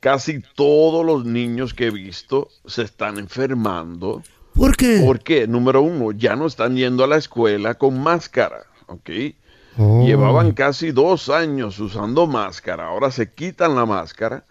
casi 0.00 0.42
todos 0.54 1.04
los 1.04 1.24
niños 1.24 1.74
que 1.74 1.86
he 1.86 1.90
visto 1.90 2.48
se 2.66 2.82
están 2.82 3.18
enfermando. 3.18 4.22
¿Por 4.54 4.76
qué? 4.76 5.02
Porque, 5.04 5.46
número 5.46 5.82
uno, 5.82 6.12
ya 6.12 6.34
no 6.34 6.46
están 6.46 6.76
yendo 6.76 7.04
a 7.04 7.06
la 7.06 7.16
escuela 7.16 7.74
con 7.74 8.00
máscara, 8.00 8.64
¿ok? 8.86 9.10
Oh. 9.78 10.04
Llevaban 10.04 10.52
casi 10.52 10.90
dos 10.90 11.28
años 11.28 11.78
usando 11.78 12.26
máscara, 12.26 12.86
ahora 12.86 13.10
se 13.10 13.32
quitan 13.32 13.76
la 13.76 13.86
máscara, 13.86 14.44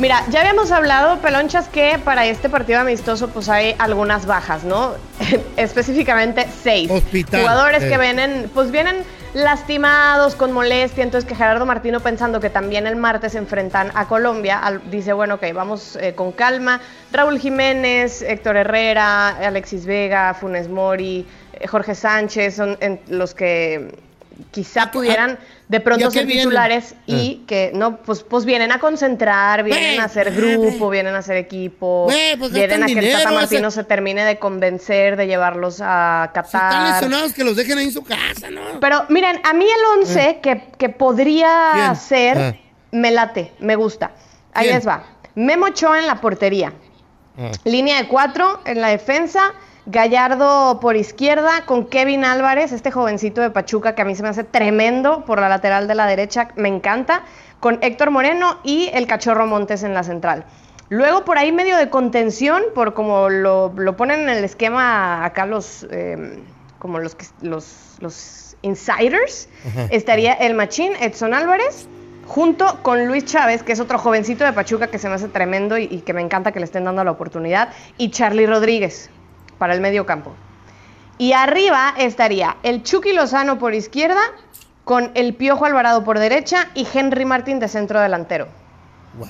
Mira, 0.00 0.24
ya 0.30 0.40
habíamos 0.40 0.72
hablado, 0.72 1.20
Pelonchas, 1.20 1.68
que 1.68 2.00
para 2.04 2.26
este 2.26 2.48
partido 2.48 2.80
amistoso 2.80 3.28
pues 3.28 3.48
hay 3.48 3.76
algunas 3.78 4.26
bajas, 4.26 4.64
¿no? 4.64 4.94
Específicamente 5.56 6.48
seis. 6.64 6.90
Hospital, 6.90 7.42
Jugadores 7.42 7.84
eh. 7.84 7.88
que 7.88 7.98
vienen, 7.98 8.50
pues 8.52 8.72
vienen 8.72 9.04
lastimados, 9.34 10.34
con 10.34 10.52
molestia, 10.52 11.02
entonces 11.02 11.26
que 11.28 11.34
Gerardo 11.34 11.64
Martino 11.66 12.00
pensando 12.00 12.40
que 12.40 12.50
también 12.50 12.86
el 12.86 12.96
martes 12.96 13.32
se 13.32 13.38
enfrentan 13.38 13.90
a 13.94 14.06
Colombia, 14.06 14.60
dice, 14.90 15.12
bueno, 15.12 15.34
ok, 15.36 15.44
vamos 15.54 15.96
eh, 15.96 16.14
con 16.14 16.32
calma. 16.32 16.80
Raúl 17.12 17.38
Jiménez, 17.38 18.22
Héctor 18.22 18.56
Herrera, 18.56 19.28
Alexis 19.28 19.86
Vega, 19.86 20.34
Funes 20.34 20.68
Mori, 20.68 21.26
eh, 21.54 21.66
Jorge 21.66 21.94
Sánchez, 21.94 22.56
son 22.56 22.76
en- 22.80 23.00
los 23.08 23.34
que 23.34 23.94
quizá 24.50 24.90
pudieran 24.90 25.38
de 25.68 25.76
¿y 25.78 25.80
pronto 25.80 26.10
ser 26.10 26.26
vienen? 26.26 26.44
titulares 26.44 26.94
y 27.06 27.42
que 27.46 27.70
no, 27.74 27.98
pues, 27.98 28.22
pues 28.22 28.44
vienen 28.44 28.72
a 28.72 28.78
concentrar, 28.78 29.62
vienen 29.62 30.00
a 30.00 30.04
hacer 30.04 30.32
grupo, 30.34 30.90
vienen 30.90 31.14
a 31.14 31.18
hacer 31.18 31.36
equipo, 31.36 32.08
pues 32.38 32.52
vienen 32.52 32.82
a 32.82 32.86
que 32.86 32.92
el 32.92 32.98
dinero, 33.00 33.18
Tata 33.18 33.28
o 33.30 33.32
sea- 33.32 33.40
Martino 33.40 33.70
se 33.70 33.84
termine 33.84 34.24
de 34.24 34.38
convencer, 34.38 35.16
de 35.16 35.26
llevarlos 35.26 35.80
a 35.82 36.24
Están 36.34 36.42
Qatar. 36.44 36.92
lesionados 36.94 37.32
que 37.32 37.44
los 37.44 37.56
dejen 37.56 37.78
ahí 37.78 37.86
en 37.86 37.92
su 37.92 38.04
casa, 38.04 38.50
¿no? 38.50 38.60
Pero 38.80 39.04
miren, 39.08 39.40
a 39.44 39.52
mí 39.54 39.64
el 39.64 40.00
11 40.00 40.40
que, 40.42 40.64
que 40.78 40.88
podría 40.88 41.72
¿Quién? 41.74 41.96
ser, 41.96 42.38
Ah. 42.38 42.54
me 42.90 43.10
late, 43.10 43.52
me 43.60 43.76
gusta. 43.76 44.12
Ahí 44.54 44.68
les 44.68 44.86
va. 44.86 45.04
Memo 45.34 45.66
Ochoa 45.66 45.98
en 45.98 46.06
la 46.06 46.20
portería. 46.20 46.72
Línea 47.64 47.96
de 48.02 48.08
cuatro 48.08 48.60
en 48.66 48.80
la 48.82 48.88
defensa. 48.88 49.54
Gallardo 49.86 50.78
por 50.80 50.94
izquierda 50.94 51.64
con 51.66 51.86
Kevin 51.86 52.24
Álvarez, 52.24 52.70
este 52.70 52.92
jovencito 52.92 53.40
de 53.40 53.50
Pachuca 53.50 53.96
que 53.96 54.02
a 54.02 54.04
mí 54.04 54.14
se 54.14 54.22
me 54.22 54.28
hace 54.28 54.44
tremendo 54.44 55.24
por 55.24 55.40
la 55.40 55.48
lateral 55.48 55.88
de 55.88 55.96
la 55.96 56.06
derecha, 56.06 56.48
me 56.54 56.68
encanta. 56.68 57.22
Con 57.58 57.78
Héctor 57.80 58.10
Moreno 58.10 58.58
y 58.64 58.90
el 58.92 59.06
Cachorro 59.06 59.46
Montes 59.46 59.82
en 59.82 59.94
la 59.94 60.02
central. 60.02 60.44
Luego 60.88 61.24
por 61.24 61.38
ahí 61.38 61.52
medio 61.52 61.76
de 61.76 61.90
contención, 61.90 62.62
por 62.74 62.92
como 62.92 63.28
lo, 63.28 63.72
lo 63.74 63.96
ponen 63.96 64.20
en 64.20 64.28
el 64.30 64.44
esquema 64.44 65.24
acá 65.24 65.46
los, 65.46 65.86
eh, 65.90 66.38
como 66.78 66.98
los, 66.98 67.16
los, 67.40 67.96
los 68.00 68.56
insiders, 68.62 69.48
Ajá. 69.66 69.86
estaría 69.90 70.32
el 70.34 70.54
Machín, 70.54 70.92
Edson 71.00 71.34
Álvarez, 71.34 71.88
junto 72.26 72.78
con 72.82 73.06
Luis 73.06 73.24
Chávez, 73.24 73.62
que 73.62 73.72
es 73.72 73.80
otro 73.80 73.98
jovencito 73.98 74.44
de 74.44 74.52
Pachuca 74.52 74.88
que 74.88 74.98
se 74.98 75.08
me 75.08 75.14
hace 75.14 75.28
tremendo 75.28 75.78
y, 75.78 75.84
y 75.84 76.00
que 76.00 76.12
me 76.12 76.20
encanta 76.20 76.52
que 76.52 76.60
le 76.60 76.66
estén 76.66 76.84
dando 76.84 77.02
la 77.04 77.12
oportunidad, 77.12 77.70
y 77.96 78.10
Charlie 78.10 78.46
Rodríguez 78.46 79.10
para 79.62 79.74
el 79.74 79.80
medio 79.80 80.04
campo. 80.06 80.32
Y 81.18 81.34
arriba 81.34 81.94
estaría 81.96 82.56
el 82.64 82.82
Chucky 82.82 83.12
Lozano 83.12 83.56
por 83.60 83.74
izquierda, 83.74 84.20
con 84.82 85.12
el 85.14 85.34
Piojo 85.34 85.66
Alvarado 85.66 86.02
por 86.02 86.18
derecha 86.18 86.66
y 86.74 86.84
Henry 86.92 87.24
Martín 87.24 87.60
de 87.60 87.68
centro 87.68 88.00
delantero. 88.00 88.48
Wow. 89.14 89.28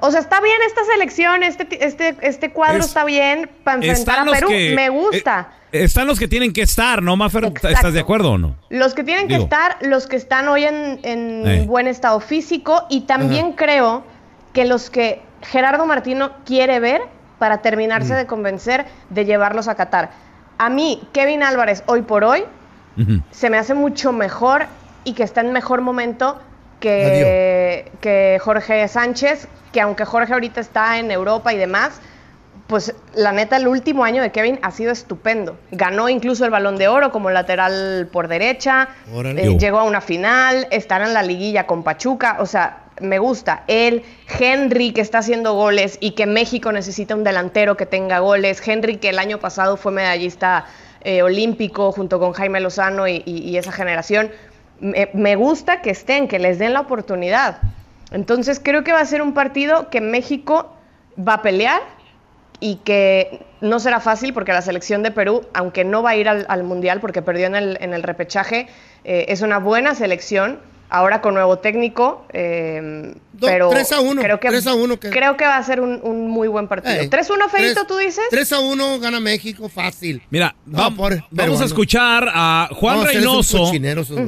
O 0.00 0.10
sea, 0.10 0.20
está 0.20 0.42
bien 0.42 0.58
esta 0.66 0.84
selección, 0.84 1.42
este, 1.42 1.66
este, 1.82 2.14
este 2.20 2.52
cuadro 2.52 2.80
Es- 2.80 2.86
está 2.88 3.04
bien 3.06 3.50
para 3.64 3.76
enfrentar 3.78 4.18
a 4.28 4.30
Perú. 4.30 4.48
que- 4.48 4.74
Me 4.76 4.90
gusta. 4.90 5.48
eh, 5.72 5.84
están 5.84 6.06
los 6.06 6.18
que 6.18 6.28
tienen 6.28 6.52
que 6.52 6.60
estar, 6.60 7.02
¿no, 7.02 7.16
Mafer? 7.16 7.44
¿Estás 7.62 7.94
de 7.94 8.00
acuerdo 8.00 8.32
o 8.32 8.36
no? 8.38 8.56
Los 8.68 8.92
que 8.92 9.02
tienen 9.02 9.26
que 9.28 9.36
estar, 9.36 9.78
los 9.80 10.06
que 10.06 10.16
están 10.16 10.46
hoy 10.48 10.64
en, 10.64 11.00
en 11.04 11.46
Eh. 11.46 11.64
buen 11.66 11.86
estado 11.86 12.20
físico 12.20 12.84
y 12.90 13.02
también 13.02 13.52
creo 13.52 14.04
que 14.52 14.66
los 14.66 14.90
que 14.90 15.22
Gerardo 15.40 15.86
Martino 15.86 16.32
quiere 16.44 16.80
ver 16.80 17.00
para 17.44 17.58
terminarse 17.58 18.14
de 18.14 18.24
convencer 18.24 18.86
de 19.10 19.26
llevarlos 19.26 19.68
a 19.68 19.74
Qatar. 19.74 20.08
A 20.56 20.70
mí, 20.70 21.06
Kevin 21.12 21.42
Álvarez, 21.42 21.82
hoy 21.84 22.00
por 22.00 22.24
hoy, 22.24 22.42
se 23.32 23.50
me 23.50 23.58
hace 23.58 23.74
mucho 23.74 24.12
mejor 24.12 24.64
y 25.04 25.12
que 25.12 25.24
está 25.24 25.42
en 25.42 25.52
mejor 25.52 25.82
momento 25.82 26.40
que, 26.80 27.92
que 28.00 28.38
Jorge 28.40 28.88
Sánchez, 28.88 29.46
que 29.72 29.82
aunque 29.82 30.06
Jorge 30.06 30.32
ahorita 30.32 30.58
está 30.58 30.98
en 30.98 31.10
Europa 31.10 31.52
y 31.52 31.58
demás, 31.58 32.00
pues 32.66 32.94
la 33.14 33.32
neta 33.32 33.58
el 33.58 33.68
último 33.68 34.04
año 34.04 34.22
de 34.22 34.32
Kevin 34.32 34.58
ha 34.62 34.70
sido 34.70 34.90
estupendo. 34.90 35.58
Ganó 35.70 36.08
incluso 36.08 36.46
el 36.46 36.50
balón 36.50 36.78
de 36.78 36.88
oro 36.88 37.12
como 37.12 37.28
lateral 37.28 38.08
por 38.10 38.28
derecha, 38.28 38.88
eh, 39.06 39.58
llegó 39.60 39.80
a 39.80 39.84
una 39.84 40.00
final, 40.00 40.66
estará 40.70 41.06
en 41.06 41.12
la 41.12 41.22
liguilla 41.22 41.66
con 41.66 41.82
Pachuca, 41.82 42.38
o 42.40 42.46
sea, 42.46 42.83
me 43.00 43.18
gusta. 43.18 43.64
Él, 43.66 44.02
Henry 44.38 44.92
que 44.92 45.00
está 45.00 45.18
haciendo 45.18 45.54
goles 45.54 45.98
y 46.00 46.12
que 46.12 46.26
México 46.26 46.72
necesita 46.72 47.14
un 47.14 47.24
delantero 47.24 47.76
que 47.76 47.86
tenga 47.86 48.20
goles. 48.20 48.66
Henry 48.66 48.98
que 48.98 49.10
el 49.10 49.18
año 49.18 49.38
pasado 49.38 49.76
fue 49.76 49.92
medallista 49.92 50.66
eh, 51.02 51.22
olímpico 51.22 51.92
junto 51.92 52.18
con 52.18 52.32
Jaime 52.32 52.60
Lozano 52.60 53.06
y, 53.08 53.56
esa 53.56 53.72
generación. 53.72 54.30
Me, 54.80 55.36
gusta 55.36 55.80
que 55.82 55.90
estén, 55.90 56.28
que 56.28 56.38
les 56.38 56.58
den 56.58 56.72
la 56.72 56.80
oportunidad. 56.80 57.58
Entonces 58.10 58.60
creo 58.62 58.84
que 58.84 58.92
va 58.92 59.00
a 59.00 59.06
ser 59.06 59.22
un 59.22 59.34
partido 59.34 59.90
que 59.90 60.00
México 60.00 60.74
va 61.16 61.34
a 61.34 61.42
pelear 61.42 61.82
y 62.60 62.76
que 62.76 63.44
no 63.60 63.80
será 63.80 64.00
fácil 64.00 64.32
porque 64.32 64.52
la 64.52 64.62
selección 64.62 65.02
de 65.02 65.10
Perú, 65.10 65.46
aunque 65.52 65.84
no 65.84 66.02
va 66.02 66.10
a 66.10 66.16
ir 66.16 66.28
al, 66.28 66.46
al 66.48 66.64
Mundial 66.64 67.00
porque 67.00 67.22
perdió 67.22 67.46
en 67.46 67.56
el, 67.56 67.78
en 67.80 67.92
el 67.92 68.02
repechaje, 68.02 68.68
eh, 69.04 69.26
es 69.28 69.42
una 69.42 69.58
buena 69.58 69.94
selección, 69.94 70.60
ahora 70.94 71.20
con 71.20 71.34
nuevo 71.34 71.58
técnico, 71.58 72.24
eh, 72.32 73.14
Do- 73.32 73.48
pero 73.48 73.68
3 73.68 73.90
a 73.92 74.00
1, 74.00 74.22
creo 74.22 74.38
que, 74.38 74.48
3 74.48 74.66
a 74.68 74.74
1 74.74 75.00
que- 75.00 75.10
creo 75.10 75.36
que 75.36 75.44
va 75.44 75.56
a 75.56 75.62
ser 75.64 75.80
un, 75.80 76.00
un 76.04 76.28
muy 76.30 76.46
buen 76.46 76.68
partido. 76.68 76.94
Ey, 76.94 77.08
3-1, 77.08 77.48
Feito, 77.48 77.74
tres- 77.74 77.86
tú 77.88 77.96
dices. 77.98 78.24
3 78.30 78.52
a 78.52 78.60
1 78.60 79.00
gana 79.00 79.18
México 79.18 79.68
fácil. 79.68 80.22
Mira, 80.30 80.54
No, 80.66 80.78
vam- 80.78 80.96
por- 80.96 81.10
vamos 81.14 81.28
peruano. 81.34 81.62
a 81.62 81.66
escuchar 81.66 82.28
a 82.32 82.68
Juan 82.72 83.00
a 83.00 83.04
Reynoso. 83.06 83.72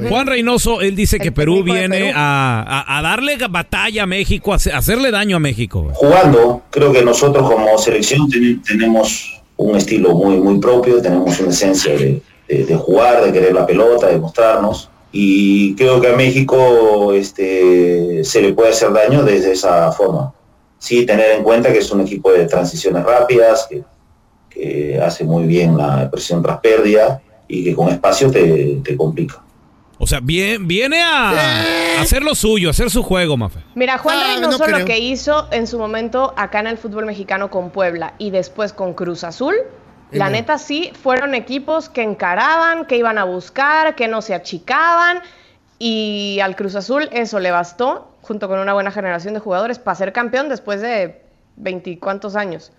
Juan 0.09 0.27
Reynoso, 0.27 0.81
él 0.81 0.95
dice 0.95 1.19
que 1.19 1.31
Perú 1.31 1.63
viene 1.63 1.87
Perú. 1.89 2.11
A, 2.15 2.63
a- 2.85 2.97
a 2.97 3.01
darle 3.01 3.37
batalla 3.49 4.03
a 4.03 4.05
México, 4.05 4.51
a 4.51 4.57
hace- 4.57 4.73
a 4.73 4.77
hacerle 4.77 5.09
daño 5.11 5.37
a 5.37 5.39
México. 5.39 5.89
jugando, 5.93 6.63
creo 6.69 6.91
que 6.91 7.01
nosotros 7.03 7.49
como 7.49 7.77
selección 7.77 8.29
ten- 8.29 8.61
tenemos 8.61 9.41
un 9.55 9.75
estilo 9.77 10.13
muy, 10.13 10.35
muy 10.37 10.59
propio, 10.59 11.01
tenemos 11.01 11.39
una 11.39 11.49
esencia 11.49 11.93
de, 11.93 12.21
de- 12.47 12.65
de 12.65 12.75
jugar, 12.75 13.23
de 13.23 13.31
querer 13.31 13.53
la 13.53 13.65
pelota, 13.65 14.07
de 14.07 14.19
mostrarnos. 14.19 14.89
Y 15.11 15.75
creo 15.75 16.01
que 16.01 16.09
a 16.09 16.15
México 16.15 17.13
este, 17.13 18.23
se 18.23 18.41
le 18.41 18.53
puede 18.53 18.69
hacer 18.69 18.91
daño 18.91 19.23
desde 19.23 19.53
esa 19.53 19.91
forma. 19.91 20.33
Sí, 20.77 21.05
tener 21.05 21.31
en 21.31 21.43
cuenta 21.43 21.71
que 21.71 21.79
es 21.79 21.91
un 21.91 22.01
equipo 22.01 22.31
de 22.31 22.45
transiciones 22.45 23.03
rápidas, 23.03 23.67
que, 23.69 23.83
que 24.49 24.99
hace 25.01 25.23
muy 25.23 25.45
bien 25.45 25.77
la 25.77 26.09
presión 26.11 26.41
tras 26.43 26.59
pérdida 26.59 27.21
y 27.47 27.63
que 27.63 27.73
con 27.73 27.89
espacio 27.89 28.29
te, 28.29 28.79
te 28.83 28.95
complica. 28.97 29.41
O 29.99 30.05
sea, 30.05 30.19
bien, 30.21 30.67
viene 30.67 31.01
a, 31.01 31.31
a 31.97 32.01
hacer 32.01 32.21
lo 32.21 32.35
suyo, 32.35 32.67
a 32.67 32.71
hacer 32.71 32.91
su 32.91 33.01
juego, 33.01 33.35
Mafe. 33.35 33.61
Mira, 33.73 33.97
Juan 33.97 34.17
Ah, 34.19 34.33
Reynoso 34.35 34.67
no 34.67 34.77
lo 34.79 34.85
que 34.85 34.99
hizo 34.99 35.47
en 35.51 35.65
su 35.65 35.79
momento 35.79 36.35
acá 36.37 36.59
en 36.59 36.67
el 36.67 36.77
fútbol 36.77 37.07
mexicano 37.07 37.49
con 37.49 37.71
Puebla 37.71 38.13
y 38.19 38.29
después 38.29 38.73
con 38.73 38.93
Cruz 38.93 39.23
Azul, 39.23 39.55
la 40.11 40.29
neta 40.29 40.57
sí, 40.57 40.91
fueron 41.01 41.35
equipos 41.35 41.89
que 41.89 42.03
encaraban, 42.03 42.85
que 42.85 42.97
iban 42.97 43.17
a 43.17 43.23
buscar, 43.23 43.95
que 43.95 44.07
no 44.07 44.21
se 44.21 44.33
achicaban 44.33 45.21
y 45.79 46.39
al 46.41 46.55
Cruz 46.55 46.75
Azul 46.75 47.09
eso 47.11 47.39
le 47.39 47.51
bastó, 47.51 48.11
junto 48.21 48.47
con 48.47 48.59
una 48.59 48.73
buena 48.73 48.91
generación 48.91 49.33
de 49.33 49.39
jugadores, 49.39 49.79
para 49.79 49.95
ser 49.95 50.13
campeón 50.13 50.49
después 50.49 50.81
de 50.81 51.21
veinticuantos 51.55 52.35
años. 52.35 52.71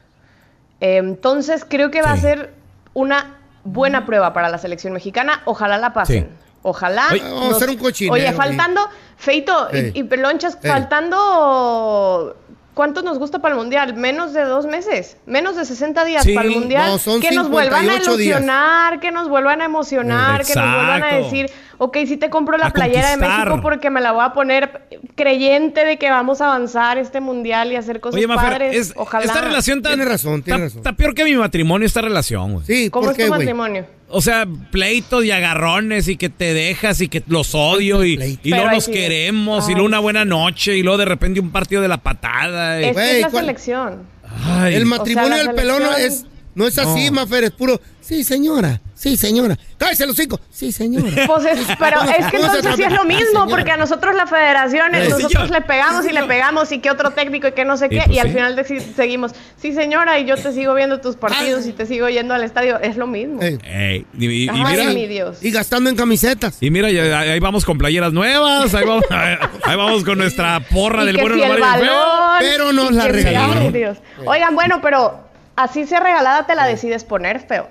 Entonces 0.81 1.65
creo 1.69 1.91
que 1.91 2.03
va 2.03 2.13
a 2.13 2.17
ser 2.17 2.55
una 2.95 3.39
buena 3.65 4.07
prueba 4.07 4.33
para 4.33 4.49
la 4.49 4.59
selección 4.59 4.93
mexicana. 4.93 5.43
Ojalá 5.45 5.79
la 5.79 5.93
pasen. 5.93 6.25
Sí. 6.25 6.45
Ojalá. 6.63 7.07
Oye, 7.13 7.23
vamos 7.23 7.53
a 7.53 7.57
hacer 7.57 7.71
un 7.71 7.77
cochinero, 7.77 8.15
Oye, 8.15 8.33
faltando, 8.33 8.89
Feito 9.17 9.69
y, 9.73 10.01
y 10.01 10.03
Pelonchas, 10.05 10.59
faltando. 10.63 12.37
¿Cuánto 12.79 13.03
nos 13.03 13.19
gusta 13.19 13.41
para 13.41 13.57
el 13.57 13.61
mundial? 13.61 13.95
Menos 13.95 14.33
de 14.33 14.45
dos 14.45 14.65
meses, 14.67 15.17
menos 15.27 15.57
de 15.57 15.65
60 15.65 16.05
días 16.05 16.23
Sí. 16.23 16.33
para 16.33 16.47
el 16.47 16.55
mundial. 16.55 16.93
No, 16.93 16.99
son 16.99 17.21
que 17.21 17.33
nos 17.33 17.49
vuelvan 17.51 17.81
a 17.91 17.95
58 17.95 18.17
días. 18.17 18.39
ilusionar, 18.39 19.01
que 19.01 19.11
nos 19.11 19.29
vuelvan 19.29 19.61
a 19.63 19.65
emocionar, 19.65 20.45
que 20.47 20.55
nos 20.55 20.65
vuelvan 20.77 21.03
a 21.03 21.17
decir, 21.17 21.51
ok, 21.79 21.97
sí 22.07 22.17
te 22.17 22.29
compro 22.31 22.59
la 22.59 22.67
A 22.67 22.71
playera 22.71 23.11
de. 23.13 23.17
México 23.17 23.61
porque 23.63 23.91
me 23.91 24.01
la 24.01 24.13
voy 24.13 24.25
a 24.25 24.33
poner 24.33 24.83
creyente 25.15 25.85
de 25.85 25.97
que 25.97 26.11
vamos 26.11 26.41
a 26.41 26.47
avanzar 26.47 26.99
este 26.99 27.21
mundial 27.21 27.73
y 27.73 27.77
hacer 27.77 28.01
cosas 28.01 28.17
Oye, 28.19 28.27
Mafer, 28.27 28.51
padres. 28.51 28.77
es- 28.77 28.93
Ojalá. 28.97 29.25
esta 29.25 29.41
relación 29.41 29.79
está, 29.79 29.91
Tiene 29.91 30.05
razón, 30.05 30.43
tiene 30.43 30.57
está- 30.57 30.65
razón. 30.67 30.79
está 30.81 30.93
peor 30.93 31.15
que 31.15 31.25
mi 31.25 31.35
matrimonio, 31.35 31.87
esta 31.87 32.01
relación, 32.01 32.53
güey. 32.55 32.67
Sí, 32.67 32.91
¿Cómo 32.91 33.05
¿por 33.07 33.13
es 33.13 33.17
qué, 33.19 33.25
tu 33.25 33.31
matrimonio? 33.31 33.87
O 34.11 34.23
sea, 34.23 34.47
pleitos 34.71 35.25
y 35.25 35.31
agarrones 35.31 36.09
y 36.09 36.17
que 36.17 36.29
te 36.31 36.55
dejas 36.55 37.01
y 37.03 37.09
que 37.09 37.23
los 37.27 37.55
odio 37.55 38.05
y, 38.07 38.39
y 38.43 38.51
luego 38.51 38.71
nos 38.71 38.85
sí. 38.87 38.93
queremos 38.93 39.69
y 39.69 39.73
luego 39.73 39.87
una 39.87 39.99
buena 39.99 40.25
noche 40.25 40.77
y 40.77 40.83
luego 40.83 40.97
de 40.99 41.05
repente 41.05 41.41
un 41.41 41.51
partido 41.51 41.83
de 41.83 41.89
la 41.89 41.99
patada. 41.99 42.81
y- 42.81 42.85
Es 42.85 42.89
que 42.89 42.93
Güey, 42.95 43.17
es 43.17 43.21
la 43.23 43.31
¿cuál- 43.31 43.45
selección. 43.45 44.03
Ay. 44.47 44.75
El 44.77 44.87
matrimonio 44.87 45.29
O 45.31 45.35
sea, 45.35 45.45
la 45.45 45.53
del 45.53 45.55
pelón 45.57 45.83
es, 45.99 46.25
no 46.59 46.67
es 46.67 46.77
así, 46.79 47.07
No. 47.07 47.13
Mafer, 47.13 47.45
es 47.45 47.51
puro. 47.53 47.81
Sí, 48.01 48.25
señora. 48.25 48.81
Sí, 48.95 49.17
señora. 49.17 49.57
Cállese 49.77 50.07
los 50.07 50.17
cinco. 50.17 50.41
Sí, 50.51 50.73
señora. 50.73 51.07
Pues 51.27 51.45
es- 51.45 51.67
pero 51.79 52.03
es 52.03 52.27
que 52.27 52.37
entonces 52.39 52.75
sí 52.75 52.83
es 52.83 52.93
lo 52.93 53.05
mismo, 53.05 53.47
porque 53.49 53.71
a 53.71 53.77
nosotros 53.77 54.17
la 54.17 54.27
federación, 54.27 54.91
nosotros 54.91 55.31
señor. 55.31 55.51
le 55.51 55.61
pegamos 55.61 56.05
y 56.07 56.13
le 56.13 56.23
pegamos 56.25 56.73
y 56.73 56.81
que 56.81 56.91
otro 56.91 57.11
técnico 57.13 57.47
y 57.49 57.53
que 57.53 57.65
no 57.65 57.77
sé 57.77 57.87
Y 57.87 57.89
qué, 57.91 58.03
pues 58.07 58.17
y 58.17 58.19
al 58.19 58.27
sí. 58.29 58.33
final 58.35 58.67
seguimos, 58.97 59.33
sí 59.61 59.73
señora, 59.73 60.19
y 60.19 60.25
yo 60.27 60.37
te 60.37 60.53
sigo 60.53 60.75
viendo 60.75 61.01
tus 61.01 61.15
partidos 61.17 61.67
y 61.67 61.73
te 61.73 61.87
sigo 61.87 62.09
yendo 62.09 62.35
al 62.35 62.43
estadio, 62.43 62.81
es 62.81 62.97
lo 62.97 63.07
mismo. 63.07 63.41
Ey. 63.41 63.59
Ey, 63.65 64.07
y, 64.19 64.27
y- 64.27 64.45
y 64.47 64.49
Ay, 64.49 64.65
mira, 64.69 64.85
mi 64.93 65.07
Dios. 65.07 65.39
Y 65.45 65.51
gastando 65.53 65.91
en 65.91 65.95
camisetas. 65.97 66.57
y 66.61 66.71
mira, 66.71 66.89
ahí 66.89 67.39
vamos 67.39 67.65
con 67.65 67.79
playeras 67.79 68.13
nuevas, 68.13 68.75
ahí 68.75 68.85
vamos, 68.85 69.05
ahí 69.11 69.77
vamos 69.77 70.03
con 70.03 70.19
nuestra 70.19 70.59
porra 70.61 71.05
Y 71.05 71.07
del 71.07 71.17
que 71.17 71.23
bueno, 71.23 71.37
si 71.37 71.43
el 71.43 71.61
balón, 71.61 72.39
Pero 72.41 72.73
nos 72.73 72.91
y 72.91 72.95
la 72.95 73.07
regalaron. 73.09 73.59
Ay, 73.59 73.71
Dios. 73.73 73.99
Oigan, 74.25 74.55
bueno, 74.57 74.81
pero 74.83 75.28
así 75.63 75.87
sea 75.87 76.01
regalada 76.01 76.47
te 76.47 76.55
la 76.55 76.67
decides 76.67 77.05
poner, 77.05 77.41
feo. 77.41 77.69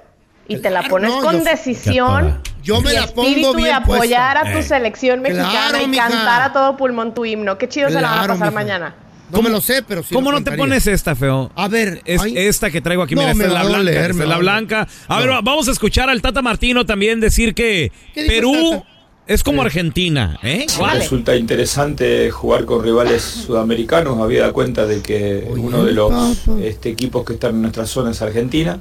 Y 0.47 0.57
te 0.61 0.69
la 0.69 0.83
pones 0.83 1.09
no, 1.11 1.21
con 1.21 1.39
yo- 1.39 1.43
decisión. 1.43 2.41
Yo 2.63 2.81
me 2.81 2.91
y 2.91 2.95
la 2.95 3.07
pongo 3.07 3.23
espíritu 3.27 3.53
de 3.53 3.63
bien 3.63 3.75
apoyar 3.75 4.33
puesta. 4.35 4.39
a 4.39 4.51
tu 4.53 4.57
Ey. 4.59 4.63
selección 4.63 5.21
mexicana 5.21 5.49
Claro, 5.69 5.83
y 5.83 5.87
mija. 5.87 6.07
cantar 6.09 6.41
a 6.41 6.53
todo 6.53 6.77
pulmón 6.77 7.13
tu 7.13 7.25
himno. 7.25 7.57
Qué 7.57 7.67
chido 7.67 7.89
se 7.89 7.95
la 8.01 8.09
van 8.09 8.19
a 8.19 8.21
pasar 8.27 8.37
mija. 8.37 8.51
mañana. 8.51 8.95
No 9.29 9.41
me 9.41 9.49
lo 9.49 9.59
sé, 9.59 9.83
pero 9.83 10.03
sí. 10.03 10.15
¿Cómo 10.15 10.31
no 10.31 10.41
te 10.41 10.53
pones 10.53 10.87
esta, 10.87 11.13
feo? 11.15 11.51
A 11.55 11.67
ver, 11.67 12.01
Es 12.05 12.21
ay. 12.21 12.37
esta 12.37 12.69
que 12.71 12.79
traigo 12.79 13.03
aquí, 13.03 13.13
No, 13.15 13.21
mira, 13.21 13.31
esta 13.33 13.43
me 13.43 13.47
es 13.47 13.53
la 13.53 13.61
blanca. 13.63 13.77
doler, 13.77 13.97
esta 14.11 14.13
me 14.13 14.23
es 14.23 14.29
la 14.29 14.37
blanca. 14.37 14.87
A 15.09 15.19
ver, 15.19 15.29
vamos 15.43 15.67
a 15.67 15.71
escuchar 15.71 16.09
al 16.09 16.21
Tata 16.21 16.41
Martino 16.41 16.85
también 16.85 17.19
decir 17.19 17.53
que 17.53 17.91
¿Qué 18.13 18.23
dijo 18.23 18.33
Perú 18.35 18.71
Tata? 18.71 18.96
Es 19.27 19.43
como 19.43 19.61
Argentina, 19.61 20.39
¿eh? 20.41 20.65
Resulta 20.93 21.35
interesante 21.35 22.31
jugar 22.31 22.65
con 22.65 22.83
rivales 22.83 23.21
sudamericanos, 23.21 24.19
habida 24.19 24.53
cuenta 24.53 24.85
de 24.85 25.01
que 25.01 25.45
uno 25.49 25.83
de 25.83 25.91
los 25.91 26.47
este, 26.61 26.89
equipos 26.89 27.25
que 27.25 27.33
están 27.33 27.55
en 27.55 27.61
nuestra 27.63 27.85
zona 27.85 28.11
es 28.11 28.21
Argentina. 28.21 28.79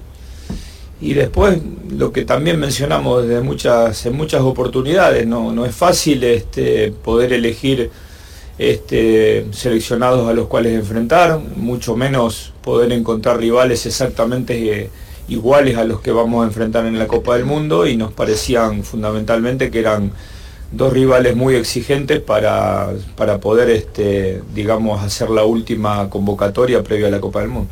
Y 1.01 1.12
después, 1.14 1.59
lo 1.90 2.12
que 2.12 2.24
también 2.24 2.59
mencionamos 2.59 3.26
desde 3.26 3.42
muchas, 3.42 4.07
en 4.07 4.16
muchas 4.16 4.40
oportunidades, 4.42 5.26
no, 5.26 5.53
no 5.53 5.66
es 5.66 5.74
fácil 5.74 6.22
este, 6.24 6.92
poder 6.92 7.32
elegir 7.32 7.90
este, 8.57 9.47
seleccionados 9.51 10.28
a 10.28 10.32
los 10.32 10.47
cuales 10.47 10.72
enfrentar, 10.72 11.38
mucho 11.57 11.97
menos 11.97 12.53
poder 12.62 12.92
encontrar 12.92 13.38
rivales 13.38 13.84
exactamente 13.84 14.82
eh, 14.84 14.90
iguales 15.28 15.76
a 15.76 15.84
los 15.84 16.01
que 16.01 16.12
vamos 16.12 16.42
a 16.42 16.47
enfrentar 16.47 16.86
en 16.86 16.99
la 16.99 17.07
Copa 17.07 17.36
del 17.36 17.44
Mundo. 17.44 17.86
Y 17.86 17.97
nos 17.97 18.12
parecían 18.12 18.82
fundamentalmente 18.82 19.70
que 19.70 19.80
eran 19.80 20.12
dos 20.73 20.93
rivales 20.93 21.37
muy 21.37 21.55
exigentes 21.55 22.21
para, 22.21 22.91
para 23.17 23.39
poder, 23.39 23.71
este, 23.71 24.43
digamos, 24.55 25.03
hacer 25.03 25.31
la 25.31 25.45
última 25.45 26.11
convocatoria 26.11 26.83
previa 26.83 27.09
a 27.09 27.11
la 27.11 27.21
Copa 27.21 27.41
del 27.41 27.49
Mundo. 27.49 27.71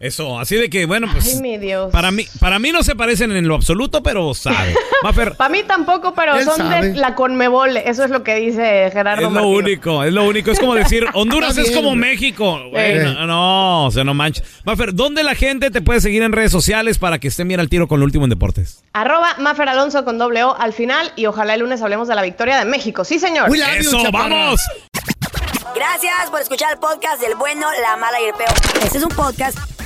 Eso, 0.00 0.38
así 0.38 0.54
de 0.54 0.70
que, 0.70 0.86
bueno, 0.86 1.08
pues. 1.10 1.34
Ay, 1.34 1.40
mi 1.40 1.58
Dios. 1.58 1.90
Para 1.90 2.12
mí, 2.12 2.24
para 2.38 2.60
mí 2.60 2.70
no 2.70 2.84
se 2.84 2.94
parecen 2.94 3.32
en 3.32 3.48
lo 3.48 3.56
absoluto, 3.56 4.00
pero 4.02 4.32
sabe. 4.32 4.74
Para 5.36 5.48
mí 5.48 5.62
tampoco, 5.62 6.12
pero 6.14 6.36
Él 6.36 6.44
son 6.44 6.56
sabe. 6.56 6.88
de 6.90 6.94
la 6.96 7.14
Conmebol. 7.14 7.76
Eso 7.76 8.02
es 8.04 8.10
lo 8.10 8.22
que 8.24 8.34
dice 8.36 8.90
Gerardo 8.92 9.18
es 9.22 9.22
lo 9.24 9.30
Martino. 9.30 9.56
único, 9.56 10.04
es 10.04 10.12
lo 10.12 10.24
único. 10.24 10.50
Es 10.50 10.58
como 10.60 10.74
decir, 10.76 11.04
Honduras 11.14 11.56
es 11.58 11.70
como. 11.72 11.94
México. 11.94 12.60
Eh. 12.74 13.00
no, 13.04 13.26
no, 13.26 13.86
o 13.86 13.90
sea, 13.90 14.04
no 14.04 14.14
manches. 14.14 14.44
Mafer, 14.64 14.94
¿dónde 14.94 15.22
la 15.24 15.34
gente 15.34 15.70
te 15.70 15.80
puede 15.82 16.00
seguir 16.00 16.22
en 16.22 16.32
redes 16.32 16.52
sociales 16.52 16.98
para 16.98 17.18
que 17.18 17.28
estén 17.28 17.48
bien 17.48 17.58
al 17.60 17.68
tiro 17.68 17.86
con 17.88 17.98
lo 18.00 18.06
último 18.06 18.24
en 18.24 18.30
deportes? 18.30 18.82
Arroba 18.92 19.34
Mafer 19.38 19.68
Alonso 19.68 20.04
con 20.04 20.18
doble 20.18 20.42
O 20.44 20.54
al 20.56 20.72
final 20.72 21.12
y 21.16 21.26
ojalá 21.26 21.54
el 21.54 21.60
lunes 21.60 21.80
hablemos 21.82 22.06
de 22.08 22.14
la 22.14 22.22
victoria 22.22 22.58
de 22.58 22.64
México. 22.64 23.04
Sí, 23.04 23.18
señor. 23.18 23.48
You, 23.48 23.62
¡Eso, 23.78 24.02
chaparra. 24.02 24.28
vamos! 24.28 24.60
Gracias 25.74 26.30
por 26.30 26.40
escuchar 26.40 26.72
el 26.72 26.78
podcast 26.78 27.20
del 27.20 27.34
bueno, 27.36 27.66
la 27.82 27.96
mala 27.96 28.20
y 28.20 28.24
el 28.24 28.34
peor. 28.34 28.50
Este 28.84 28.98
es 28.98 29.04
un 29.04 29.10
podcast 29.10 29.56